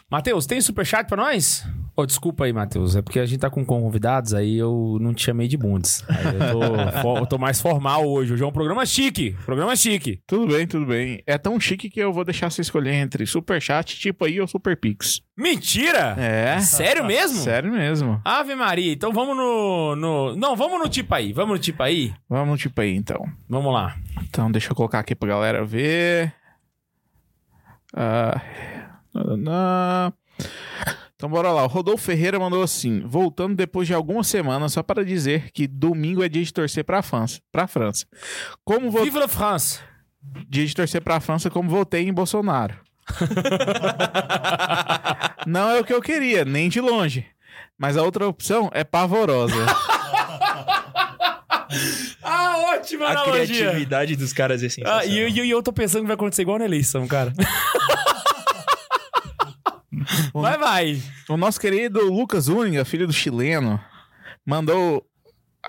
[0.09, 1.65] Matheus, tem superchat pra nós?
[1.95, 2.95] Ô, desculpa aí, Matheus.
[2.95, 6.03] É porque a gente tá com convidados, aí eu não te chamei de bundes.
[6.09, 8.34] Aí eu tô, eu tô mais formal hoje.
[8.34, 9.36] Hoje é um programa chique.
[9.45, 10.19] Programa chique.
[10.26, 11.24] Tudo bem, tudo bem.
[11.26, 14.76] É tão chique que eu vou deixar você escolher entre Superchat, tipo aí, ou Super
[14.76, 15.21] Pix.
[15.38, 16.15] Mentira!
[16.17, 16.59] É.
[16.61, 17.39] Sério mesmo?
[17.39, 18.21] Sério mesmo.
[18.26, 18.91] Ave Maria.
[18.91, 20.36] Então vamos no, no.
[20.36, 21.32] Não, vamos no tipo aí.
[21.32, 22.13] Vamos no tipo aí.
[22.28, 23.24] Vamos no tipo aí, então.
[23.47, 23.95] Vamos lá.
[24.24, 26.34] Então, deixa eu colocar aqui pra galera ver.
[27.94, 28.41] Ah.
[31.16, 31.64] Então, bora lá.
[31.64, 36.24] O Rodolfo Ferreira mandou assim: voltando depois de algumas semanas, só para dizer que domingo
[36.24, 37.39] é dia de torcer pra França.
[37.52, 38.06] Pra França.
[38.66, 39.04] Como vou...
[39.04, 39.80] Viva la France!
[40.50, 42.76] Dia de torcer pra França, como votei em Bolsonaro.
[45.46, 47.26] Não é o que eu queria, nem de longe.
[47.78, 49.56] Mas a outra opção é pavorosa.
[52.21, 53.45] Ah, ótima A analogia!
[53.55, 55.05] criatividade dos caras é Ah, sensacional.
[55.05, 57.34] e, eu- e eu- e eu tô pensando que vai acontecer igual na eleição, cara.
[60.34, 61.01] vai, vai.
[61.30, 63.80] O nosso querido Lucas Única, filho do chileno,
[64.45, 65.05] mandou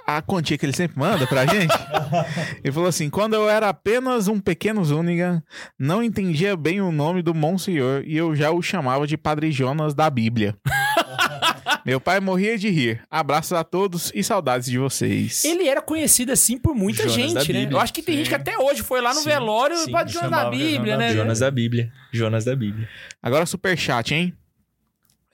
[0.06, 1.72] a quantia que ele sempre manda pra gente.
[2.64, 5.42] ele falou assim: quando eu era apenas um pequeno Zúñiga,
[5.78, 9.94] não entendia bem o nome do Monsenhor e eu já o chamava de Padre Jonas
[9.94, 10.56] da Bíblia.
[11.84, 13.02] Meu pai morria de rir.
[13.10, 15.44] Abraços a todos e saudades de vocês.
[15.44, 17.68] Ele era conhecido assim por muita Jonas gente, né?
[17.70, 19.90] Eu acho que tem gente que até hoje foi lá no Sim, velório sim.
[19.90, 21.12] pra Jonas da Bíblia, né?
[21.12, 21.92] Jonas da Bíblia.
[22.12, 22.88] Jonas da Bíblia.
[23.22, 24.32] Agora superchat, hein?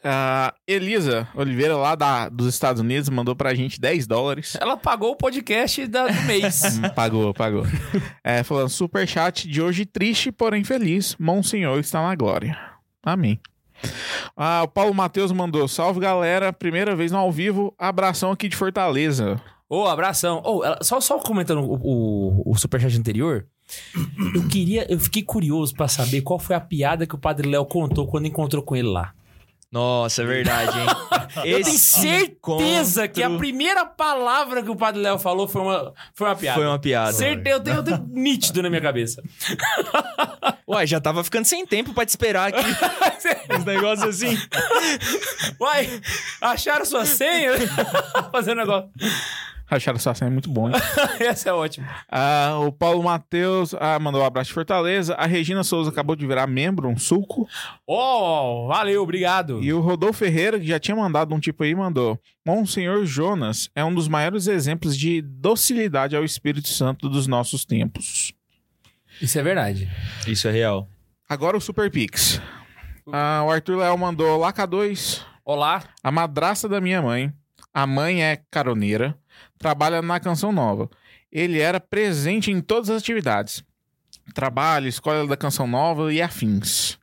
[0.02, 4.56] Ah, Elisa Oliveira, lá da, dos Estados Unidos, mandou pra gente 10 dólares.
[4.58, 6.62] Ela pagou o podcast da- do mês.
[6.80, 7.64] Hum, Pagou, pagou.
[8.24, 11.14] É, falando, superchat de hoje triste, porém feliz.
[11.18, 12.58] Monsenhor está na glória.
[13.02, 13.38] Amém.
[14.36, 18.56] Ah, o Paulo Matheus mandou, salve galera, primeira vez no ao vivo, abração aqui de
[18.56, 19.40] Fortaleza.
[19.68, 20.40] Ô, abração.
[20.44, 23.46] Ô, ela- só, só comentando o, o, o superchat anterior.
[24.34, 27.64] Eu queria, eu fiquei curioso pra saber qual foi a piada que o Padre Léo
[27.66, 29.12] contou quando encontrou com ele lá.
[29.72, 30.86] Nossa, é verdade, hein?
[31.44, 35.92] Eu tenho certeza que a encontro primeira palavra que o Padre Léo falou foi uma,
[36.12, 36.58] foi uma piada.
[36.58, 37.12] Foi uma piada.
[37.12, 39.22] Certeza, eu tenho, eu tenho nítido na minha cabeça.
[40.66, 42.68] Uai, já tava ficando sem tempo pra te esperar aqui.
[43.56, 44.36] Uns negócios assim.
[45.60, 46.00] Uai,
[46.40, 47.52] acharam sua senha?
[48.32, 48.90] Fazendo negócio.
[49.70, 50.68] Acharam sua senha é muito bom.
[50.68, 50.74] hein?
[51.20, 51.86] Essa é ótima.
[52.08, 55.14] Ah, o Paulo Matheus ah, mandou um abraço de Fortaleza.
[55.14, 57.48] A Regina Souza acabou de virar membro, um suco.
[57.86, 59.62] Oh, valeu, obrigado.
[59.62, 63.84] E o Rodolfo Ferreira, que já tinha mandado um tipo aí, mandou: Monsenhor Jonas é
[63.84, 68.32] um dos maiores exemplos de docilidade ao Espírito Santo dos nossos tempos.
[69.22, 69.88] Isso é verdade.
[70.26, 70.88] Isso é real.
[71.28, 72.40] Agora o Super Pix.
[73.12, 75.22] Ah, o Arthur Léo mandou lá K2.
[75.44, 75.82] Olá.
[76.02, 77.32] A madrasta da minha mãe.
[77.72, 79.16] A mãe é caroneira.
[79.58, 80.88] Trabalha na Canção Nova.
[81.32, 83.64] Ele era presente em todas as atividades.
[84.34, 86.99] Trabalho, escola da Canção Nova e afins.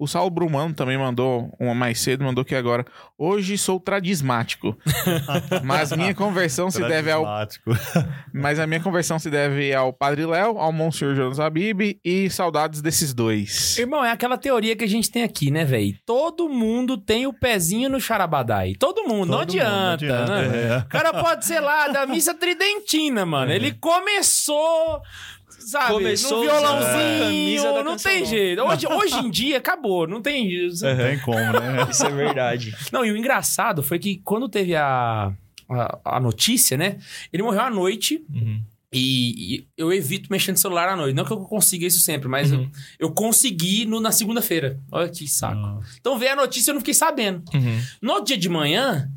[0.00, 2.86] O Saulo Brumano também mandou uma mais cedo, mandou que agora.
[3.18, 4.74] Hoje sou tradismático.
[5.62, 7.26] mas minha conversão se deve ao.
[8.32, 12.80] Mas a minha conversão se deve ao Padre Léo, ao Monsenhor Jonas Abib e saudades
[12.80, 13.76] desses dois.
[13.76, 15.94] Irmão, é aquela teoria que a gente tem aqui, né, velho?
[16.06, 18.74] Todo mundo tem o pezinho no charabadai.
[18.78, 20.76] Todo mundo, não Todo mundo, não adianta, adianta, né?
[20.76, 20.78] é.
[20.78, 23.52] O cara pode ser lá da missa tridentina, mano.
[23.52, 25.02] Ele começou,
[25.60, 28.30] sabe, Começou no violãozinho, não tem Nova.
[28.30, 28.62] jeito.
[28.62, 30.82] Hoje, hoje em dia acabou, não tem jeito.
[30.82, 31.86] Não tem como, né?
[31.90, 32.74] Isso é verdade.
[32.92, 35.32] Não, e o engraçado foi que quando teve a,
[35.68, 36.98] a, a notícia, né?
[37.32, 38.62] Ele morreu à noite Uhum.
[38.92, 41.14] e, e eu evito mexer no celular à noite.
[41.14, 42.62] Não que eu consiga isso sempre, mas Uhum.
[42.98, 44.78] eu, eu consegui no- na segunda-feira.
[44.90, 45.54] Olha que saco.
[45.56, 45.96] Nossa.
[46.00, 47.42] Então veio a notícia e eu não fiquei sabendo.
[47.54, 47.80] Uhum.
[48.02, 49.08] No dia de manhã,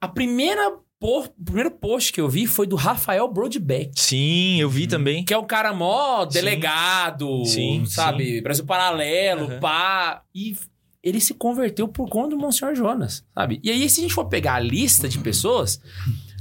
[0.00, 3.92] a primeira po- o primeiro post que eu vi foi do Rafael Broadbeck.
[4.00, 5.24] Sim, eu vi também.
[5.24, 8.40] Que é um cara mó delegado, Sim, sabe?
[8.40, 9.60] Brasil Paralelo, Aham.
[9.60, 10.22] pá.
[10.34, 10.56] E
[11.02, 13.60] ele se converteu por conta do Monsenhor Jonas, sabe?
[13.62, 15.78] E aí, se a gente for pegar a lista de pessoas,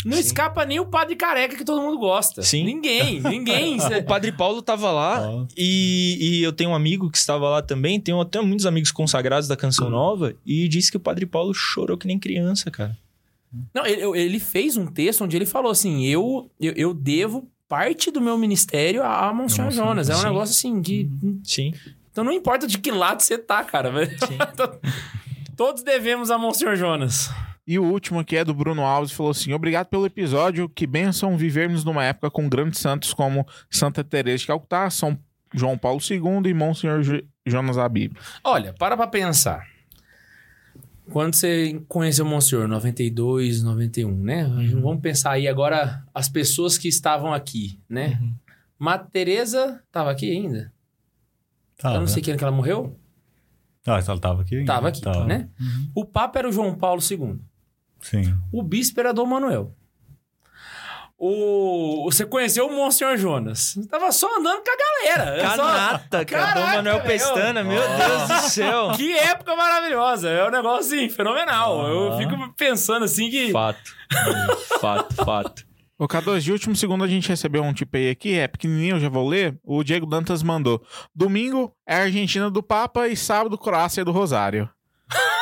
[0.06, 0.20] não Sim.
[0.24, 2.41] escapa nem o padre careca que todo mundo gosta.
[2.41, 2.64] Sim.
[2.64, 3.78] Ninguém, ninguém.
[3.99, 5.45] O Padre Paulo tava lá Ó.
[5.58, 7.99] e, e eu tenho um amigo que estava lá também.
[7.99, 11.97] Tenho até muitos amigos consagrados da Canção Nova e disse que o Padre Paulo chorou
[11.97, 12.97] que nem criança, cara.
[13.74, 18.12] Não, ele, ele fez um texto onde ele falou assim: eu, eu, eu devo parte
[18.12, 20.10] do meu ministério a, a Monsenhor Jonas.
[20.10, 20.24] É um sim.
[20.26, 21.10] negócio assim que.
[21.43, 21.74] Sim.
[22.12, 23.89] Então não importa de que lado você tá, cara.
[23.91, 24.12] velho.
[25.58, 27.30] Todos devemos a Monsenhor Jonas.
[27.66, 31.38] E o último aqui é do Bruno Alves, falou assim: Obrigado pelo episódio, que bênção
[31.38, 35.18] vivermos numa época com grandes santos como Santa Teresa de Calcutá, São
[35.54, 38.14] João Paulo II e Monsenhor Jo- Jonas Abib.
[38.43, 39.66] Olha, para pra pensar.
[41.12, 44.45] Quando você conheceu o Monsenhor, 92, 91, né?
[44.82, 48.18] Vamos pensar aí agora as pessoas que estavam aqui, né?
[48.22, 48.34] Uhum.
[48.80, 50.74] Madre Teresa estava aqui ainda?
[51.78, 52.97] Tá, Eu não sei que ano que ela morreu.
[53.86, 54.56] Ah, ela tava aqui?
[54.58, 54.74] ainda?
[54.74, 55.26] Tava aqui, Tava.
[55.26, 55.49] né?
[55.93, 57.39] O Papa era o João Paulo II.
[57.99, 58.38] Sim.
[58.51, 59.76] O bispo era Dom Manuel.
[61.26, 62.03] O...
[62.03, 63.76] Você conheceu o Monsenhor Jonas.
[63.89, 64.76] Tava só andando com a
[65.15, 65.38] galera.
[65.38, 66.45] É só- Canata, cara.
[66.47, 67.05] Dom Caraca, Manuel meu.
[67.05, 68.91] Pestana, meu Deus do céu.
[68.97, 70.30] Que época maravilhosa.
[70.30, 71.88] É um negócio, assim, fenomenal.
[71.88, 73.53] Eu fico pensando, assim, que...
[73.53, 73.80] Fato.
[74.82, 75.65] fato, fato.
[75.97, 78.99] O K2 de último segundo a gente recebeu um tipo aí aqui, é pequenininho, eu
[78.99, 79.57] já vou ler.
[79.63, 80.84] O Diego Dantas mandou:
[81.15, 84.69] Domingo é a Argentina do Papa e sábado Croácia do Rosário.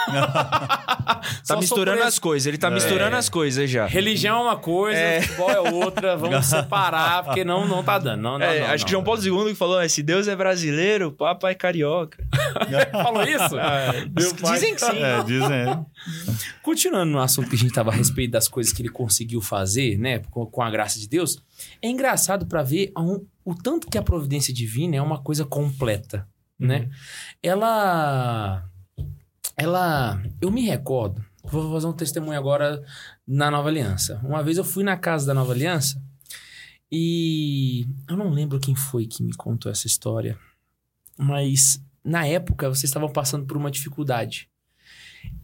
[1.48, 2.46] Tá misturando as coisas.
[2.48, 2.72] Ele tá É.
[2.72, 3.86] misturando as coisas já.
[3.86, 5.22] Religião é uma coisa, É.
[5.22, 6.16] futebol é outra.
[6.18, 8.22] Vamos separar, porque não, não tá dando.
[8.22, 8.86] Não, não, É, não, acho não.
[8.86, 12.24] que João Paulo II que falou, né, se Deus é brasileiro, o Papa é carioca.
[12.92, 13.50] Falou isso?
[14.42, 14.98] Pai- Dizem que sim.
[15.04, 15.86] É, dizem.
[16.64, 19.98] Continuando no assunto que a gente tava a respeito das coisas que ele conseguiu fazer,
[19.98, 21.38] né, com, com a graça de Deus,
[21.82, 25.44] é engraçado pra ver a um- o tanto que a providência divina é uma coisa
[25.46, 26.28] completa,
[26.60, 26.88] né?
[27.42, 28.64] Ela
[29.58, 32.84] ela eu me recordo, vou fazer um testemunho agora
[33.28, 34.20] na Nova Aliança.
[34.24, 36.02] Uma vez eu fui na casa da Nova Aliança
[36.92, 40.38] e eu não lembro quem foi que me contou essa história,
[41.18, 44.50] mas na época vocês estavam passando por uma dificuldade.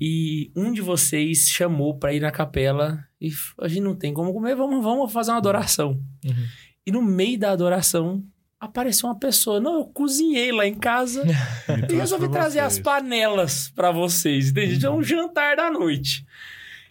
[0.01, 4.33] E um de vocês chamou pra ir na capela e a gente não tem como
[4.33, 6.01] comer, vamos, vamos fazer uma adoração.
[6.25, 6.47] Uhum.
[6.85, 8.23] E no meio da adoração
[8.59, 9.59] apareceu uma pessoa.
[9.59, 11.23] Não, eu cozinhei lá em casa
[11.89, 14.75] e resolvi trazer as panelas pra vocês, entende?
[14.75, 16.25] Então, um jantar da noite.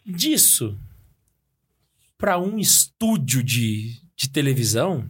[0.05, 0.79] Disso
[2.17, 5.09] pra um estúdio de, de televisão,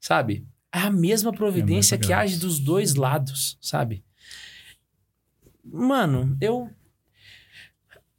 [0.00, 0.46] sabe?
[0.74, 4.02] É a mesma providência muita que age dos dois lados, sabe?
[5.64, 6.70] Mano, eu.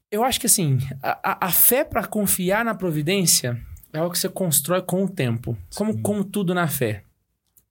[0.09, 3.59] Eu acho que assim, a, a- fé pra confiar na providência
[3.91, 5.57] é algo que você constrói com o tempo.
[5.75, 7.03] Como, como tudo na fé.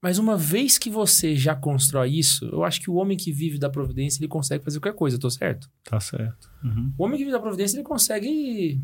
[0.02, 3.56] Mas uma vez que você já constrói isso, eu acho que o homem que vive
[3.58, 5.70] da providência, ele consegue fazer qualquer coisa, eu tô certo?
[5.84, 6.50] Tá certo.
[6.64, 6.92] Uhum.
[6.98, 8.80] O homem que vive da providência, ele consegue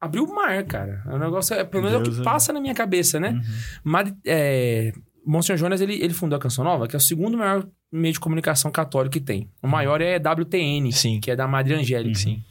[0.00, 1.02] abrir o mar, cara.
[1.06, 3.18] É um negócio, é, pelo menos é o Deus que é- passa na minha cabeça,
[3.18, 3.30] né?
[3.32, 3.40] Uhum.
[3.82, 4.92] Mari, é,
[5.26, 8.20] Monsenhor Jonas, ele, ele fundou a Canção Nova, que é o segundo maior meio de
[8.20, 9.50] comunicação católico que tem.
[9.60, 11.18] O maior é WTN, Sim.
[11.20, 12.16] que é da Madre Angélica.
[12.18, 12.42] Sim.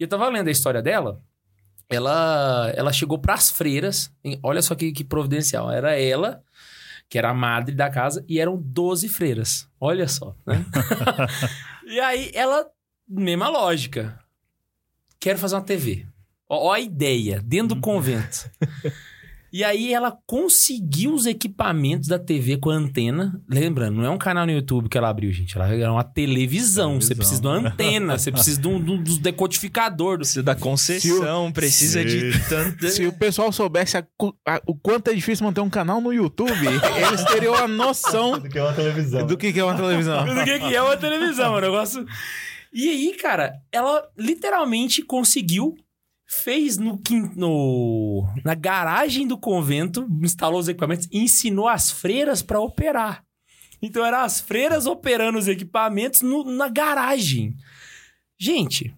[0.00, 1.20] E eu tava lendo a história dela,
[1.88, 6.42] ela, ela chegou pras freiras, em- olha só que, que providencial, era ela,
[7.08, 10.64] que era a madre da casa, e eram 12 freiras, olha só, né?
[11.86, 12.66] e aí ela,
[13.08, 14.18] mesma lógica,
[15.20, 16.06] quero fazer uma TV.
[16.48, 18.50] Ó, ó a ideia, dentro do convento.
[19.52, 23.40] E aí ela conseguiu os equipamentos da TV com a antena.
[23.48, 25.56] Lembrando, não é um canal no YouTube que ela abriu, gente.
[25.56, 27.00] Ela é uma televisão.
[27.00, 27.16] Você Televisão.
[27.16, 30.16] precisa de uma antena, você precisa de um, do, do decodificador.
[30.16, 30.18] Do...
[30.20, 32.38] Precisa da concessão, precisa de Sim.
[32.48, 32.88] tanto.
[32.90, 34.04] Se o pessoal soubesse a
[34.46, 36.50] a- o quanto é difícil manter um canal no YouTube,
[37.08, 39.26] eles teriam a noção Do que é uma televisão.
[39.26, 40.24] do que que é uma televisão.
[40.26, 42.04] do que, que é uma televisão, o negócio.
[42.72, 45.74] E aí, cara, ela literalmente conseguiu,
[46.26, 47.00] fez no,
[47.36, 53.22] no na garagem do convento, instalou os equipamentos e ensinou as freiras pra operar.
[53.80, 57.54] Então eram as freiras operando os equipamentos no- na garagem.
[58.38, 58.94] Gente,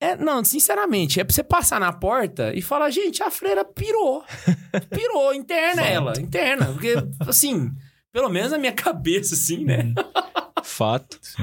[0.00, 4.24] é, não, sinceramente, é pra você passar na porta e falar, gente, a freira pirou.
[4.90, 6.66] Pirou, interna ela, interna.
[6.72, 7.70] Porque, assim,
[8.12, 9.92] pelo menos na minha cabeça, assim, né?
[10.64, 11.18] Fato.
[11.20, 11.42] Sim.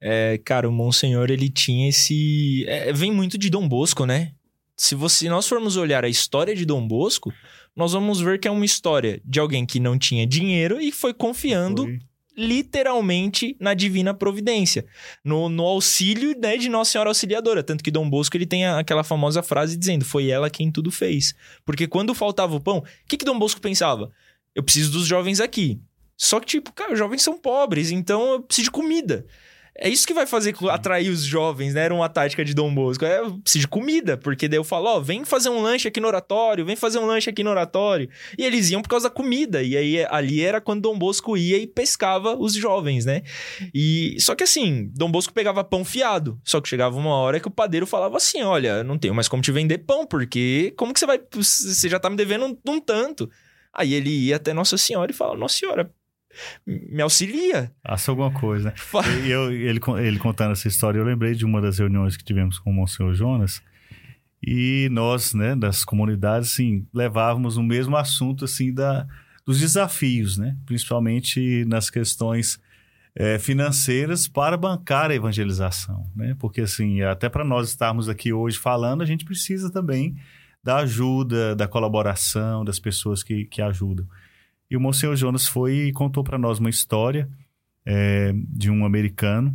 [0.00, 2.64] É, cara, o Monsenhor, ele tinha esse.
[2.68, 4.32] é, vem muito de Dom Bosco, né?
[4.76, 7.32] Se você, nós formos olhar a história de Dom Bosco,
[7.76, 11.14] nós vamos ver que é uma história de alguém que não tinha dinheiro e foi
[11.14, 11.98] confiando Foi.
[12.36, 14.84] literalmente na divina providência,
[15.24, 17.62] no, no auxílio né, de Nossa Senhora Auxiliadora.
[17.62, 20.90] Tanto que Dom Bosco ele tem a- aquela famosa frase dizendo: Foi ela quem tudo
[20.90, 21.34] fez.
[21.64, 24.10] Porque quando faltava o pão, o que, que Dom Bosco pensava?
[24.54, 25.80] Eu preciso dos jovens aqui.
[26.16, 29.26] Só que, tipo, cara, os jovens são pobres, então eu preciso de comida.
[29.76, 31.84] É isso que vai fazer atrair os jovens, né?
[31.84, 33.04] Era uma tática de Dom Bosco.
[33.04, 36.00] É, eu preciso de comida, porque daí eu falo, ó, vem fazer um lanche aqui
[36.00, 38.08] no oratório, vem fazer um lanche aqui no oratório.
[38.38, 39.62] E eles iam por causa da comida.
[39.62, 43.22] E aí ali era quando Dom Bosco ia e pescava os jovens, né?
[43.74, 46.40] E só que assim, Dom Bosco pegava pão fiado.
[46.44, 49.42] Só que chegava uma hora que o padeiro falava assim: olha, não tenho mais como
[49.42, 51.20] te vender pão, porque como que você vai.
[51.32, 53.28] Você já tá me devendo um, um tanto.
[53.72, 55.90] Aí ele ia até Nossa Senhora e falava: Nossa Senhora,
[56.66, 57.72] me auxilia.
[57.86, 58.74] Faça alguma coisa, né?
[59.24, 62.58] E eu, ele, ele contando essa história, eu lembrei de uma das reuniões que tivemos
[62.58, 63.62] com o Monsenhor Jonas.
[64.46, 69.06] E nós, né, das comunidades, assim, levávamos o mesmo assunto, assim, da,
[69.46, 70.56] dos desafios, né?
[70.66, 72.60] Principalmente nas questões
[73.14, 76.36] eh, financeiras para bancar a evangelização, né?
[76.38, 80.16] Porque, assim, até para nós estarmos aqui hoje falando, a gente precisa também
[80.62, 84.06] da ajuda, da colaboração das pessoas que, que ajudam.
[84.70, 87.28] E o Monsenhor Jonas foi e contou para nós uma história
[87.84, 89.54] é, de um americano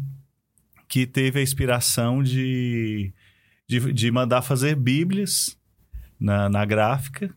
[0.88, 3.14] que teve a inspiração de,
[3.68, 5.58] de, de mandar fazer bíblias
[6.20, 7.34] na, na gráfica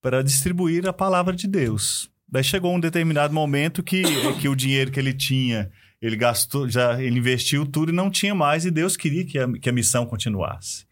[0.00, 2.10] para distribuir a palavra de Deus.
[2.28, 4.02] Daí chegou um determinado momento que,
[4.40, 8.34] que o dinheiro que ele tinha, ele gastou, já ele investiu tudo e não tinha
[8.34, 10.84] mais, e Deus queria que a, que a missão continuasse.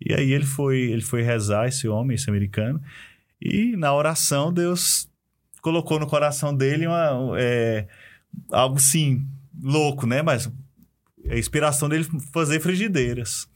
[0.00, 2.82] E aí ele foi, ele foi rezar, esse homem, esse americano,
[3.40, 5.08] e na oração Deus
[5.62, 7.86] colocou no coração dele uma, é,
[8.50, 9.26] algo assim,
[9.62, 10.20] louco, né?
[10.20, 10.50] Mas
[11.30, 13.48] a inspiração dele fazer frigideiras.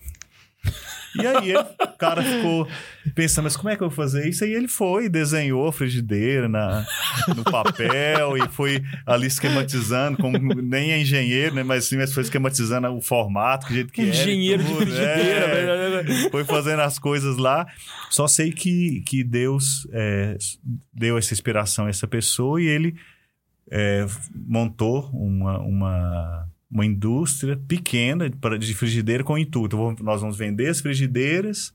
[1.21, 2.69] E aí ele- o cara ficou
[3.15, 4.45] pensando, mas como é que eu vou fazer isso?
[4.45, 6.85] Aí ele foi, desenhou a frigideira na,
[7.35, 11.63] no papel e foi ali esquematizando, como nem é engenheiro, né?
[11.63, 14.11] Mas sim, mas foi esquematizando o formato, o jeito que era.
[14.11, 15.13] e Engenheiro de tudo, frigideira,
[15.47, 16.03] é.
[16.03, 16.31] velho.
[16.31, 17.67] Foi fazendo as coisas lá.
[18.11, 20.37] Só sei que, que Deus é,
[20.93, 22.95] deu essa inspiração a essa pessoa e ele
[23.71, 29.77] é, montou uma, uma, uma indústria pequena de frigideira com intuito.
[30.03, 31.75] Nós vamos vender as frigideiras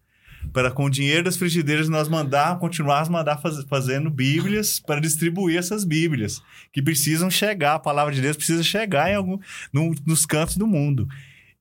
[0.52, 5.58] para com o dinheiro das frigideiras nós mandar, continuar mandar faz, fazendo bíblias para distribuir
[5.58, 6.42] essas bíblias
[6.74, 9.38] que precisam chegar, a palavra de Deus precisa chegar em algum,
[9.72, 11.08] no- nos cantos do mundo.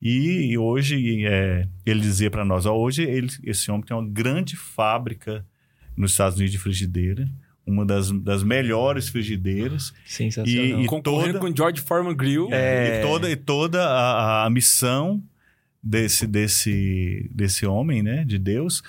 [0.01, 4.09] E, e hoje é, ele dizia para nós, ó, hoje ele- esse homem tem uma
[4.09, 5.45] grande fábrica
[5.95, 7.29] nos Estados Unidos de frigideira,
[7.71, 10.81] uma das, das melhores frigideiras, Sensacional.
[10.81, 12.47] E- Concorrendo toda- com George Foreman Grill.
[12.51, 12.99] É.
[12.99, 15.23] e toda, e toda a, a- a missão
[15.83, 18.83] desse, desse, desse homem, né, de Deus,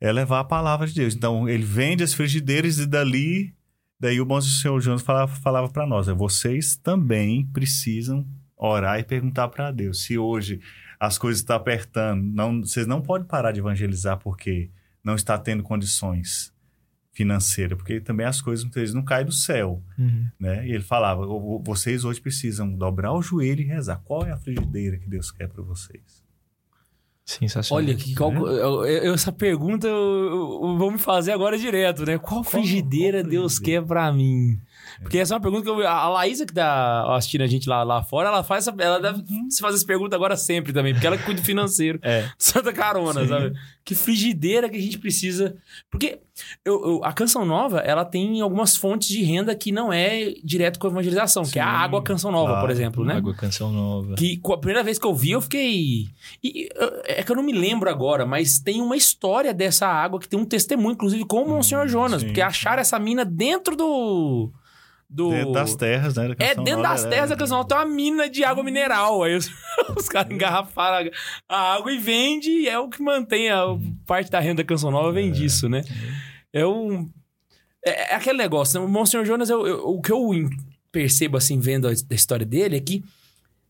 [0.00, 1.14] é levar a palavra de Deus.
[1.14, 3.54] Então, ele vende as frigideiras e dali,
[4.00, 8.26] daí o bom senhor Jonas falava, falava para nós, é, vocês também precisam
[8.56, 10.02] orar e perguntar para Deus.
[10.04, 10.60] Se hoje
[10.98, 14.70] as coisas estão apertando, não, vocês não podem parar de evangelizar porque
[15.04, 16.52] não está tendo condições
[17.16, 20.26] financeira, porque também as coisas muitas vezes não caem do céu, Uhum.
[20.38, 20.66] né?
[20.68, 24.02] E ele falava: "O- o- vocês hoje precisam dobrar o joelho e rezar.
[24.04, 26.22] Qual é a frigideira que Deus quer para vocês?
[27.24, 27.82] Sensacional.
[27.84, 32.04] Olha, que qual- eu- eu- essa pergunta eu, eu- eu vou me fazer agora direto,
[32.06, 32.18] né?
[32.18, 33.82] Qual frigideira qual Deus frigideira?
[33.82, 34.60] quer pra mim?
[35.02, 37.82] Porque essa é uma pergunta que eu, a Laísa que tá assistindo a gente lá,
[37.82, 41.06] lá fora, ela faz essa, ela deve se fazer essa pergunta agora sempre também, porque
[41.06, 41.98] ela que cuida do financeiro.
[42.02, 42.28] É.
[42.38, 43.28] Santa Carona, Sim.
[43.28, 43.52] sabe?
[43.84, 45.56] Que frigideira que a gente precisa.
[45.90, 46.18] Porque
[46.64, 50.78] eu- eu- a Canção Nova, ela tem algumas fontes de renda que não é direto
[50.78, 52.60] com a evangelização, que é a Sim, água Canção Nova, claro.
[52.62, 53.14] por exemplo, né?
[53.14, 54.14] Água Canção Nova.
[54.16, 56.06] Que a primeira vez que eu vi, eu fiquei.
[56.42, 56.68] e,
[57.04, 60.38] é que eu não me lembro agora, mas tem uma história dessa água que tem
[60.38, 62.26] um testemunho, inclusive, com o Monsenhor Jonas, sim.
[62.28, 64.50] porque acharam essa mina dentro do.
[65.08, 65.30] Do...
[65.30, 66.34] Dentro das terras, né?
[66.38, 69.22] É, dentro das é, terras da Canção Nova tem uma mina de água mineral.
[69.22, 69.50] Aí os,
[69.96, 71.10] os caras engarrafaram
[71.48, 73.64] a, água e vende, e é o que mantém a
[74.06, 75.82] parte da renda da Canção Nova, vem disso, né?
[76.52, 77.08] É um.
[77.84, 78.86] É, é aquele negócio, né?
[78.86, 80.28] o Monsenhor Jonas, eu- eu- o que eu
[80.90, 83.04] percebo, assim, vendo a, a história dele, é que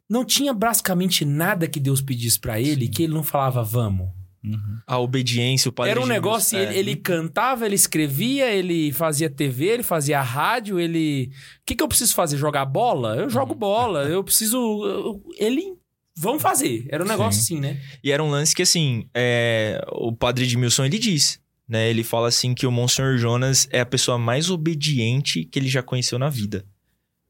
[0.09, 4.09] não tinha basicamente nada que Deus pedisse pra ele que ele não falava, vamos.
[4.45, 4.78] Uhum.
[4.87, 6.62] A obediência, o padre Era um negócio, é.
[6.62, 11.30] ele, ele cantava, ele escrevia, ele fazia TV, ele fazia rádio, ele...
[11.61, 12.37] O que, que eu preciso fazer?
[12.37, 13.16] Jogar bola?
[13.16, 15.20] Eu jogo bola, eu preciso...
[15.37, 15.74] Ele...
[16.16, 16.87] Vamos fazer.
[16.89, 17.78] Era um negócio assim, né?
[18.03, 21.91] E era um lance que, assim, é, o padre Edmilson, ele diz, né?
[21.91, 25.82] Ele fala assim que o Monsenhor Jonas é a pessoa mais obediente que ele já
[25.82, 26.64] conheceu na vida.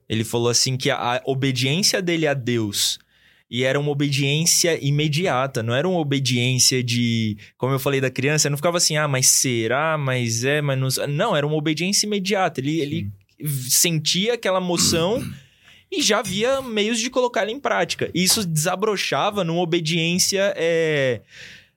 [0.08, 2.98] Ele falou assim que a, a obediência dele a Deus...
[3.48, 7.36] E era uma obediência imediata, não era uma obediência de.
[7.56, 11.06] Como eu falei da criança, não ficava assim, ah, mas será, mas é, mas não.
[11.06, 12.60] Não, era uma obediência imediata.
[12.60, 13.10] Ele, ele
[13.68, 15.22] sentia aquela moção
[15.92, 18.10] e já havia meios de colocá-la em prática.
[18.12, 21.20] E isso desabrochava numa obediência é,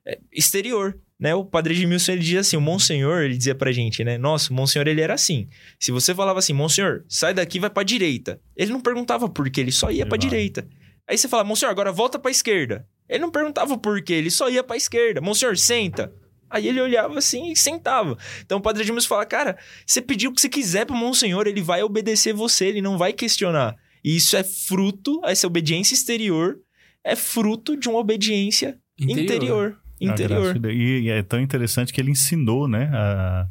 [0.05, 0.97] é, exterior.
[1.19, 1.35] Né?
[1.35, 4.17] O padre Edmilson ele dizia assim: o Monsenhor, ele dizia pra gente, né?
[4.17, 5.47] Nossa, o Monsenhor ele era assim.
[5.77, 8.39] Se você falava assim, Monsenhor, sai daqui vai pra direita.
[8.55, 10.17] Ele não perguntava por quê, ele só ia Ele pra vai.
[10.17, 10.65] direita.
[11.09, 12.85] Aí você fala, Monsenhor, agora volta pra esquerda.
[13.09, 15.19] Ele não perguntava por quê, ele só ia pra esquerda.
[15.19, 16.13] Monsenhor, senta.
[16.49, 18.17] Aí ele olhava assim e sentava.
[18.45, 21.61] Então o padre Edmilson fala, cara, você pediu o que você quiser pro Monsenhor, ele
[21.61, 23.75] vai obedecer você, ele não vai questionar.
[24.03, 26.57] E isso é fruto, essa obediência exterior
[27.03, 29.77] é fruto de uma obediência interior.
[30.01, 30.57] A Interior.
[30.57, 33.47] de- E, e é tão interessante que ele ensinou, né, a-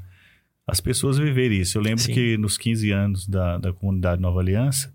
[0.67, 1.77] as pessoas a viver isso.
[1.77, 2.13] Eu lembro Sim.
[2.15, 4.93] que nos 15 anos da, da comunidade Nova Aliança,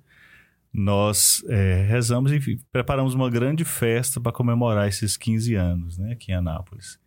[0.73, 6.31] nós é, rezamos e preparamos uma grande festa para comemorar esses 15 anos, né, aqui
[6.31, 6.97] em Anápolis.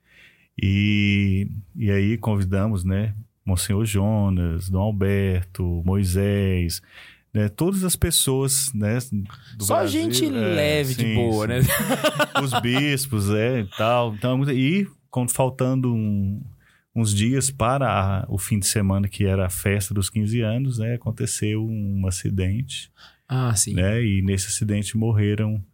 [0.61, 3.15] E, e aí convidamos, né,
[3.45, 6.81] Monsenhor Jonas, Dom Alberto, Moisés,
[7.35, 8.99] né, todas as pessoas, né,
[9.57, 10.03] do Só Brasil.
[10.03, 11.61] gente É, leve de sim, boa, sim né?
[12.43, 14.15] os bispos, é, e tal.
[14.15, 16.41] Então, e com- faltando um-
[16.95, 17.87] uns dias para
[18.23, 22.07] a- o fim de semana, que era a festa dos 15 anos, né, aconteceu um
[22.07, 22.91] acidente,
[23.29, 23.75] Ah, sim.
[23.75, 25.65] né, e nesse acidente morreram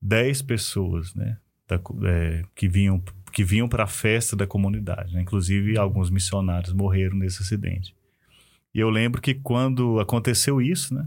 [0.00, 1.36] 10 pessoas, né,
[1.68, 3.02] da é, que vinham
[3.32, 5.20] que vinham para a festa da comunidade, né?
[5.20, 7.92] inclusive alguns missionários morreram nesse acidente.
[8.72, 11.04] E eu lembro que quando aconteceu isso, né,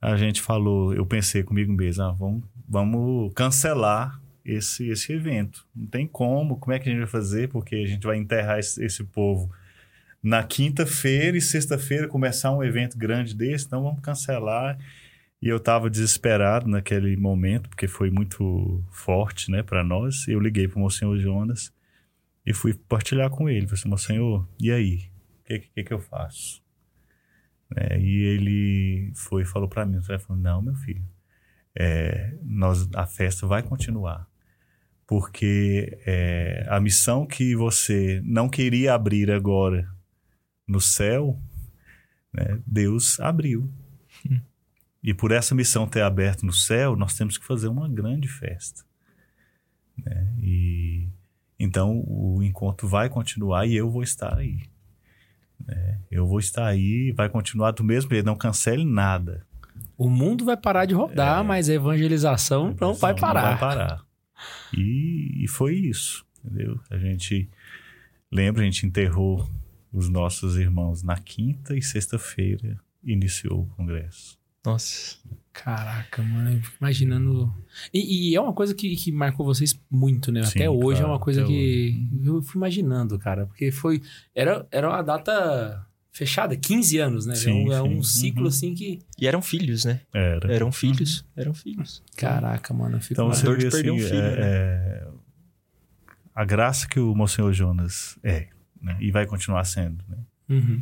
[0.00, 5.66] a gente falou, eu pensei comigo mesmo, ah, vamos, vamos cancelar esse, esse evento.
[5.74, 7.48] Não tem como, como é que a gente vai fazer?
[7.48, 9.50] Porque a gente vai enterrar esse, esse povo
[10.22, 14.78] na quinta-feira e sexta-feira começar um evento grande desse, então vamos cancelar.
[15.42, 20.28] E eu estava desesperado naquele momento, porque foi muito forte, né, para nós.
[20.28, 21.74] Eu liguei para o Monsenhor Jonas
[22.46, 23.66] e fui partilhar com ele.
[23.66, 25.10] Falei assim, Monsenhor, e aí?
[25.40, 26.62] O que, que, que eu faço?
[27.74, 31.04] É, e ele foi falou para mim, falou, não, meu filho,
[31.74, 34.30] é, nós, a festa vai continuar.
[35.08, 39.88] Porque é, a missão que você não queria abrir agora
[40.68, 41.36] no céu,
[42.32, 43.68] né, Deus abriu.
[45.02, 48.84] E por essa missão ter aberto no céu, nós temos que fazer uma grande festa.
[49.98, 50.32] né?
[50.40, 51.08] E
[51.58, 54.60] então o encontro vai continuar e eu vou estar aí.
[55.66, 55.98] né?
[56.10, 59.46] Eu vou estar aí, vai continuar do mesmo jeito, não cancele nada.
[59.96, 63.42] O mundo vai parar de rodar, mas a evangelização não vai parar.
[63.42, 64.04] Não vai parar.
[64.76, 66.80] E, e foi isso, entendeu?
[66.90, 67.48] A gente
[68.30, 69.48] lembra, a gente enterrou
[69.92, 74.38] os nossos irmãos na quinta e sexta-feira iniciou o congresso.
[74.64, 75.16] Nossa.
[75.52, 77.52] Caraca, mano, eu fico imaginando.
[77.92, 80.42] E, e é uma coisa que, que marcou vocês muito, né?
[80.44, 83.46] Sim, até hoje é claro, uma coisa que eu fui imaginando, cara.
[83.46, 84.00] Porque foi.
[84.34, 87.34] Era, era uma data fechada, 15 anos, né?
[87.34, 88.20] Sim, é um, é um sim.
[88.20, 88.48] ciclo Uhum.
[88.48, 89.00] assim que.
[89.18, 90.00] E eram filhos, né?
[90.14, 90.52] Era.
[90.54, 91.24] Eram filhos.
[91.36, 92.02] Eram filhos.
[92.16, 93.12] Caraca, mano, eu fico.
[93.14, 95.08] Então você dor de vê perder assim, um filho, é- é,
[96.34, 98.48] a graça que o Monsenhor Jonas é,
[98.80, 98.96] né?
[99.00, 100.16] E vai continuar sendo, né?
[100.52, 100.80] Uhum.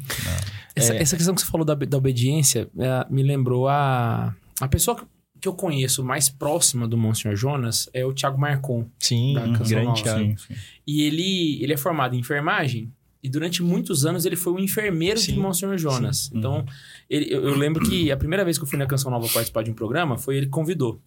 [0.74, 1.02] Essa, É.
[1.02, 4.34] essa questão que você falou da, da obediência é, me lembrou a.
[4.60, 5.04] A pessoa que,
[5.40, 8.86] que eu conheço mais próxima do Monsenhor Jonas é o Thiago Marcon.
[8.98, 10.02] Sim, grande Nova.
[10.02, 10.20] Thiago.
[10.20, 10.54] Sim, sim.
[10.86, 12.92] E ele, ele é formado em enfermagem.
[13.22, 16.30] E durante muitos anos ele foi o enfermeiro Sim, de Monsenhor Jonas.
[16.34, 16.64] Então,
[17.08, 19.62] ele- eu, eu lembro que a primeira vez que eu fui na Canção Nova participar
[19.62, 21.00] de um programa foi ele que convidou.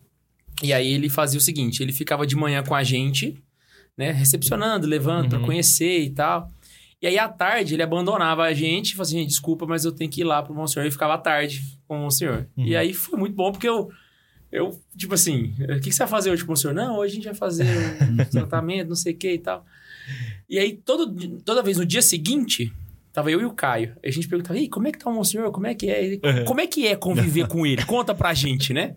[0.61, 3.36] E aí ele fazia o seguinte: ele ficava de manhã com a gente,
[3.97, 4.11] né?
[4.11, 5.45] Recepcionando, levando pra Uhum.
[5.45, 6.51] conhecer e tal.
[7.04, 9.91] E aí à tarde ele abandonava a gente e falava assim: gente, desculpa, mas eu
[9.91, 10.88] tenho que ir lá pro Monsenhor.
[10.88, 12.45] E ficava à tarde com o Monsenhor.
[12.56, 12.64] Uhum.
[12.64, 13.91] E aí foi muito bom porque eu.
[14.49, 16.76] Eu, tipo assim, o que, que você vai fazer hoje com o senhor?
[16.76, 17.66] Não, hoje a gente vai fazer
[18.04, 19.66] um tratamento, não sei o que e tal.
[20.47, 22.72] E aí, todo, toda vez no dia seguinte,
[23.12, 23.97] tava eu e o Caio.
[24.06, 25.51] A gente perguntava, Ei, como é que tá o monsenhor?
[25.51, 26.06] Como é que é?
[26.06, 26.45] Ele, Uhum.
[26.45, 27.84] Como é que é conviver com ele?
[27.84, 28.95] Conta pra gente, né?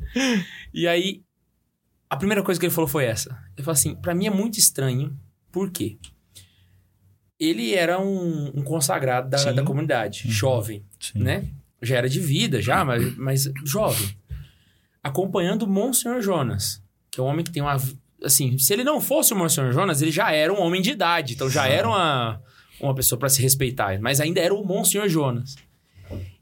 [0.74, 1.22] E aí,
[2.08, 3.30] a primeira coisa que ele falou foi essa.
[3.56, 5.18] Ele falou assim, pra mim é muito estranho.
[5.50, 5.96] Por quê?
[7.38, 11.18] Ele era um, um consagrado da, da comunidade, jovem, Sim.
[11.18, 11.44] né?
[11.82, 14.16] Já era de vida, já, mas, mas jovem.
[15.02, 17.76] Acompanhando o Monsenhor Jonas, que é um homem que tem uma...
[18.24, 21.34] Assim, se ele não fosse o Monsenhor Jonas, ele já era um homem de idade.
[21.34, 22.42] Então já era uma,
[22.80, 24.00] uma pessoa pra se respeitar.
[24.00, 25.54] Mas ainda era o Monsenhor Jonas.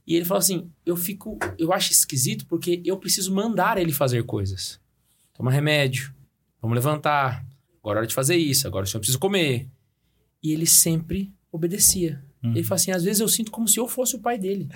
[0.06, 1.38] E ele falou assim: eu fico.
[1.58, 4.80] Eu acho esquisito porque eu preciso mandar ele fazer coisas.
[5.34, 6.14] Toma remédio,
[6.60, 7.44] vamos levantar.
[7.80, 9.68] Agora é hora de fazer isso, agora o senhor precisa comer.
[10.44, 12.22] E ele sempre obedecia.
[12.52, 14.68] Ele fala assim: às vezes eu sinto como se eu fosse o pai dele.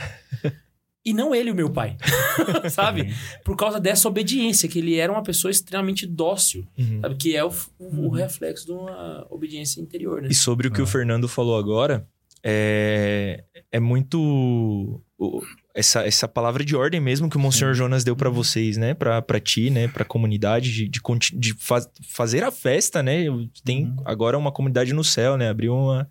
[1.05, 1.97] e não ele o meu pai.
[2.71, 3.15] sabe?
[3.45, 6.67] Por causa dessa obediência, que ele era uma pessoa extremamente dócil.
[6.79, 7.01] Uhum.
[7.03, 7.15] Sabe?
[7.17, 10.29] Que é o, o reflexo de uma obediência interior, né?
[10.31, 12.09] E sobre o que o Fernando falou agora,
[12.43, 15.03] é, é muito.
[15.19, 15.43] O-
[15.75, 18.95] Essa, essa palavra de ordem mesmo que o Monsenhor Jonas deu pra vocês, né?
[18.95, 19.87] Pra, pra ti, né?
[19.89, 21.01] Pra comunidade, de, de,
[21.35, 23.25] de faz- fazer a festa, né?
[23.65, 23.97] Tem Uhum.
[24.05, 25.49] agora uma comunidade no céu, né?
[25.49, 26.09] Abriu uma.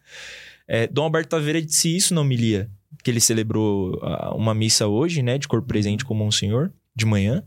[0.68, 2.70] É, Dom Alberto Taveira disse isso na homilia,
[3.04, 4.00] que ele celebrou
[4.36, 5.38] uma missa hoje, né?
[5.38, 7.44] De corpo presente com o Monsenhor, de manhã.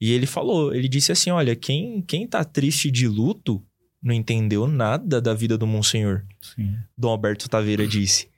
[0.00, 3.62] E ele falou, ele disse assim: olha, quem, quem tá triste de luto
[4.02, 6.24] não entendeu nada da vida do Monsenhor.
[6.42, 6.76] Sim.
[6.96, 8.28] Dom Alberto Taveira disse.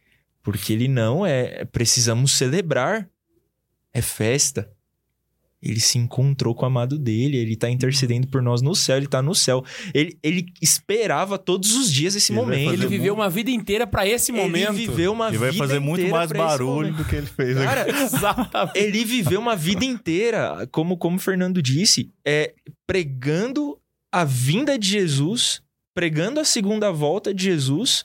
[0.47, 1.64] Porque ele não é.
[1.64, 3.11] Precisamos celebrar.
[3.92, 4.70] É festa.
[5.61, 9.09] Ele se encontrou com o amado dele, ele tá intercedendo por nós no céu, ele
[9.09, 9.64] tá no céu.
[9.92, 12.74] Ele, ele esperava todos os dias esse Ele momento.
[12.74, 14.68] Ele viveu uma vida inteira pra esse momento.
[14.68, 17.66] Ele viveu uma E vida vai fazer muito mais barulho do que ele fez aqui.
[17.66, 18.78] Cara, Exatamente.
[18.78, 22.55] ele viveu uma vida inteira, como, como o Fernando disse, é,
[22.86, 23.76] pregando
[24.12, 25.61] a vinda de Jesus,
[25.92, 28.05] pregando a segunda volta de Jesus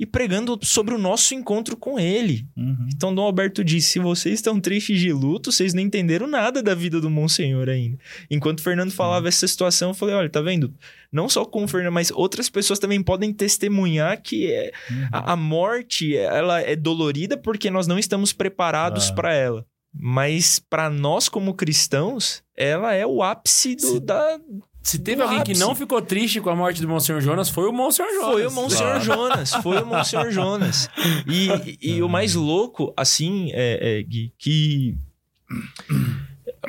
[0.00, 2.46] e pregando sobre o nosso encontro com ele.
[2.56, 2.88] Uhum.
[2.94, 6.74] Então, Dom Alberto disse: se vocês estão tristes de luto, vocês não entenderam nada da
[6.74, 7.98] vida do Monsenhor ainda.
[8.30, 10.74] Enquanto o Fernando falava essa situação, eu falei: olha, tá vendo?
[11.12, 15.08] Não só com o Fernando, mas outras pessoas também podem testemunhar que é, Uhum.
[15.12, 19.66] a, a morte ela é dolorida porque nós não estamos preparados para ela.
[19.92, 24.38] Mas para nós como cristãos, ela é o ápice do, da
[24.82, 25.60] Se teve alguém que ápice.
[25.60, 28.32] não ficou triste com a morte do Monsenhor Jonas, foi o Monsenhor Jonas.
[28.32, 28.98] Foi o Monsenhor Ah.
[29.00, 30.88] Jonas, foi o Monsenhor Jonas.
[31.26, 31.48] E,
[31.80, 34.96] e, e o mais louco, assim, é, é, Gui, que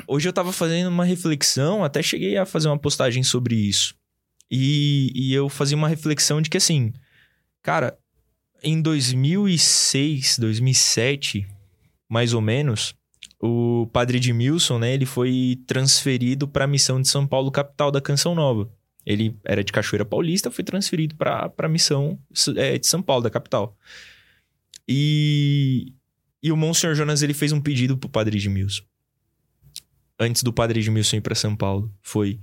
[0.08, 3.96] hoje eu tava fazendo uma reflexão, até cheguei a fazer uma postagem sobre isso.
[4.50, 6.92] E, e eu fazia uma reflexão de que, assim,
[7.64, 7.98] cara,
[8.62, 11.48] em 2006, 2007,
[12.10, 12.94] mais ou menos,
[13.42, 18.00] o padre Edmilson, né, ele foi transferido para a missão de São Paulo, capital da
[18.00, 18.72] Canção Nova.
[19.04, 22.20] Ele era de Cachoeira Paulista, foi transferido para a missão
[22.56, 23.76] é, de São Paulo, da capital.
[24.88, 25.92] E,
[26.44, 28.84] e o Monsenhor Jonas ele fez um pedido pro Padre Edmilson.
[30.20, 31.92] Antes do Padre Edmilson ir para São Paulo.
[32.00, 32.40] Foi: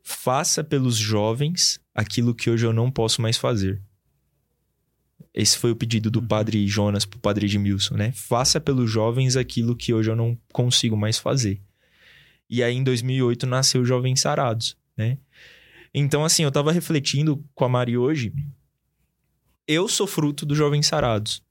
[0.00, 3.82] faça pelos jovens aquilo que hoje eu não posso mais fazer.
[5.32, 8.12] Esse foi o pedido do Padre Jonas pro Padre Edmilson, né?
[8.12, 11.60] Faça pelos jovens aquilo que hoje eu não consigo mais fazer.
[12.48, 15.18] E aí, em 2008, nasceu o Jovens Sarados, né?
[15.92, 18.32] Então, assim, eu tava refletindo com a Mari hoje.
[19.66, 21.42] Eu sou fruto do Jovens Sarados.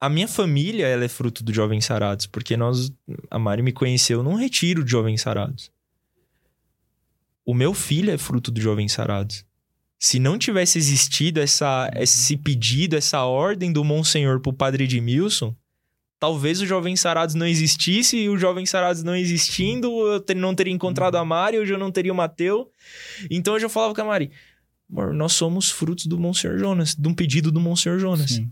[0.00, 2.90] A minha família, ela é fruto do Jovens Sarados, porque nós,
[3.30, 5.70] a Mari me conheceu num retiro de Jovens Sarados.
[7.44, 9.44] O meu filho é fruto do Jovens Sarados.
[10.02, 15.54] Se não tivesse existido essa, esse pedido, essa ordem do Monsenhor pro Padre Edmilson,
[16.18, 20.72] talvez o Jovens Sarados não existisse e o Jovens Sarados não existindo, eu não teria
[20.72, 22.70] encontrado a Mari, hoje eu não teria o Mateu.
[23.30, 24.30] Então eu já falava com a Mari,
[24.88, 28.30] nós somos frutos do Monsenhor Jonas, de um pedido do Monsenhor Jonas.
[28.30, 28.50] Sim.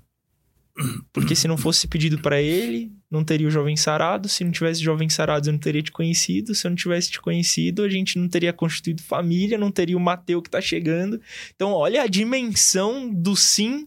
[1.13, 4.29] Porque se não fosse pedido pra ele, não teria o Jovem Sarado.
[4.29, 6.55] Se não tivesse Jovem Sarados, eu não teria te conhecido.
[6.55, 10.01] Se eu não tivesse te conhecido, a gente não teria constituído família, não teria o
[10.01, 11.21] Mateu que tá chegando.
[11.55, 13.87] Então, olha a dimensão do sim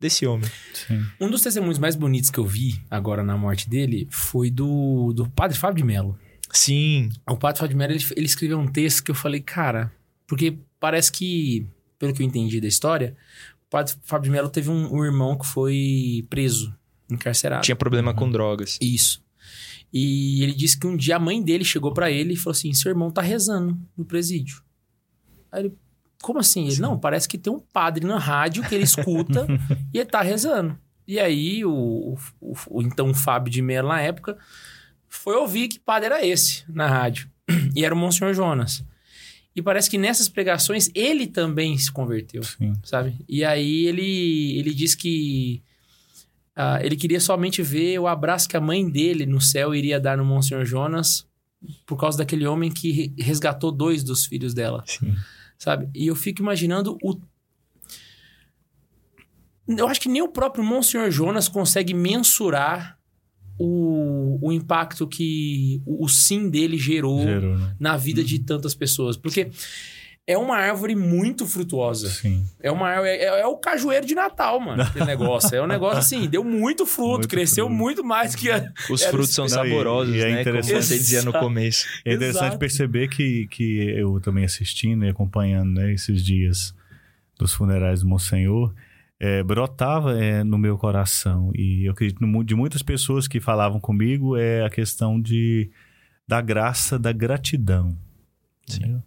[0.00, 0.50] desse homem.
[0.74, 1.04] Sim.
[1.20, 5.28] Um dos testemunhos mais bonitos que eu vi agora na morte dele foi do, do
[5.30, 6.18] padre Fábio de Mello.
[6.52, 9.90] Sim, O padre Fábio de Mello, ele, ele escreveu um texto que eu falei, cara,
[10.26, 11.66] porque parece que,
[11.98, 13.16] pelo que eu entendi da história,
[13.72, 16.76] padre Fábio de Mello teve um, um irmão que foi preso,
[17.10, 17.64] encarcerado.
[17.64, 18.78] tinha problema com drogas.
[18.82, 19.24] Isso.
[19.90, 22.72] E ele disse que um dia a mãe dele chegou pra ele e falou assim:
[22.74, 24.62] seu irmão tá rezando no presídio.
[25.50, 25.74] Aí ele,
[26.22, 26.68] como assim?
[26.68, 29.46] Ele, não, parece que tem um padre na rádio que ele escuta
[29.92, 30.78] e ele tá rezando.
[31.08, 34.36] E aí, o, o, o então Fábio de Mello, na época,
[35.08, 37.28] foi ouvir que padre era esse na rádio.
[37.74, 38.84] E era o Monsenhor Jonas.
[39.54, 42.72] E parece que nessas pregações ele também se converteu Sim.
[42.82, 43.14] sabe?
[43.28, 45.62] E aí ele, ele diz que
[46.56, 50.16] ah, ele queria somente ver o abraço que a mãe dele no céu iria dar
[50.16, 51.26] no Monsenhor Jonas
[51.86, 55.14] por causa daquele homem que re- resgatou dois dos filhos dela, Sim.
[55.58, 55.88] sabe?
[55.94, 57.18] E eu fico imaginando o...
[59.68, 62.98] Eu acho que nem o próprio Monsenhor Jonas consegue mensurar
[63.64, 67.74] o, o impacto que o, o sim dele gerou Gerou, né?
[67.78, 69.16] na vida de tantas pessoas.
[69.16, 69.50] Porque
[70.26, 72.08] é uma árvore muito frutuosa.
[72.08, 72.44] Sim.
[72.60, 74.82] É uma árvore- é, é o cajueiro de Natal, mano.
[74.82, 75.54] Aquele negócio.
[75.56, 77.78] É um negócio assim, deu muito fruto, Muito cresceu fruto.
[77.82, 78.72] muito mais que a...
[78.90, 80.28] Os frutos são Não, e- saborosos, e é né?
[80.30, 81.86] Como interessante- você dizia no começo.
[82.04, 82.58] É interessante Exato.
[82.58, 86.74] perceber que, que eu também assistindo e acompanhando né, esses dias
[87.38, 88.72] dos funerais do Monsenhor,
[89.22, 91.52] é, brotava é, no meu coração.
[91.54, 95.70] E eu acredito no de muitas pessoas que falavam comigo é a questão de,
[96.26, 97.96] da graça, da gratidão.
[98.68, 99.02] entendeu?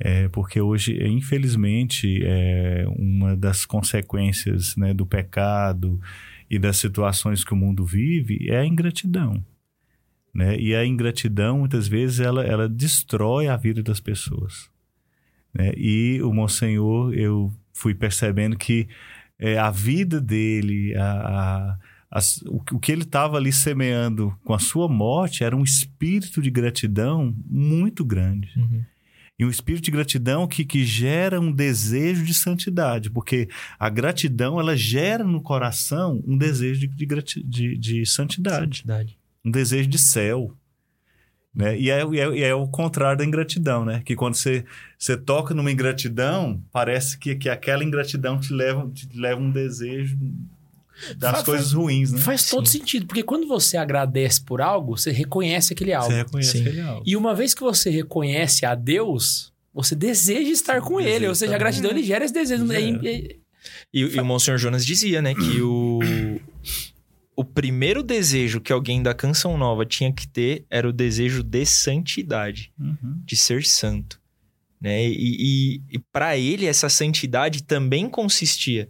[0.00, 6.00] É, porque hoje, infelizmente, é, uma das consequências né, do pecado
[6.50, 9.44] e das situações que o mundo vive é a ingratidão
[10.38, 10.56] né?
[10.56, 14.70] E a ingratidão, muitas vezes, ela, ela destrói a vida das pessoas.
[15.52, 15.72] Né?
[15.76, 18.88] E o Monsenhor, eu fui percebendo que
[19.38, 21.78] é, a vida dele, a, a-
[22.10, 25.62] as- o, que- o que ele estava ali semeando com a sua morte era um
[25.62, 28.48] espírito de gratidão muito grande.
[29.38, 33.48] E um espírito de gratidão que, que gera um desejo de santidade, porque
[33.78, 37.06] a gratidão ela gera no coração um desejo de, de,
[37.44, 38.82] de- de santidade
[39.44, 40.52] um desejo de céu.
[41.58, 41.76] Né?
[41.76, 44.00] E, é, e é- e é o contrário da ingratidão, né?
[44.04, 44.64] Que quando você,
[44.96, 50.16] você toca numa ingratidão, parece que, que aquela ingratidão te leva, te leva um desejo
[51.16, 52.20] das Faz- coisas ruins, né?
[52.20, 56.08] Faz todo sentido, porque quando você agradece por algo, você reconhece aquele algo.
[56.10, 56.60] Você reconhece Sim.
[56.60, 57.02] aquele algo.
[57.04, 61.26] E uma vez que você reconhece a Deus, você deseja estar com ele.
[61.26, 62.64] Ou seja, a gratidão ele gera esse desejo.
[62.68, 62.80] Gera.
[62.80, 63.36] É- é-
[63.92, 65.98] E, e o Monsenhor Jonas dizia, né, que o,
[67.40, 71.64] o primeiro desejo que alguém da Canção Nova tinha que ter era o desejo de
[71.64, 73.20] santidade, Uhum.
[73.24, 74.20] de ser santo.
[74.80, 75.06] Né?
[75.08, 78.88] E, e, e para ele, essa santidade também consistia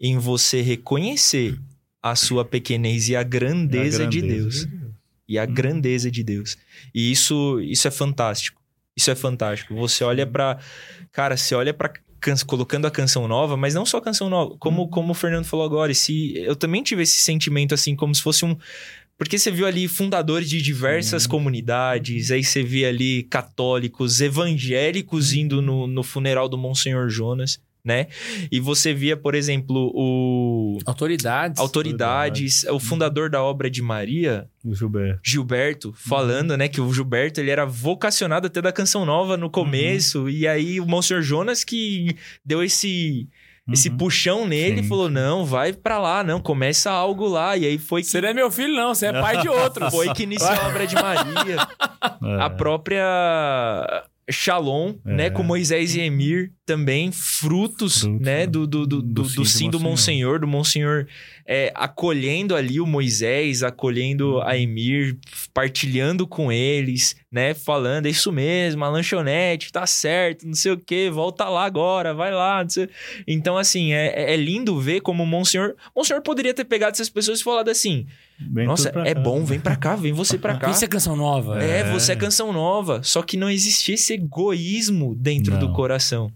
[0.00, 1.58] em você reconhecer
[2.02, 4.60] a sua pequenez e a grandeza, É a de grandeza Deus.
[4.60, 4.92] de Deus.
[5.28, 5.54] E a Uhum.
[5.54, 6.56] grandeza de Deus.
[6.94, 8.60] E isso, isso é fantástico.
[8.96, 9.74] Isso é fantástico.
[9.76, 10.58] Você olha pra.
[11.12, 11.92] Cara, você olha pra.
[12.20, 14.88] Can- Colocando a canção nova, mas não só a canção nova, como, Uhum.
[14.88, 15.92] como o Fernando falou agora.
[15.92, 18.56] Esse, eu também tive esse sentimento assim, como se fosse um.
[19.16, 21.28] Porque você viu ali fundadores de diversas Sim.
[21.28, 25.38] comunidades, aí você via ali católicos, evangélicos Uhum.
[25.38, 28.06] indo no, no funeral do Monsenhor Jonas, né?
[28.50, 30.78] E você via, por exemplo, o.
[30.84, 31.60] Autoridades.
[31.60, 35.20] Autoridades, o fundador da obra de Maria, O Gilberto.
[35.24, 40.28] Gilberto falando, né, que o Gilberto ele era vocacionado até da canção nova no começo,
[40.28, 43.28] e aí o Monsenhor Jonas que deu esse
[43.70, 43.96] esse Uhum.
[43.98, 47.54] puxão nele, Sim, falou: "Não, vai pra lá, não, começa algo lá".
[47.54, 48.94] E aí foi que Você não é meu filho, não.
[48.94, 49.90] Você é pai de outro.
[49.90, 51.56] foi que iniciou a obra de Maria,
[52.24, 52.42] É.
[52.42, 55.14] a própria Shalom, É.
[55.14, 58.46] né, com Moisés e Emir também frutos, né, né?
[58.46, 61.06] do, do, do, do, Do do sim do Monsenhor, do Monsenhor
[61.50, 65.16] é, acolhendo ali o Moisés, acolhendo a Emir,
[65.54, 70.76] partilhando com eles, né, falando, é isso mesmo, a lanchonete, tá certo, não sei o
[70.78, 72.88] que, volta lá agora, vai lá, não sei...
[73.26, 75.74] Então, assim, é, é lindo ver como o Monsenhor...
[75.94, 78.06] O Monsenhor poderia ter pegado essas pessoas e falado assim,
[78.38, 79.20] Vem nossa, é cá.
[79.20, 80.70] bom, vem pra cá, vem você pra cá.
[80.70, 81.62] Isso é canção nova.
[81.62, 81.90] É, É.
[81.92, 83.02] você é canção nova.
[83.02, 85.60] Só que não existia esse egoísmo dentro Não.
[85.60, 86.30] do coração.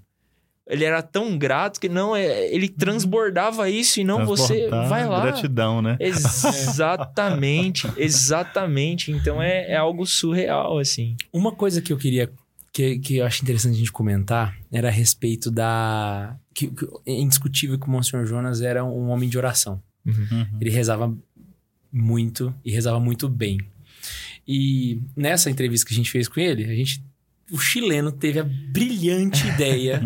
[0.67, 5.23] Ele era tão grato que não, é, ele transbordava isso e não você vai lá.
[5.23, 5.97] Gratidão, né?
[5.99, 9.11] Exatamente, exatamente.
[9.11, 11.17] Então é, é algo surreal, assim.
[11.33, 12.31] Uma coisa que eu queria.
[12.73, 16.37] Que, que eu acho interessante a gente comentar era a respeito da.
[16.55, 19.83] Que, que é indiscutível que o Monsenhor Jonas era um homem de oração.
[20.07, 20.47] Uhum.
[20.61, 21.15] Ele rezava
[21.93, 23.59] muito e rezava muito bem.
[24.47, 27.05] E nessa entrevista que a gente fez com ele, a gente,
[27.53, 30.01] o chileno teve a brilhante ideia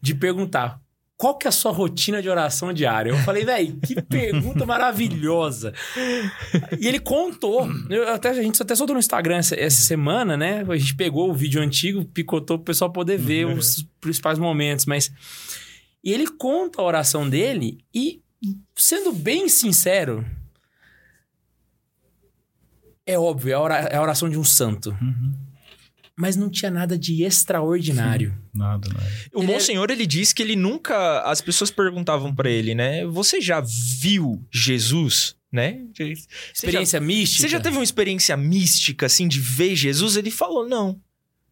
[0.00, 0.80] de perguntar
[1.16, 3.10] qual que é a sua rotina de oração diária?
[3.10, 5.72] Eu falei, velho, que pergunta maravilhosa.
[6.78, 7.68] E ele contou.
[7.88, 10.64] Eu até, a gente até soltou no Instagram essa, essa semana, né?
[10.68, 15.10] A gente pegou o vídeo antigo, picotou pro pessoal poder ver os principais momentos, mas.
[16.02, 18.20] E ele conta a oração dele e,
[18.76, 20.26] sendo bem sincero,
[23.06, 24.94] é óbvio, é a é a oração de um santo.
[26.16, 28.36] Mas não tinha nada de extraordinário.
[28.54, 29.06] Nada, nada.
[29.32, 31.22] O Ele Monsenhor, ele diz que ele nunca...
[31.22, 33.04] As pessoas perguntavam pra ele, né?
[33.06, 35.84] Você já viu Jesus, né?
[35.92, 36.22] Você já,
[36.54, 37.42] Experiência mística?
[37.42, 40.16] você já teve uma experiência mística, assim, de ver Jesus?
[40.16, 41.00] Ele falou, não.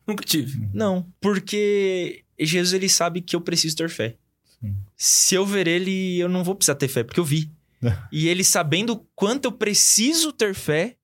[0.06, 0.68] Nunca tive.
[0.72, 4.16] Não, porque Jesus ele sabe que eu preciso ter fé.
[4.60, 4.76] Sim.
[4.96, 7.50] Se eu ver ele, eu não vou precisar ter fé, porque eu vi.
[8.12, 10.96] e ele sabendo quanto eu preciso ter fé,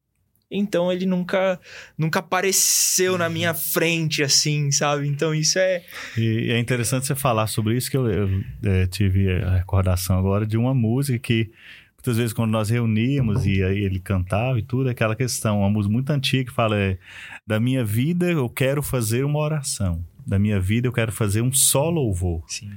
[0.50, 1.60] então ele nunca
[1.96, 5.06] nunca apareceu na minha frente assim, sabe?
[5.06, 5.82] Então isso é
[6.16, 10.46] E é interessante você falar sobre isso, que eu, eu, eh, tive a recordação agora
[10.46, 11.50] de uma música que
[11.96, 15.92] muitas vezes quando nós reuníamos e ele cantava e tudo, é aquela questão, uma música
[15.92, 16.96] muito antiga que fala é,
[17.46, 21.52] da minha vida eu quero fazer uma oração, da minha vida eu quero fazer um
[21.52, 22.70] só louvor, sim.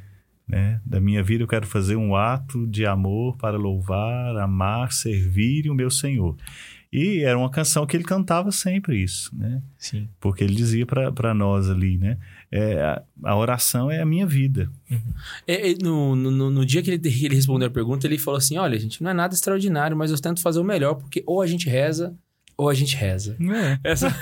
[0.48, 0.82] né?
[0.86, 5.76] Da minha vida eu quero fazer um ato de amor para louvar, amar, servir o
[5.76, 6.36] meu Senhor.
[6.94, 9.62] E era uma canção que ele cantava sempre isso, né?
[9.78, 10.10] Sim.
[10.20, 12.18] Porque ele dizia para nós ali, né?
[12.52, 14.70] É, a, a oração é a minha vida.
[15.48, 18.58] É, é, no, no, no dia que ele, ele respondeu a pergunta, ele falou assim:
[18.58, 21.48] Olha, gente, não é nada extraordinário, mas eu tento fazer o melhor, porque ou a
[21.48, 22.14] gente reza,
[22.58, 23.38] ou a gente reza.
[23.86, 24.14] Essas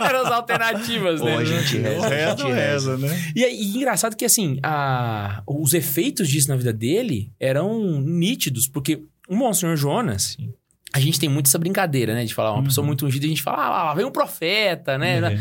[0.00, 1.32] eram as alternativas, né?
[1.34, 3.32] Ou a gente reza, O a gente reza, né?
[3.36, 8.66] E, é- e engraçado que, assim, a, os efeitos disso na vida dele eram nítidos,
[8.66, 10.52] porque o Monsenhor Jonas, Sim.
[10.94, 12.24] A gente tem muito essa brincadeira, né?
[12.24, 12.64] De falar uma Uhum.
[12.64, 15.34] pessoa muito ungida, a gente fala, ah, lá vem um profeta, né?
[15.34, 15.38] É.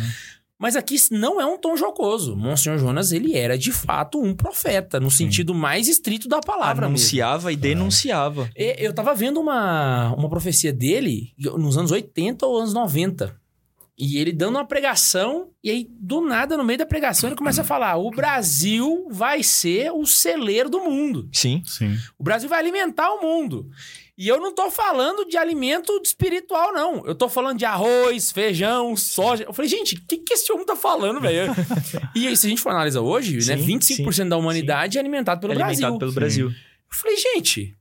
[0.60, 2.36] Mas aqui não é um tom jocoso.
[2.38, 6.98] Monsenhor Jonas, ele era de fato um profeta, no sentido mais estrito da palavra mesmo.
[6.98, 8.50] Anunciava e denunciava.
[8.56, 13.36] E- Eu tava vendo uma, uma profecia dele nos anos 80 ou anos 90.
[13.96, 17.62] E ele dando uma pregação, e aí, do nada, no meio da pregação, ele começa
[17.62, 21.30] a falar: o Brasil vai ser o celeiro do mundo.
[21.32, 21.62] Sim.
[21.66, 21.96] Sim.
[22.18, 23.70] O Brasil vai alimentar o mundo.
[24.15, 27.03] E eu não tô falando de alimento espiritual, não.
[27.06, 29.44] Eu tô falando de arroz, feijão, soja.
[29.44, 31.52] Eu falei, gente, o que, que esse homem tá falando, velho?
[32.15, 33.57] e aí, se a gente for analisar hoje, né?
[33.57, 35.99] Sim, 25% da humanidade é alimentado pelo alimentado Brasil.
[35.99, 36.15] pelo Sim.
[36.15, 36.48] Brasil.
[36.48, 36.53] Eu
[36.90, 37.76] falei, gente,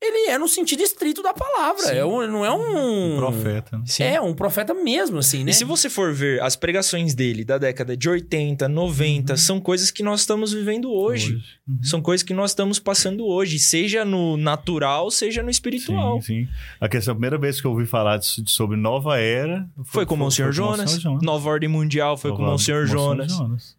[0.00, 1.82] ele é no sentido estrito da palavra.
[1.82, 1.94] Sim.
[1.96, 3.16] É um- não é um.
[3.16, 3.78] Profeta.
[3.78, 3.84] né?
[4.14, 5.50] É, um profeta mesmo, assim, né?
[5.50, 9.90] E se você for ver as pregações dele da década de 80, 90, são coisas
[9.90, 11.38] que nós estamos vivendo hoje.
[11.68, 11.78] Uhum.
[11.82, 16.20] São coisas que nós estamos passando hoje, seja no natural, seja no espiritual.
[16.22, 16.48] Sim, sim.
[16.80, 20.14] A questão, a primeira vez que eu ouvi falar disso- sobre nova era Foi com
[20.14, 20.92] o Monsenhor Jonas.
[20.94, 23.76] Monsenhor Nova Ordem Mundial foi com o Nova- Monsenhor Jonas.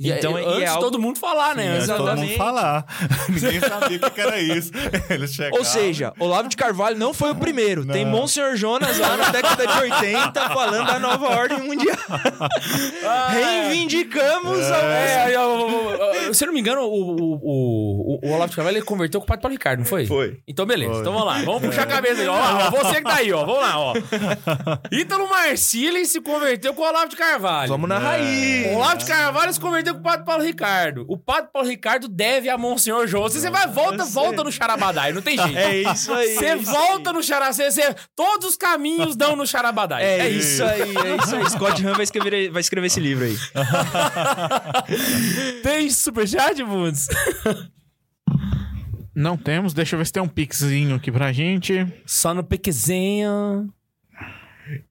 [0.00, 1.62] E é- Então, e é antes de algo- todo mundo falar, né?
[1.64, 2.36] Sim, Antes- antes todo mundo Exatamente.
[2.38, 2.84] falar.
[3.28, 4.70] Ninguém sabia o que era isso.
[5.10, 5.58] Eles chegavam.
[5.58, 7.84] Ou seja, Olavo de Carvalho não foi o primeiro.
[7.84, 8.12] Tem Não.
[8.12, 11.96] Monsenhor Jonas lá na década de 80 falando da nova ordem mundial.
[13.30, 14.76] Reivindicamos a...
[14.78, 18.50] É, aí, ó, ó, ó, se eu não me engano, o, o, o, o Olavo
[18.50, 20.06] de Carvalho ele converteu com o Padre Paulo Ricardo, não foi?
[20.06, 20.38] Foi.
[20.46, 20.92] Então, beleza.
[20.92, 21.00] Foi.
[21.00, 21.42] Então vamos lá.
[21.42, 22.28] Vamos puxar a cabeça aí.
[22.28, 23.44] Ó, lá, ó, você que tá aí, ó.
[23.44, 23.94] Vamos lá, ó.
[24.92, 27.68] Ítalo Marcili se converteu com o Olavo de Carvalho.
[27.68, 27.98] Vamos na É.
[27.98, 28.66] raiz.
[28.68, 31.04] O Olavo de Carvalho se converteu com o Padre Paulo Ricardo.
[31.08, 33.24] O Padre Paulo Ricardo deve a Monsenhor João.
[33.24, 35.12] Você vai, volta, volta no Charabadai.
[35.12, 35.56] Não tem jeito.
[35.58, 36.34] É isso aí.
[36.34, 37.70] Você é isso volta no Charabadai.
[37.70, 40.04] Você, todos os caminhos dão no Charabadai.
[40.04, 40.20] aí.
[40.20, 40.48] É, É isso.
[40.48, 41.50] isso aí, é isso aí.
[41.50, 43.36] Scott Hahn vai escrever, vai escrever esse livro aí.
[45.62, 47.06] Tem superchat, Bundes?
[49.14, 49.74] Não temos.
[49.74, 51.84] Deixa eu ver se tem um pixinho aqui pra gente.
[52.06, 53.68] Só no piquezinho.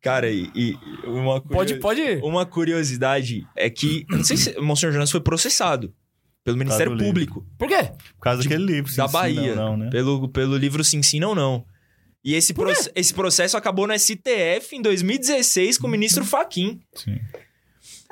[0.02, 2.24] Cara, e, e uma, Pode, curio- pode ir.
[2.24, 4.06] uma curiosidade é que...
[4.10, 5.94] eu Não sei se o Monsenhor Jonas foi processado
[6.44, 7.08] pelo Ministério do livro.
[7.36, 7.92] Público Por quê?
[8.16, 8.96] Por causa daquele livro.
[8.96, 9.56] da sim, sim, Bahia.
[9.56, 9.90] Não, não, né?
[9.90, 11.66] pelo, pelo livro Sim Sim Não Não.
[12.24, 16.80] E esse, proce- esse processo acabou no STF em 2016 com o ministro Faquim.
[16.94, 17.18] Sim.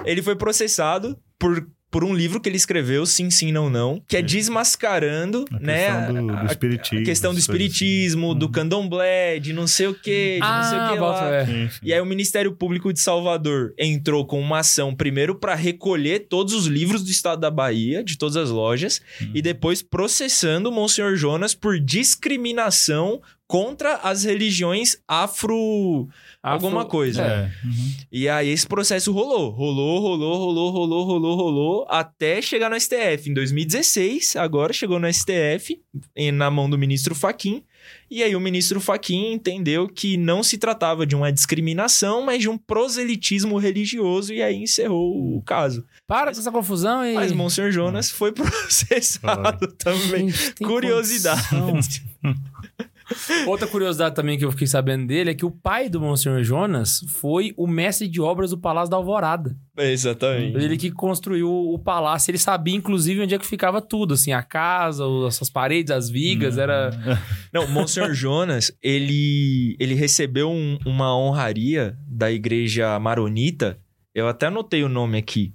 [0.06, 4.18] Ele foi processado por, por um livro que ele escreveu, Sim Sim Não Não, que
[4.18, 5.86] é desmascarando, A né?
[5.88, 7.00] questão do, do a- espiritismo.
[7.00, 8.40] a questão do coisas espiritismo, assim.
[8.40, 8.52] do Uhum.
[8.52, 11.20] candomblé, de não sei o quê, de não sei o lá.
[11.30, 11.46] fé.
[11.46, 11.80] Sim, sim.
[11.84, 16.54] E aí o Ministério Público de Salvador entrou com uma ação primeiro para recolher todos
[16.54, 19.32] os livros do estado da Bahia, de todas as lojas, Uhum.
[19.34, 26.08] e depois processando o Monsenhor Jonas por discriminação contra as religiões afro...
[26.42, 27.22] alguma Afro- coisa.
[27.22, 27.52] É.
[27.66, 27.92] Uhum.
[28.12, 33.30] E aí esse processo rolou, rolou, rolou, rolou, rolou, rolou, rolou, até chegar no STF.
[33.30, 35.80] Em 2016, agora chegou no STF,
[36.34, 37.64] na mão do ministro Faquim.
[38.10, 42.50] E aí o ministro Faquim entendeu que não se tratava de uma discriminação, mas de
[42.50, 45.86] um proselitismo religioso, e aí encerrou o caso.
[46.08, 47.14] Para com essa confusão e.
[47.14, 50.30] Mas Monsenhor Jonas foi processado também.
[50.30, 52.04] Gente, Curiosidade.
[53.48, 57.02] Outra curiosidade também que eu fiquei sabendo dele é que o pai do Monsenhor Jonas
[57.07, 59.56] foi o mestre de obras do Palácio da Alvorada.
[59.77, 60.57] Exatamente.
[60.57, 64.41] Ele que construiu o palácio, ele sabia inclusive onde é que ficava tudo, assim, a
[64.41, 66.90] casa, as paredes, as vigas, era...
[67.53, 73.77] Não, Monsenhor Jonas, ele, ele recebeu um- uma honraria da igreja maronita.
[74.14, 75.53] Eu até anotei o nome aqui.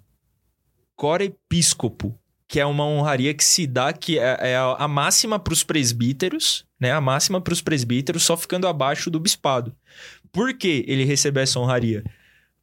[0.94, 2.14] Corepiscopo,
[2.46, 5.64] que é uma honraria que se dá, que é, é a a máxima para os
[5.64, 6.90] presbíteros, né?
[6.90, 9.76] A máxima para os presbíteros, só ficando abaixo do bispado.
[10.32, 12.02] Por que ele recebeu essa honraria?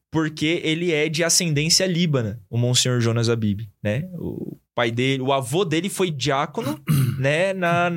[0.10, 4.10] Porque ele é de ascendência líbana, o Monsenhor Jonas Abib, né?
[4.14, 6.82] O pai dele, o avô dele foi diácono,
[7.20, 7.54] né?
[7.54, 7.92] Na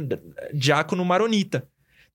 [0.53, 1.67] diácono maronita.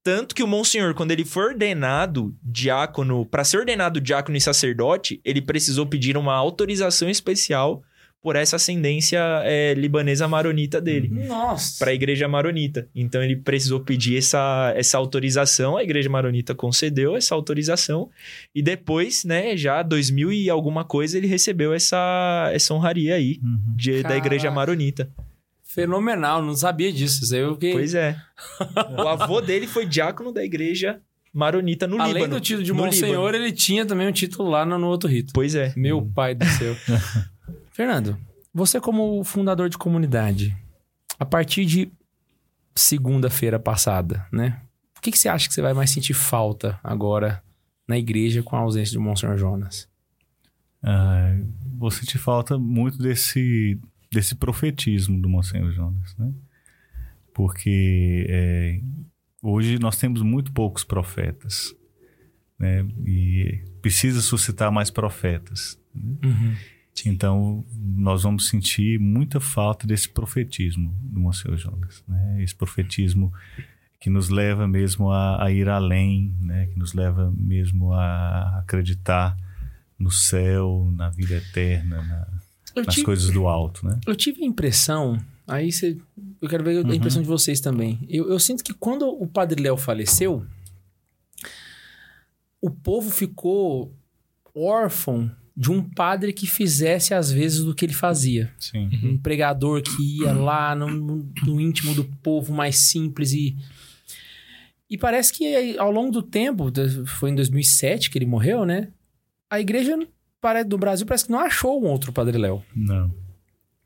[0.04, 5.20] Tanto que o Monsenhor, quando ele foi ordenado diácono, para ser ordenado diácono e sacerdote,
[5.26, 7.82] ele precisou pedir uma autorização especial
[8.26, 11.78] por essa ascendência é, libanesa maronita dele Nossa!
[11.78, 12.88] para a igreja maronita.
[12.96, 18.10] Então ele precisou pedir essa, essa autorização, a igreja maronita concedeu essa autorização
[18.56, 23.76] e depois, né, já 2000 e alguma coisa ele recebeu essa essa honraria aí Uhum.
[23.76, 25.08] de- da igreja maronita.
[25.64, 27.24] Fenomenal, não sabia disso.
[27.24, 27.74] Isso aí eu fiquei...
[27.74, 28.16] Pois é.
[28.98, 31.00] o avô dele foi diácono da igreja
[31.32, 32.36] maronita no Além Líbano.
[32.36, 33.46] do título de Monsenhor, Líbano.
[33.46, 35.32] ele tinha também um título lá no, no outro rito.
[35.32, 35.74] Pois é.
[35.76, 36.76] Meu pai do céu.
[37.76, 38.18] Fernando,
[38.54, 40.56] você como fundador de comunidade,
[41.20, 41.92] a partir de
[42.74, 44.62] segunda-feira passada, né?
[44.98, 47.44] O que, que você acha que você vai mais sentir falta agora
[47.86, 49.90] na igreja com a ausência de Monsenhor Jonas?
[50.82, 51.36] Ah,
[51.78, 53.78] vou sentir falta muito desse,
[54.10, 56.32] desse profetismo do Monsenhor Jonas, né?
[57.34, 58.80] Porque é,
[59.44, 61.76] hoje nós temos muito poucos profetas,
[62.58, 62.88] né?
[63.06, 65.78] E precisa suscitar mais profetas.
[67.06, 72.42] Então, nós vamos sentir muita falta desse profetismo do Monsenhor Jonas, né?
[72.42, 73.34] Esse profetismo
[74.00, 76.68] que nos leva mesmo a, a ir além, né?
[76.68, 79.36] Que nos leva mesmo a acreditar
[80.00, 82.28] no céu, na vida eterna, na-
[82.84, 83.98] nas tive, coisas do alto, né?
[84.06, 85.18] eu tive a impressão,
[85.48, 85.98] aí você,
[86.42, 86.94] eu quero ver a Uhum.
[86.94, 88.06] impressão de vocês também.
[88.10, 90.46] Eu, eu sinto que quando o Padre Léo faleceu,
[92.62, 93.94] o povo ficou
[94.54, 98.52] órfão de um padre que fizesse às vezes do que ele fazia.
[98.60, 98.90] Sim.
[99.04, 100.90] um pregador que ia lá no,
[101.46, 103.56] no- íntimo do povo mais simples e
[104.90, 106.72] e parece que ao longo do tempo
[107.08, 108.90] foi em 2007 que ele morreu né
[109.50, 109.98] a igreja
[110.68, 113.12] do Brasil parece que não achou um outro Padre Léo Não.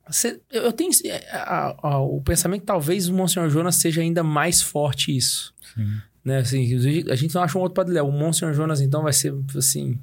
[0.10, 4.02] Você- eu eu tenho é, a- a- o pensamento que talvez o Monsenhor Jonas seja
[4.02, 5.88] ainda mais forte isso Sim.
[6.26, 6.76] né assim
[7.10, 9.98] a gente não achou um outro Padre Léo o Monsenhor Jonas então vai ser assim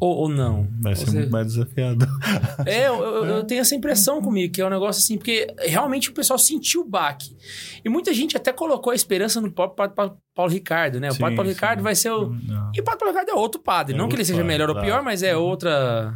[0.00, 2.08] ou, ou não Vai ser Você- muito mais desafiador.
[2.66, 6.10] é, eu, eu- eu tenho essa impressão comigo, que é um negócio assim, porque realmente
[6.10, 7.34] o pessoal sentiu o baque.
[7.84, 11.08] E muita gente até colocou a esperança no próprio Padre Pa- Paulo Ricardo, né?
[11.08, 11.54] O Sim, Padre Paulo sim.
[11.54, 12.28] Ricardo vai ser o.
[12.30, 12.72] Não.
[12.74, 13.94] E o Padre Paulo Ricardo é outro padre.
[13.94, 16.12] É não que ele outro seja padre, melhor ou pior, mas é outra.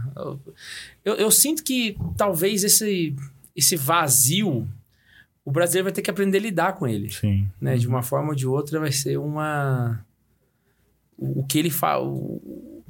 [1.05, 3.15] Eu, eu sinto que talvez esse,
[3.55, 4.69] esse vazio,
[5.45, 7.11] o brasileiro vai ter que aprender a lidar com ele.
[7.13, 7.47] Sim.
[7.61, 7.77] Né?
[7.77, 10.05] De uma forma ou de outra vai ser uma.
[11.17, 12.05] O, o que ele fala.
[12.05, 12.83] O,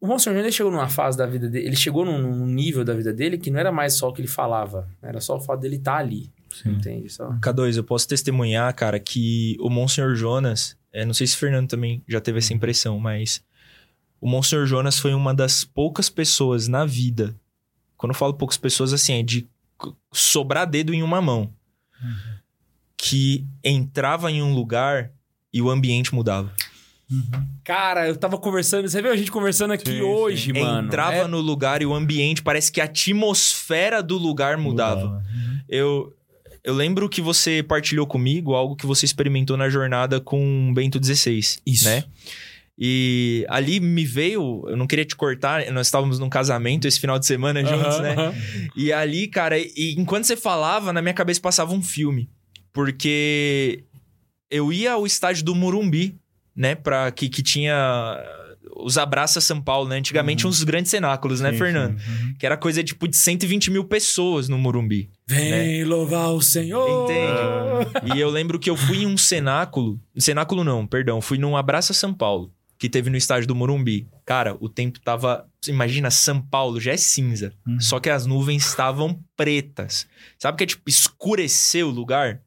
[0.00, 2.94] o Monsenhor ele chegou numa fase da vida dele, ele chegou num, num nível da
[2.94, 5.60] vida dele que não era mais só o que ele falava, era só o fato
[5.60, 6.30] dele estar ali.
[6.50, 6.70] Sim.
[6.70, 7.10] Entende?
[7.10, 7.30] Só.
[7.34, 11.68] K2, eu posso testemunhar, cara, que o Monsenhor Jonas, é, não sei se o Fernando
[11.68, 13.42] também já teve essa impressão, mas
[14.20, 17.34] o Monsenhor Jonas foi uma das poucas pessoas na vida.
[17.96, 19.46] Quando eu falo poucas pessoas, assim, é de
[20.12, 21.52] sobrar dedo em uma mão.
[22.96, 25.12] Que entrava em um lugar
[25.52, 26.52] e o ambiente mudava.
[27.64, 30.60] Cara, eu tava conversando, você viu a gente conversando aqui Sim, hoje, sim.
[30.60, 30.86] mano?
[30.88, 35.22] entrava É- no lugar e o ambiente, parece que a atmosfera do lugar mudava.
[35.68, 36.14] Eu,
[36.62, 41.40] eu lembro que você partilhou comigo algo que você experimentou na jornada com Bento XVI.
[41.66, 41.84] Isso.
[41.86, 42.04] Né?
[42.80, 47.18] E ali me veio, eu não queria te cortar, nós estávamos num casamento esse final
[47.18, 48.70] de semana juntos, Aham, né?
[48.76, 52.30] E ali, cara, e enquanto você falava, na minha cabeça passava um filme.
[52.72, 53.82] Porque
[54.48, 56.16] eu ia ao estádio do Murumbi,
[56.58, 56.74] né?
[56.74, 58.20] Pra, que, que tinha
[58.76, 59.96] os Abraça São Paulo, né?
[59.96, 61.98] Antigamente uns grandes cenáculos, né, Sim, Fernando?
[62.00, 62.10] sim.
[62.10, 62.34] Uhum.
[62.36, 65.08] Que era coisa tipo de 120 mil pessoas no Morumbi.
[65.26, 67.04] Vem louvar o Senhor.
[67.04, 68.14] Entende?
[68.16, 70.00] E eu lembro que eu fui em um cenáculo.
[70.18, 71.20] Cenáculo não, perdão.
[71.20, 74.08] Fui num Abraça São Paulo, que teve no estádio do Morumbi.
[74.26, 75.46] Cara, o tempo tava.
[75.66, 77.52] Imagina, São Paulo já é cinza.
[77.66, 77.80] Uhum.
[77.80, 80.06] Só que as nuvens estavam pretas.
[80.38, 82.40] Sabe que é tipo escureceu o lugar?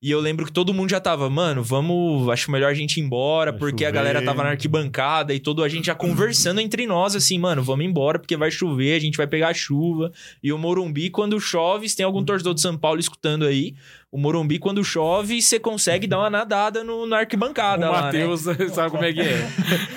[0.00, 2.28] E eu lembro que todo mundo já tava, mano, vamos.
[2.28, 3.98] Acho melhor a gente ir embora, Vai porque a chover.
[3.98, 7.84] galera tava na arquibancada e todo a gente já conversando entre nós, assim, mano, vamos
[7.84, 10.12] embora, porque vai chover, a gente vai pegar chuva.
[10.40, 13.74] E o Morumbi, quando chove, se tem algum torcedor de São Paulo escutando aí,
[14.12, 18.24] o Morumbi, quando chove, você consegue dar uma nadada no, na O arquibancada lá, né?
[18.24, 18.42] Matheus
[18.72, 19.48] sabe como é que é.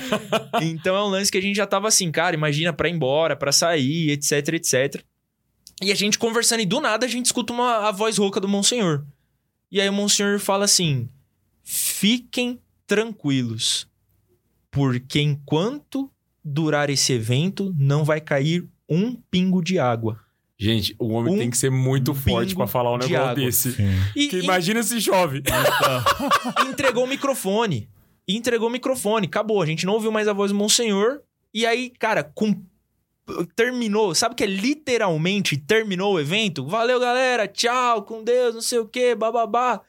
[0.63, 3.35] Então é um lance que a gente já tava assim, cara, imagina pra ir embora,
[3.35, 5.03] pra sair, etc, etc.
[5.79, 8.47] E a gente conversando e do nada a gente escuta uma, a voz rouca do
[8.47, 9.03] Monsenhor.
[9.71, 11.07] E aí o Monsenhor fala assim:
[11.63, 13.87] fiquem tranquilos,
[14.69, 16.11] porque enquanto
[16.43, 20.19] durar esse evento, não vai cair um pingo de água.
[20.57, 23.33] Gente, o homem Um tem que ser muito forte pra falar um negócio água.
[23.35, 23.75] desse.
[24.15, 25.41] E, Que e- imagina se chove.
[26.63, 27.89] e entregou o microfone.
[28.27, 29.25] Entregou o microfone.
[29.25, 29.61] Acabou.
[29.61, 31.21] A gente não ouviu mais a voz do Monsenhor.
[31.53, 32.61] E aí, cara, com...
[33.55, 34.13] terminou.
[34.15, 36.65] Sabe que é literalmente terminou o evento?
[36.65, 37.47] Valeu, galera.
[37.47, 39.81] Tchau, com Deus, não sei o quê, bababá.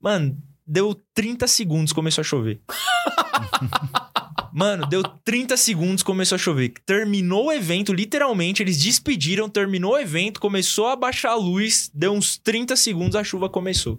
[0.00, 0.36] Mano,
[0.66, 2.60] deu 30 segundos, começou a chover.
[4.52, 6.74] Mano, deu 30 segundos, começou a chover.
[6.84, 12.12] Terminou o evento, literalmente, eles despediram, terminou o evento, começou a baixar a luz, deu
[12.12, 13.98] uns 30 segundos, a chuva começou.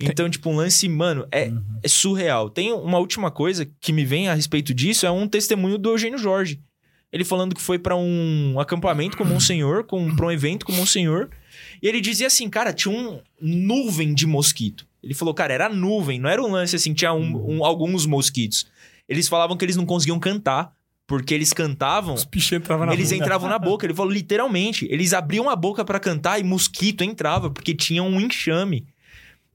[0.00, 1.52] Então, tipo, um lance, mano, é,
[1.82, 2.48] é surreal.
[2.48, 6.18] Tem uma última coisa que me vem a respeito disso, é um testemunho do Eugênio
[6.18, 6.60] Jorge.
[7.12, 10.72] Ele falando que foi pra um acampamento com o Monsenhor, com, pra um evento com
[10.72, 11.28] o Monsenhor.
[11.82, 14.86] E ele dizia assim, cara, tinha um nuvem de mosquito.
[15.02, 18.66] Ele falou, cara, era nuvem, não era um lance assim, tinha um- um- alguns mosquitos.
[19.08, 20.72] Eles falavam que eles não conseguiam cantar,
[21.06, 23.16] porque eles cantavam Os bichos entravam na eles boca.
[23.24, 23.84] entravam na boca.
[23.84, 24.86] Ele falou literalmente.
[24.88, 28.86] Eles abriam a boca pra cantar e mosquito entrava, porque tinha um enxame.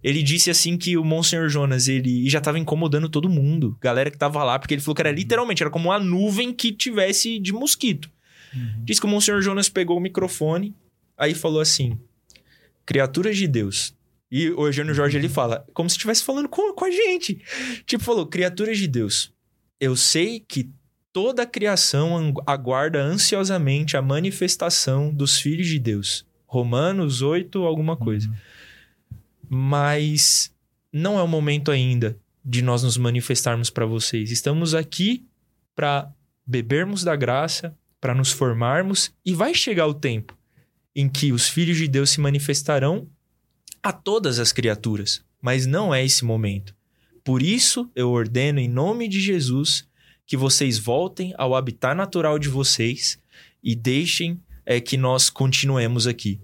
[0.05, 3.75] Ele disse assim que o Monsenhor Jonas, ele já tava incomodando todo mundo.
[3.81, 6.71] Galera que tava lá, porque ele falou que era literalmente, era como uma nuvem que
[6.71, 8.07] tivesse de mosquito.
[8.83, 10.75] Diz que o Monsenhor Jonas pegou o microfone,
[11.17, 11.97] aí falou assim:
[12.85, 13.95] Criaturas de Deus.
[14.31, 17.41] E o Eugênio Jorge ele fala, como se estivesse falando com, com a gente.
[17.87, 19.33] Tipo, falou: Criaturas de Deus,
[19.79, 20.69] eu sei que
[21.11, 26.27] toda a criação aguarda ansiosamente a manifestação dos filhos de Deus.
[26.45, 28.29] Romanos 8, alguma coisa.
[29.49, 30.53] Mas
[30.91, 34.31] não é o momento ainda de nós nos manifestarmos para vocês.
[34.31, 35.25] Estamos aqui
[35.75, 36.11] para
[36.45, 40.37] bebermos da graça, para nos formarmos e vai chegar o tempo
[40.95, 43.09] em que os filhos de Deus se manifestarão
[43.81, 46.75] a todas as criaturas, mas não é esse momento.
[47.23, 49.87] Por isso eu ordeno em nome de Jesus
[50.25, 53.19] que vocês voltem ao habitat natural de vocês
[53.63, 56.39] e deixem é, que nós continuemos aqui.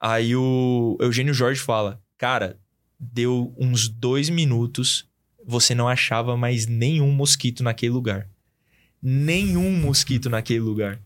[0.00, 2.58] Aí o Eugênio Jorge fala: Cara,
[2.98, 5.06] deu uns dois minutos,
[5.44, 8.26] você não achava mais nenhum mosquito naquele lugar.
[9.02, 10.98] Nenhum mosquito naquele lugar.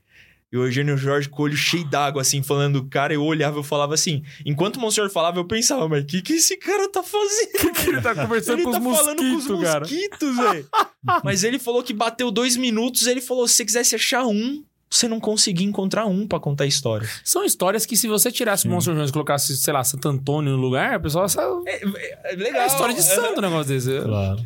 [0.52, 3.64] E o Eugênio Jorge com o olho cheio d'água, assim, falando, cara, eu olhava, eu
[3.64, 4.22] falava assim.
[4.46, 7.72] Enquanto o Monsenhor falava, eu pensava, mas o que, que esse cara tá fazendo?
[7.74, 9.80] que ele tá conversando ele com tá os falando com os mosquitos, cara.
[9.80, 10.68] mosquitos, velho.
[11.24, 15.06] Mas ele falou que bateu dois minutos, ele falou: se você quisesse achar um, você
[15.08, 17.08] não conseguia encontrar um pra contar a história.
[17.24, 20.52] São histórias que se você tirasse o Monsenhor Jones e colocasse, sei lá, Santo Antônio
[20.52, 21.62] no lugar, a pessoa sabe.
[21.66, 22.66] É, é É legal.
[22.66, 24.00] história de santo um negócio desse.
[24.00, 24.38] Claro.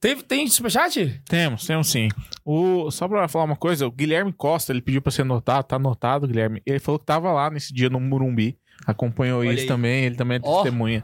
[0.00, 1.20] Tem, tem superchat?
[1.28, 2.08] Temos, temos sim.
[2.44, 5.76] O, só pra falar uma coisa, o Guilherme Costa, ele pediu pra ser anotado, tá
[5.76, 6.62] anotado, Guilherme.
[6.64, 8.56] Ele falou que tava lá nesse dia no Murumbi,
[8.86, 9.66] acompanhou Olha isso aí.
[9.66, 10.62] também, ele também é Ó.
[10.62, 11.02] testemunha.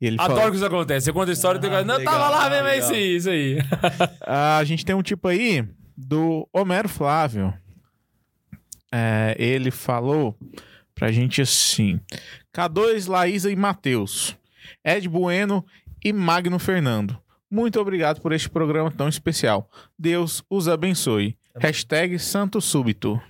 [0.00, 1.04] Ele Adoro falou, que isso acontece.
[1.04, 1.86] Você conta a história e tem Ah, coisa.
[1.86, 2.78] Não, legal, tava lá mesmo, é legal.
[2.84, 3.58] isso aí, isso aí.
[4.26, 5.64] "Ah, a gente tem um tipo aí
[6.06, 7.52] do Homero Flávio.
[8.92, 10.36] É, ele falou
[10.94, 12.00] pra gente assim:
[12.54, 14.36] K2, Laísa e Matheus,
[14.84, 15.64] Ed Bueno
[16.04, 17.18] e Magno Fernando.
[17.50, 19.68] Muito obrigado por este programa tão especial.
[19.98, 21.36] Deus os abençoe.
[21.58, 23.20] Hashtag Santo Súbito.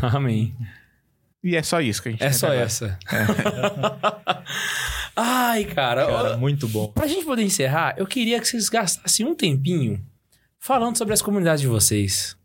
[0.00, 0.54] Amém.
[1.42, 2.62] E é só isso que a gente É só agora.
[2.62, 2.98] essa.
[5.16, 6.06] Ai, cara.
[6.06, 6.88] Cara, ó, muito bom.
[6.92, 10.00] Pra gente poder encerrar, eu queria que vocês gastassem um tempinho
[10.62, 12.36] falando sobre as comunidades de vocês.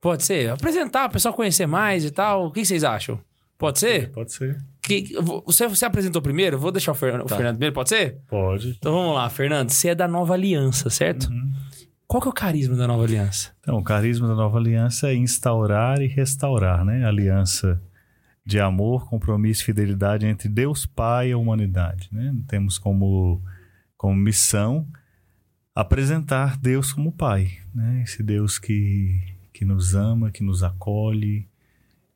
[0.00, 0.50] Pode ser?
[0.50, 2.46] Apresentar, o pessoal conhecer mais e tal.
[2.46, 3.20] O que vocês acham?
[3.56, 4.10] Pode ser?
[4.10, 4.58] Pode ser.
[4.82, 5.14] Que,
[5.46, 6.58] você, você apresentou primeiro?
[6.58, 7.36] Vou deixar o, Fer- o Tá.
[7.36, 8.18] Fernando primeiro, pode ser?
[8.26, 8.70] Pode.
[8.70, 9.70] Então vamos lá, Fernando.
[9.70, 11.30] Você é da Nova Aliança, certo?
[11.30, 11.52] Uhum.
[12.08, 13.52] Qual que é o carisma da Nova Aliança?
[13.60, 17.06] Então, o carisma da nova aliança é instaurar e restaurar, né?
[17.06, 17.80] Aliança
[18.44, 22.34] de amor, compromisso e fidelidade entre Deus Pai e a humanidade, né?
[22.48, 23.40] Temos como,
[23.96, 24.86] como missão
[25.74, 28.02] apresentar Deus como Pai, né?
[28.02, 29.20] Esse Deus que,
[29.52, 31.48] que nos ama, que nos acolhe,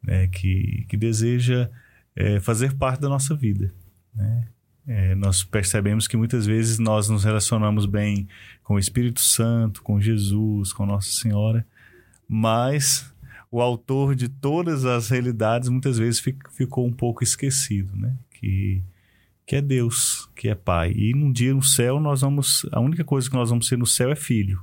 [0.02, 0.26] né?
[0.28, 1.70] que, que deseja
[2.14, 3.72] é, fazer parte da nossa vida,
[4.14, 4.48] né?
[4.88, 8.28] É, nós percebemos que muitas vezes nós nos relacionamos bem
[8.62, 11.66] com o Espírito Santo, com Jesus, com Nossa Senhora,
[12.28, 13.12] mas
[13.50, 16.22] o autor de todas as realidades muitas vezes
[16.52, 18.16] ficou um pouco esquecido, né?
[18.30, 18.80] Que,
[19.46, 20.92] que é Deus, que é Pai.
[20.92, 23.86] E num dia no céu nós vamos, a única coisa que nós vamos ser no
[23.86, 24.60] céu é filho.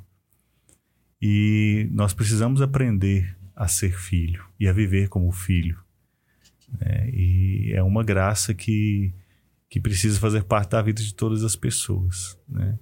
[1.22, 5.80] E nós precisamos aprender a ser filho e a viver como filho.
[6.80, 7.10] Né?
[7.12, 9.14] E é uma graça que
[9.70, 12.78] que precisa fazer parte da vida de todas as pessoas, né?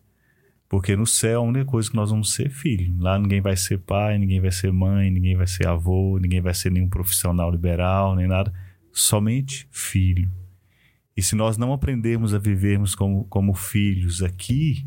[0.68, 2.94] Porque no céu a única coisa que nós vamos ser é filho.
[3.00, 6.54] Lá ninguém vai ser pai, ninguém vai ser mãe, ninguém vai ser avô, ninguém vai
[6.54, 8.54] ser nenhum profissional liberal, nem nada.
[8.92, 10.30] Somente filho.
[11.16, 14.86] E se nós não aprendermos a vivermos como, como filhos aqui,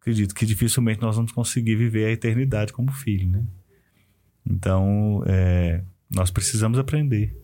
[0.00, 3.44] acredito que dificilmente nós vamos conseguir viver a eternidade como filho, né?
[4.44, 7.36] Então, é, nós precisamos aprender,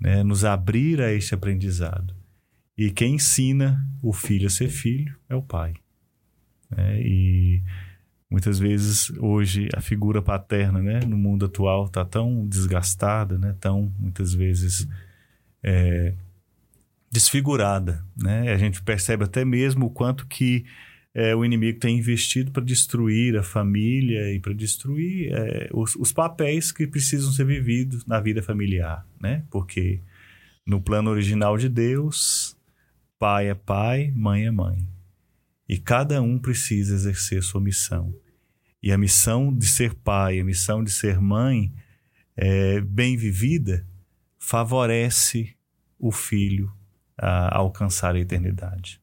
[0.00, 0.22] né?
[0.22, 2.14] nos abrir a este aprendizado.
[2.76, 5.74] E quem ensina o filho a ser filho é o pai.
[6.74, 7.62] É, e
[8.30, 13.92] muitas vezes hoje a figura paterna né, no mundo atual está tão desgastada, né, tão
[13.98, 14.88] muitas vezes
[15.62, 16.14] é,
[17.12, 18.02] desfigurada.
[18.16, 18.50] Né?
[18.50, 20.64] A gente percebe até mesmo o quanto que
[21.14, 26.10] é, o inimigo tem investido para destruir a família e para destruir é, os, os,
[26.10, 29.44] papéis que precisam ser vividos na vida familiar, né?
[29.50, 30.00] Porque
[30.66, 32.56] no plano original de Deus,
[33.18, 34.88] Pai é pai, mãe é mãe.
[35.68, 38.12] E cada um precisa exercer sua missão.
[38.82, 41.72] E a missão de ser pai, a missão de ser mãe,
[42.36, 43.86] é, bem vivida,
[44.40, 45.54] favorece
[46.00, 46.72] o filho
[47.18, 49.00] a alcançar a eternidade.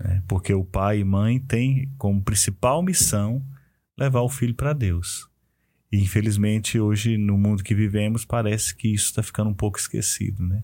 [0.00, 3.44] É, porque o pai e mãe têm como principal missão
[3.98, 5.28] levar o filho para Deus.
[5.90, 10.46] E infelizmente hoje no mundo que vivemos parece que isso está ficando um pouco esquecido,
[10.46, 10.62] né?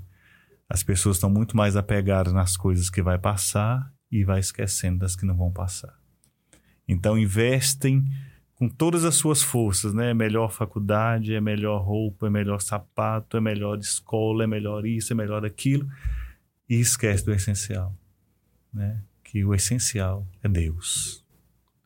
[0.68, 5.16] As pessoas estão muito mais apegadas nas coisas que vai passar e vai esquecendo das
[5.16, 5.94] que não vão passar.
[6.86, 8.04] Então investem
[8.54, 10.10] com todas as suas forças, né?
[10.10, 15.12] É melhor faculdade, é melhor roupa, é melhor sapato, é melhor escola, é melhor isso,
[15.12, 15.88] é melhor aquilo
[16.68, 17.94] e esquece do essencial,
[18.72, 19.02] né?
[19.22, 21.24] Que o essencial é Deus,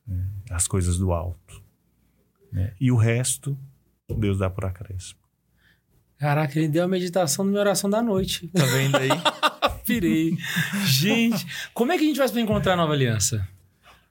[0.06, 0.28] né?
[0.50, 1.62] as coisas do alto,
[2.52, 2.74] né?
[2.80, 3.58] E o resto
[4.16, 5.20] Deus dá por acréscimo.
[6.18, 8.48] Caraca, ele deu a meditação na minha oração da noite.
[8.48, 9.08] Tá vendo aí?
[9.86, 10.36] Pirei.
[10.84, 13.46] Gente, como é que a gente vai se encontrar a Nova Aliança?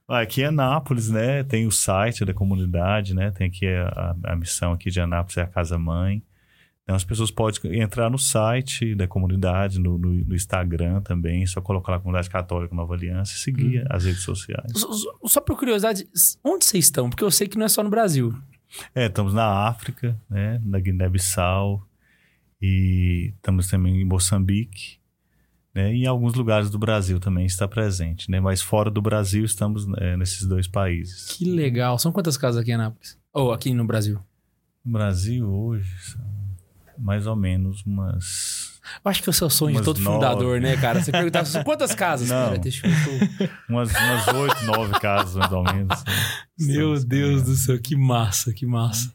[0.07, 1.43] Aqui é Anápolis, né?
[1.43, 3.29] Tem o site da comunidade, né?
[3.31, 6.23] Tem aqui a, a, a missão aqui de Anápolis é a Casa Mãe.
[6.87, 11.59] Então as pessoas podem entrar no site da comunidade, no, no, no Instagram também, só
[11.59, 13.87] colocar lá Comunidade Católica Nova Aliança e seguir hum.
[13.89, 14.71] as redes sociais.
[14.73, 14.87] Só,
[15.25, 16.07] só por curiosidade,
[16.41, 17.09] onde vocês estão?
[17.09, 18.33] Porque eu sei que não é só no Brasil.
[18.95, 20.61] É, estamos na África, né?
[20.63, 21.85] Na Guiné-Bissau,
[22.61, 24.99] e estamos também em Moçambique,
[25.75, 25.93] né?
[25.93, 28.39] E em alguns lugares do Brasil também está presente, né?
[28.39, 31.25] Mas fora do Brasil estamos é, nesses dois países.
[31.27, 31.99] Que legal.
[31.99, 33.19] São quantas casas aqui em Anápolis?
[33.33, 34.19] Ou aqui no Brasil?
[34.85, 36.36] No Brasil hoje são
[36.99, 40.15] mais ou menos umas eu acho que esse é o sonho de todo nove.
[40.15, 41.01] fundador, né, cara?
[41.01, 42.29] Você perguntar quantas casas?
[42.29, 42.47] Não.
[42.47, 43.49] Cara, deixa eu...
[43.69, 46.03] umas, umas oito, nove casas, mais ou menos.
[46.03, 46.13] Né?
[46.59, 49.13] Meu Deus do céu, que massa, que massa.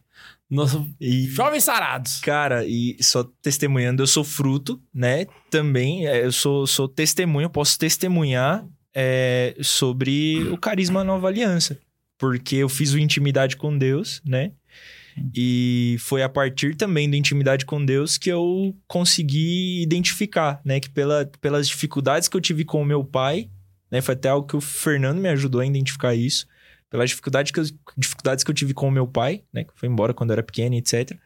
[0.51, 2.21] Nossa, e, jovens sarados.
[2.21, 5.25] Cara, e só testemunhando, eu sou fruto, né?
[5.51, 11.79] Também, é, eu sou, sou testemunho, posso testemunhar é, sobre o carisma Nova Aliança.
[12.19, 14.53] Porque eu fiz o Intimidade com Deus, né?
[15.35, 20.81] E foi a partir também do Intimidade com Deus que eu consegui identificar, né?
[20.81, 23.51] Que pela, pelas dificuldades que eu tive com o meu pai,
[23.91, 24.01] né?
[24.01, 26.47] Foi até algo que o Fernando me ajudou a identificar isso
[26.89, 27.65] pelas dificuldades que eu,
[27.97, 29.65] dificuldades que eu tive com o meu pai, né?
[29.65, 31.17] Que foi embora quando eu era pequeno, etc.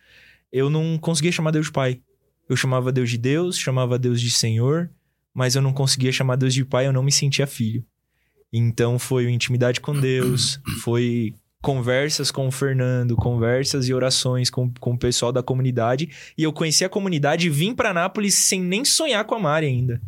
[0.53, 2.01] Eu não conseguia chamar Deus de pai.
[2.49, 4.89] Eu chamava Deus de Deus, chamava Deus de Senhor,
[5.35, 7.85] mas eu não conseguia chamar Deus de pai, eu não me sentia filho.
[8.53, 11.35] Então foi intimidade com Deus, foi
[11.67, 16.09] conversas com o Fernando, conversas e orações com, com o pessoal da comunidade.
[16.39, 19.67] E eu conheci a comunidade e vim para Nápoles sem nem sonhar com a Mari
[19.67, 20.01] ainda.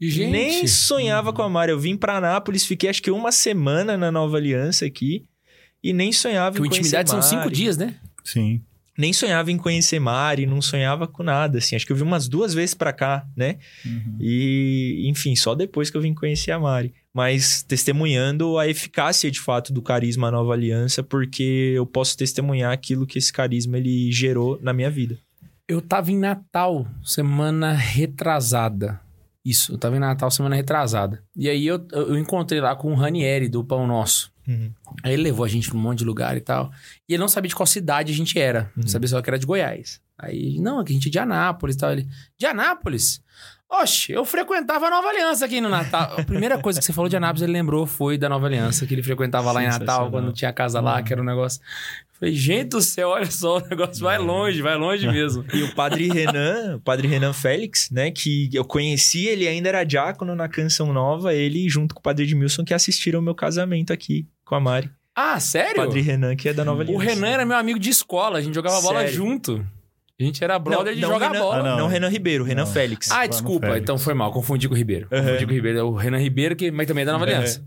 [0.00, 0.30] Gente.
[0.30, 1.72] Nem sonhava com a Mari.
[1.72, 5.26] Eu vim pra Anápolis, fiquei acho que uma semana na Nova Aliança aqui
[5.82, 7.96] e nem sonhava que em conhecer intimidade são cinco dias, né?
[8.24, 8.62] Sim.
[8.96, 11.76] Nem sonhava em conhecer Mari, não sonhava com nada, assim.
[11.76, 13.58] Acho que eu vim umas duas vezes para cá, né?
[13.84, 14.16] Uhum.
[14.18, 16.94] E, enfim, só depois que eu vim conhecer a Mari.
[17.14, 23.06] Mas testemunhando a eficácia, de fato, do carisma Nova Aliança, porque eu posso testemunhar aquilo
[23.06, 25.16] que esse carisma ele gerou na minha vida.
[25.68, 29.00] Eu tava em Natal, semana retrasada.
[29.44, 31.22] Isso, eu tava em Natal semana retrasada.
[31.36, 34.32] E aí eu, eu encontrei lá com o Ranieri do Pão Nosso.
[34.48, 34.72] Uhum.
[35.02, 36.70] Aí ele levou a gente pra um monte de lugar e tal.
[37.08, 38.70] E ele não sabia de qual cidade a gente era.
[38.76, 38.86] Uhum.
[38.86, 40.00] Sabia só que era de Goiás.
[40.18, 41.92] Aí, não, é que a gente é de Anápolis e tal.
[41.92, 42.08] Ele,
[42.38, 43.22] de Anápolis?
[43.82, 46.14] Oxe, eu frequentava a Nova Aliança aqui no Natal.
[46.18, 48.94] A primeira coisa que você falou de Anápolis, ele lembrou, foi da Nova Aliança, que
[48.94, 51.60] ele frequentava lá em Natal, quando tinha a casa lá, que era um negócio.
[52.12, 55.44] Eu falei, gente do céu, olha só, o negócio vai longe, vai longe mesmo.
[55.52, 58.10] E o padre Renan, o padre Renan Félix, né?
[58.10, 62.24] Que eu conheci, ele ainda era diácono na Canção Nova, ele junto com o padre
[62.24, 64.88] Edmilson que assistiram o meu casamento aqui com a Mari.
[65.16, 65.76] Ah, O sério?
[65.76, 67.04] padre Renan, que é da Nova O Aliança.
[67.04, 69.14] Renan era meu amigo de escola, a gente jogava bola Sério?
[69.14, 69.66] junto.
[70.20, 71.56] A gente era brother de não, jogar Renan, bola.
[71.56, 71.78] Ah, não.
[71.78, 72.72] Não, Renan Ribeiro, Renan Não.
[72.72, 73.10] Félix.
[73.10, 73.66] Ah, desculpa.
[73.66, 73.82] Félix.
[73.82, 75.08] Então foi mal, confundi com o Ribeiro.
[75.08, 75.78] Confundi com o Ribeiro.
[75.78, 77.64] É o Renan Ribeiro, que mas também é da Nova Aliança.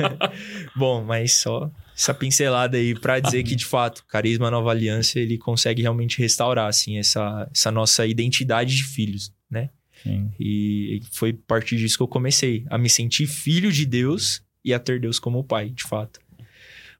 [0.74, 5.36] Bom, mas só essa pincelada aí pra dizer que, de fato, Carisma Nova Aliança, ele
[5.36, 9.68] consegue realmente restaurar, assim, essa, essa nossa identidade de filhos, né?
[10.02, 10.30] Sim.
[10.40, 14.72] E foi a partir disso que eu comecei a me sentir filho de Deus e
[14.72, 16.18] a ter Deus como pai, de fato.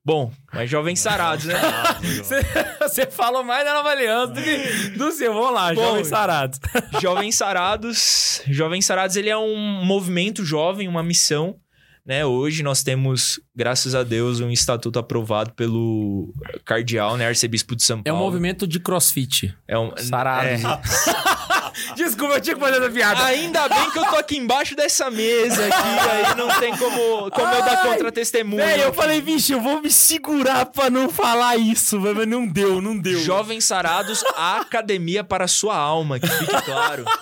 [0.06, 1.54] Bom, mas jovens sarados, né?
[2.82, 5.32] Você, falou mais da Nova Aliança do que do seu.
[5.32, 6.58] Vamos lá, Bom, jovem sarado.
[7.00, 8.42] Jovens Sarados.
[8.46, 11.56] Jovens Sarados, ele é um movimento jovem, uma missão.
[12.04, 12.22] Né?
[12.22, 16.34] Hoje nós temos, graças a Deus, um estatuto aprovado pelo
[16.66, 17.26] cardeal, né?
[17.26, 18.26] Arcebispo de São É um Paulo.
[18.30, 19.56] movimento de crossfit.
[19.66, 20.48] É um Sarado.
[20.48, 20.58] é.
[21.96, 23.24] Desculpa, eu tinha que fazer essa piada.
[23.24, 25.74] Ainda bem que eu tô aqui embaixo dessa mesa aqui,
[26.10, 28.62] aí não tem como, como eu dar Ai, contra-testemunho.
[28.62, 32.96] Eu falei, vixe, eu vou me segurar pra não falar isso, mas não deu, não
[32.96, 33.18] deu.
[33.20, 37.04] Jovens Sarados, a academia para a sua alma, que fique claro.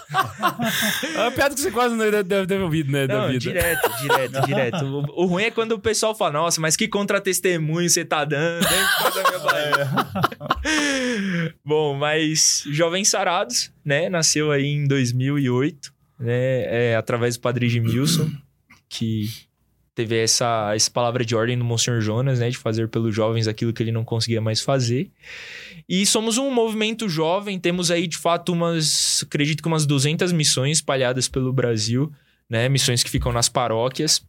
[1.15, 3.39] É uma piada que você quase não deve ter ouvido, né, da Não, vida.
[3.41, 4.85] direto, direto, direto.
[4.85, 8.65] O, o ruim é quando o pessoal fala, nossa, mas que contra-testemunho você tá dando,
[8.65, 8.87] hein?
[9.43, 9.91] Barriga.
[11.65, 14.09] Bom, mas Jovens Sarados, né?
[14.09, 16.91] Nasceu aí em 2008, né?
[16.91, 18.31] É, através do Padre Edmilson,
[18.89, 19.29] que
[19.95, 22.49] teve essa, essa palavra de ordem do Monsenhor Jonas, né?
[22.51, 25.11] De fazer pelos jovens aquilo que ele não conseguia mais fazer.
[25.89, 30.79] E somos um movimento jovem, temos aí de fato umas, acredito que umas 200 missões
[30.79, 32.11] espalhadas pelo Brasil,
[32.49, 32.69] né?
[32.69, 34.25] Missões que ficam nas paróquias.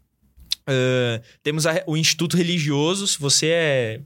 [0.65, 4.01] Ah, temos a- o Instituto Religioso, se você é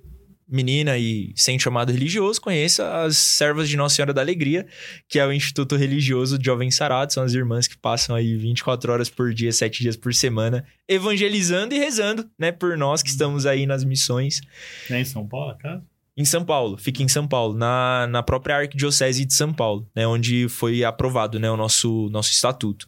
[0.48, 4.65] menina e sente chamado religioso, conheça as Servas de Nossa Senhora da Alegria,
[5.10, 8.91] que é o Instituto Religioso de Jovens Sarados, são as irmãs que passam aí 24
[8.91, 13.45] horas por dia, 7 dias por semana, evangelizando e rezando, né, por nós que estamos
[13.45, 14.41] aí nas missões
[14.90, 15.84] É em São Paulo, casa?
[16.18, 20.07] em São Paulo, fica em São Paulo, na, na própria Arquidiocese de São Paulo, né,
[20.07, 22.88] onde foi aprovado né, o nosso, nosso estatuto.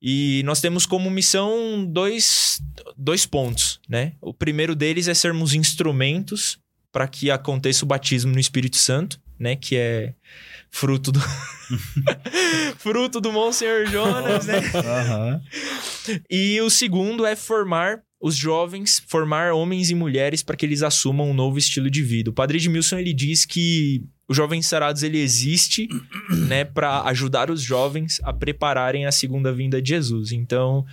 [0.00, 2.60] E nós temos como missão dois,
[2.94, 3.80] dois pontos.
[3.88, 4.12] Né?
[4.20, 6.58] O primeiro deles é sermos instrumentos
[6.92, 10.14] para que aconteça o batismo no Espírito Santo, né, que é
[10.70, 11.20] fruto do
[12.76, 14.60] fruto do Monsenhor Jonas, né?
[14.74, 15.40] Aham.
[16.28, 21.30] E o segundo é formar os jovens, formar homens e mulheres para que eles assumam
[21.30, 22.30] um novo estilo de vida.
[22.30, 25.88] O Padre Edmilson ele diz que o Jovens Sarados ele existe,
[26.46, 30.30] né, para ajudar os jovens a prepararem a segunda vinda de Jesus.
[30.30, 30.84] Então,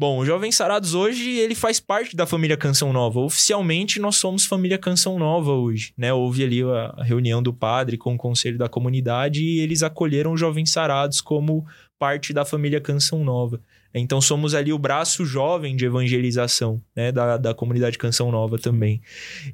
[0.00, 3.20] bom, o Jovens Sarados hoje ele faz parte da família Canção Nova.
[3.20, 6.10] Oficialmente nós somos família Canção Nova hoje, né?
[6.10, 10.40] Houve ali a reunião do padre com o conselho da comunidade e eles acolheram os
[10.40, 11.66] Jovens Sarados como
[11.98, 13.60] parte da família Canção Nova.
[13.92, 19.02] Então somos ali o braço jovem de evangelização, né, da, da comunidade Canção Nova também.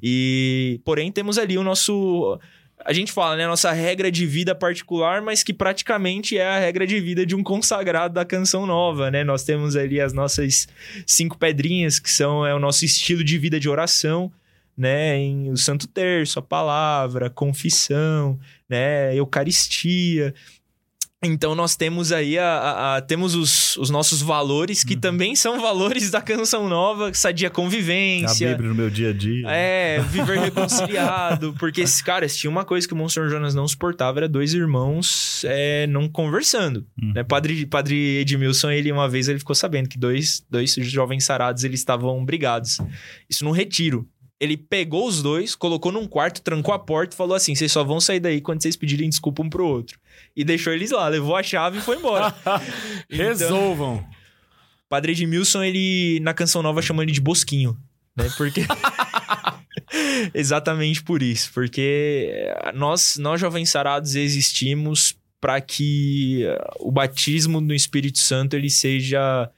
[0.01, 2.39] E porém temos ali o nosso
[2.85, 6.59] a gente fala, né, a nossa regra de vida particular, mas que praticamente é a
[6.59, 9.23] regra de vida de um consagrado da Canção Nova, né?
[9.23, 10.67] Nós temos ali as nossas
[11.05, 14.31] cinco pedrinhas que são é o nosso estilo de vida de oração,
[14.77, 18.39] né, em o Santo Terço, a palavra, confissão,
[18.69, 20.35] né, Eucaristia.
[21.23, 25.59] Então nós temos aí a, a- a- temos os, os nossos valores que também são
[25.59, 28.49] valores da canção nova, sadia A convivência.
[28.51, 29.47] Bíblia no meu dia a dia.
[29.49, 31.55] É, viver reconciliado.
[31.57, 35.43] Porque, cara, se tinha uma coisa que o Monsenhor Jonas não suportava, era dois irmãos
[35.45, 36.85] é, não conversando.
[37.01, 37.13] Uhum.
[37.13, 37.23] Né?
[37.23, 41.79] Padre, padre Edmilson, ele uma vez ele ficou sabendo que dois, dois jovens sarados eles
[41.79, 42.77] estavam brigados.
[43.27, 44.07] Isso num retiro.
[44.39, 47.83] Ele pegou os dois, colocou num quarto, trancou a porta e falou assim: vocês só
[47.83, 49.99] vão sair daí quando vocês pedirem desculpa um pro outro.
[50.35, 52.33] E deixou eles lá, levou a chave e foi embora.
[53.09, 54.05] Então, Resolvam.
[54.89, 57.77] Padre Edmilson, ele na canção nova chama ele de Bosquinho,
[58.15, 58.29] né?
[58.37, 58.61] Porque.
[60.33, 61.51] Exatamente por isso.
[61.53, 68.69] Porque nós, nós jovens sarados, existimos para que eh, o batismo no Espírito Santo ele
[68.69, 69.49] seja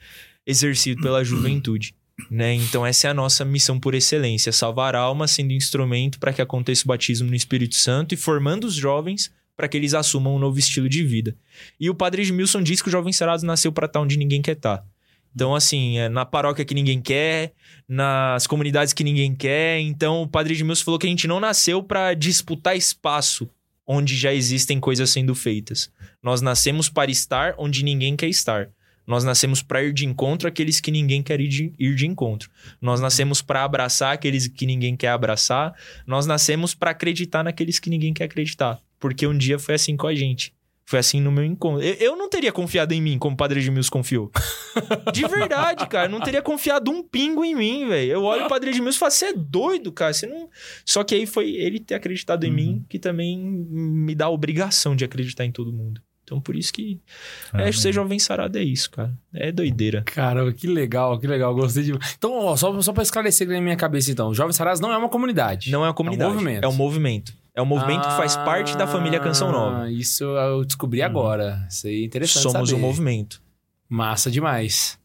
[0.46, 1.96] exercido pela juventude.
[2.30, 2.54] Né?
[2.54, 6.84] Então, essa é a nossa missão por excelência: salvar almas sendo instrumento para que aconteça
[6.84, 10.58] o batismo no Espírito Santo e formando os jovens para que eles assumam um novo
[10.58, 11.36] estilo de vida.
[11.78, 14.54] E o padre Edmilson diz que o jovem Sarados nasceu para estar onde ninguém quer
[14.54, 14.86] estar.
[15.36, 17.54] Então, assim, é na paróquia que ninguém quer,
[17.88, 19.80] nas comunidades que ninguém quer.
[19.80, 23.50] Então, o Padre Edmilson falou que a gente não nasceu pra disputar espaço
[23.86, 25.92] onde já existem coisas sendo feitas.
[26.22, 28.70] Nós nascemos para estar onde ninguém quer estar.
[29.10, 32.48] Nós nascemos para ir de encontro àqueles que ninguém quer ir de, ir de encontro.
[32.80, 35.74] Nós nascemos para abraçar aqueles que ninguém quer abraçar.
[36.06, 38.80] Nós nascemos para acreditar naqueles que ninguém quer acreditar.
[39.00, 40.54] Porque um dia foi assim com a gente.
[40.86, 41.82] Foi assim no meu encontro.
[41.82, 44.32] Eu, eu não teria confiado em mim como o Padre Edmilson confiou.
[45.12, 46.06] De verdade, cara.
[46.06, 48.12] Eu não teria confiado um pingo em mim, velho.
[48.12, 50.14] Eu olho o Padre Edmilson e falo, você é doido, cara.
[50.14, 50.48] Você não...
[50.86, 54.96] Só que aí foi ele ter acreditado em mim que também me dá a obrigação
[54.96, 56.00] de acreditar em todo mundo.
[56.30, 57.02] Então, por isso que
[57.52, 59.12] é, ser jovem sarado é isso, cara.
[59.34, 60.04] É doideira.
[60.04, 61.56] Caramba, que legal, que legal.
[61.56, 61.94] Gostei de.
[62.16, 64.32] Então, ó, só, só pra esclarecer na minha cabeça, então.
[64.32, 65.72] Jovens Sarados não é uma comunidade.
[65.72, 66.30] Não é uma comunidade.
[66.30, 66.64] É um movimento.
[66.64, 67.34] É um movimento.
[67.56, 69.84] É um movimento que faz parte da família Canção Nova.
[69.86, 71.66] Ah, Isso eu descobri agora.
[71.68, 72.44] Isso aí é interessante.
[72.44, 72.80] Somos saber.
[72.80, 73.42] um movimento.
[73.90, 75.00] Massa demais.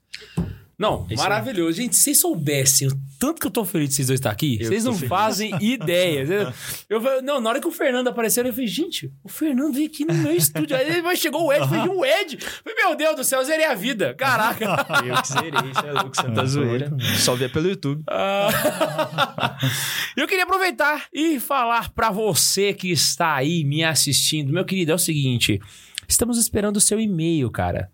[0.79, 1.17] Não, É aí.
[1.17, 1.73] maravilhoso.
[1.77, 4.59] Gente, se vocês soubessem o tanto que eu tô feliz de vocês dois estar aqui,
[4.61, 5.09] Eu vocês não feliz.
[5.09, 6.53] fazem ideia.
[6.91, 9.87] Eu, eu- não, na hora que o Fernando apareceu, eu falei, gente, o Fernando veio
[9.87, 10.77] aqui no meu estúdio.
[10.77, 12.39] Aí depois chegou o Ed, eu falei, o Ed.
[12.39, 14.15] Falei, meu Deus do céu, eu zerei a vida.
[14.15, 14.65] Caraca.
[15.05, 16.89] Eu que zerei, isso é louco, Santa Ah, Zoeira.
[16.91, 17.15] muito bom.
[17.19, 18.03] Só vê pelo YouTube.
[18.09, 19.57] Ah.
[20.17, 24.53] Eu queria aproveitar e falar pra você que está aí me assistindo.
[24.53, 25.61] Meu querido, é o seguinte:
[26.09, 27.91] estamos esperando o seu e-mail, cara.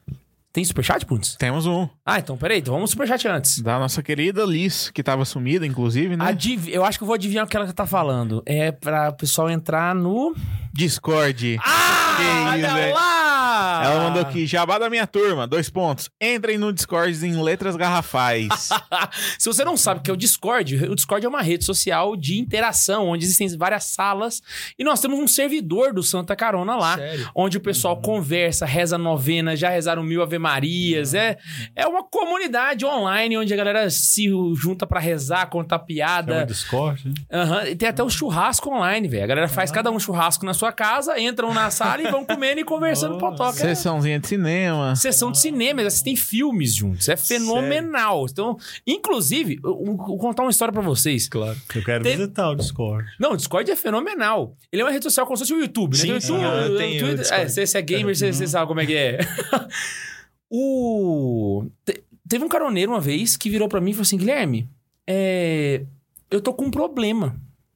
[0.52, 1.36] Tem superchat, Puntos?
[1.36, 3.60] Temos um Ah, então peraí, então vamos superchat antes.
[3.60, 6.24] da nossa querida Liz, que tava sumida, inclusive, né?
[6.27, 8.43] Adiv- Eu acho que eu vou adivinhar o que ela tá falando.
[8.44, 10.35] É pra o pessoal entrar no.
[10.72, 11.59] Discord.
[11.64, 11.90] Ah!
[12.16, 13.82] Que isso, olha lá!
[13.84, 16.10] Ela mandou aqui, jabá da minha turma, dois pontos.
[16.20, 18.68] Entrem no Discord em letras garrafais.
[19.38, 22.16] Se você não sabe o que é o Discord, o Discord é uma rede social
[22.16, 24.42] de interação, onde existem várias salas.
[24.78, 26.97] E nós temos um servidor do Santa Carona lá.
[26.97, 27.30] Sério?
[27.34, 31.14] onde o pessoal conversa, reza novena, já rezaram mil Ave Marias.
[31.14, 31.38] É,
[31.74, 36.47] é uma comunidade online onde a galera se junta pra rezar, contar É o piada.
[36.47, 37.70] Discord, né?
[37.70, 39.24] E tem até o churrasco online, velho.
[39.24, 42.60] A galera faz cada um churrasco na sua casa, entram na sala e vão comendo
[42.60, 43.26] e conversando Nossa.
[43.36, 43.59] potoca.
[43.59, 44.94] É Sessãozinha de cinema.
[44.97, 47.09] Sessão de cinema, eles assistem filmes juntos.
[47.09, 48.26] É fenomenal.
[48.30, 48.56] Então,
[48.86, 51.28] inclusive, eu, eu vou contar uma história pra vocês.
[51.28, 51.59] Claro.
[51.74, 53.09] Eu quero Tem- visitar o Discord.
[53.18, 54.56] Não, o Discord é fenomenal.
[54.72, 55.98] Ele é uma rede social como se fosse o YouTube, né?
[55.98, 57.44] Sim, Tem o sim, YouTube, eu o tenho o Twitter- Discord.
[57.44, 59.18] É, se você é gamer, você, você sabe como é que é.
[60.51, 61.64] o...
[61.84, 64.68] te- Teve um caroneiro uma vez que virou pra mim e falou assim, Guilherme,
[65.05, 65.82] é,
[66.30, 67.34] eu tô com um problema.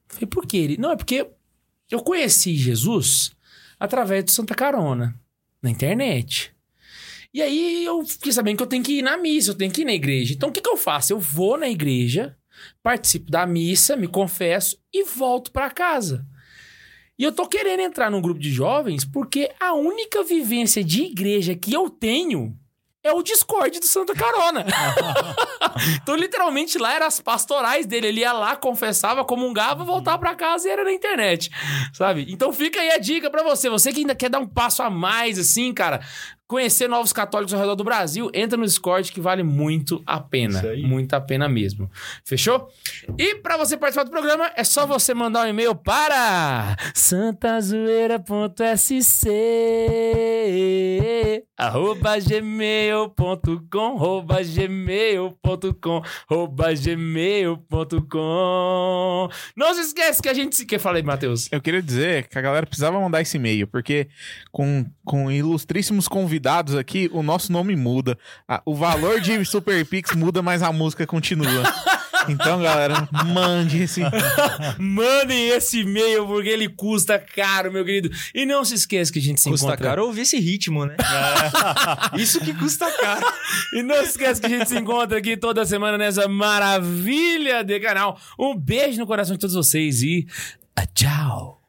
[0.08, 0.58] Eu falei, por quê?
[0.58, 1.26] Ele, não, é porque
[1.90, 3.32] eu conheci Jesus
[3.78, 5.14] através do Santa Carona,
[5.62, 6.54] na internet.
[7.32, 9.82] E aí eu fiquei sabendo que eu tenho que ir na missa, eu tenho que
[9.82, 10.32] ir na igreja.
[10.32, 11.12] Então o que, que eu faço?
[11.12, 12.36] Eu vou na igreja,
[12.82, 16.26] participo da missa, me confesso e volto pra casa.
[17.18, 21.54] E eu tô querendo entrar num grupo de jovens porque a única vivência de igreja
[21.54, 22.58] que eu tenho
[23.04, 24.64] é o Discord do Santa Carona.
[26.02, 28.08] então, literalmente, lá eram as pastorais dele.
[28.08, 31.50] Ele ia lá, confessava, comungava, voltava pra casa e era na internet,
[31.92, 32.26] sabe?
[32.30, 33.68] Então fica aí a dica pra você.
[33.68, 36.00] Você que ainda quer dar um passo a mais, assim, cara,
[36.54, 40.62] conhecer novos católicos ao redor do Brasil, entra no Discord que vale muito a pena.
[40.76, 41.90] Muito a pena mesmo.
[42.24, 42.68] Fechou?
[43.18, 49.28] E pra você participar do programa, é só você mandar um e-mail para santazoeira.sc
[51.56, 58.18] arroba gmail.com arroba gmail.com arroba gmail.com
[59.56, 60.64] Não se esquece que a gente se...
[60.66, 61.48] Que falei, Matheus?
[61.50, 64.06] Eu queria dizer que a galera precisava mandar esse e-mail, porque
[64.52, 66.43] com, com ilustríssimos convidados
[66.78, 68.18] aqui, o nosso nome muda.
[68.48, 71.62] Ah, o valor de Super Pix muda, mas a música continua.
[72.28, 74.00] Então, galera, mande esse.
[74.78, 78.10] Mandem esse e-mail porque ele custa caro, meu querido.
[78.34, 79.88] E não se esqueça que a gente se Custa encontra...
[79.88, 80.96] caro ouvir esse ritmo, né?
[82.16, 83.26] Isso que custa caro.
[83.74, 87.78] E não se esqueça que a gente se encontra aqui toda semana nessa maravilha de
[87.80, 88.18] canal.
[88.38, 90.26] Um beijo no coração de todos vocês e
[90.76, 91.63] ah, tchau.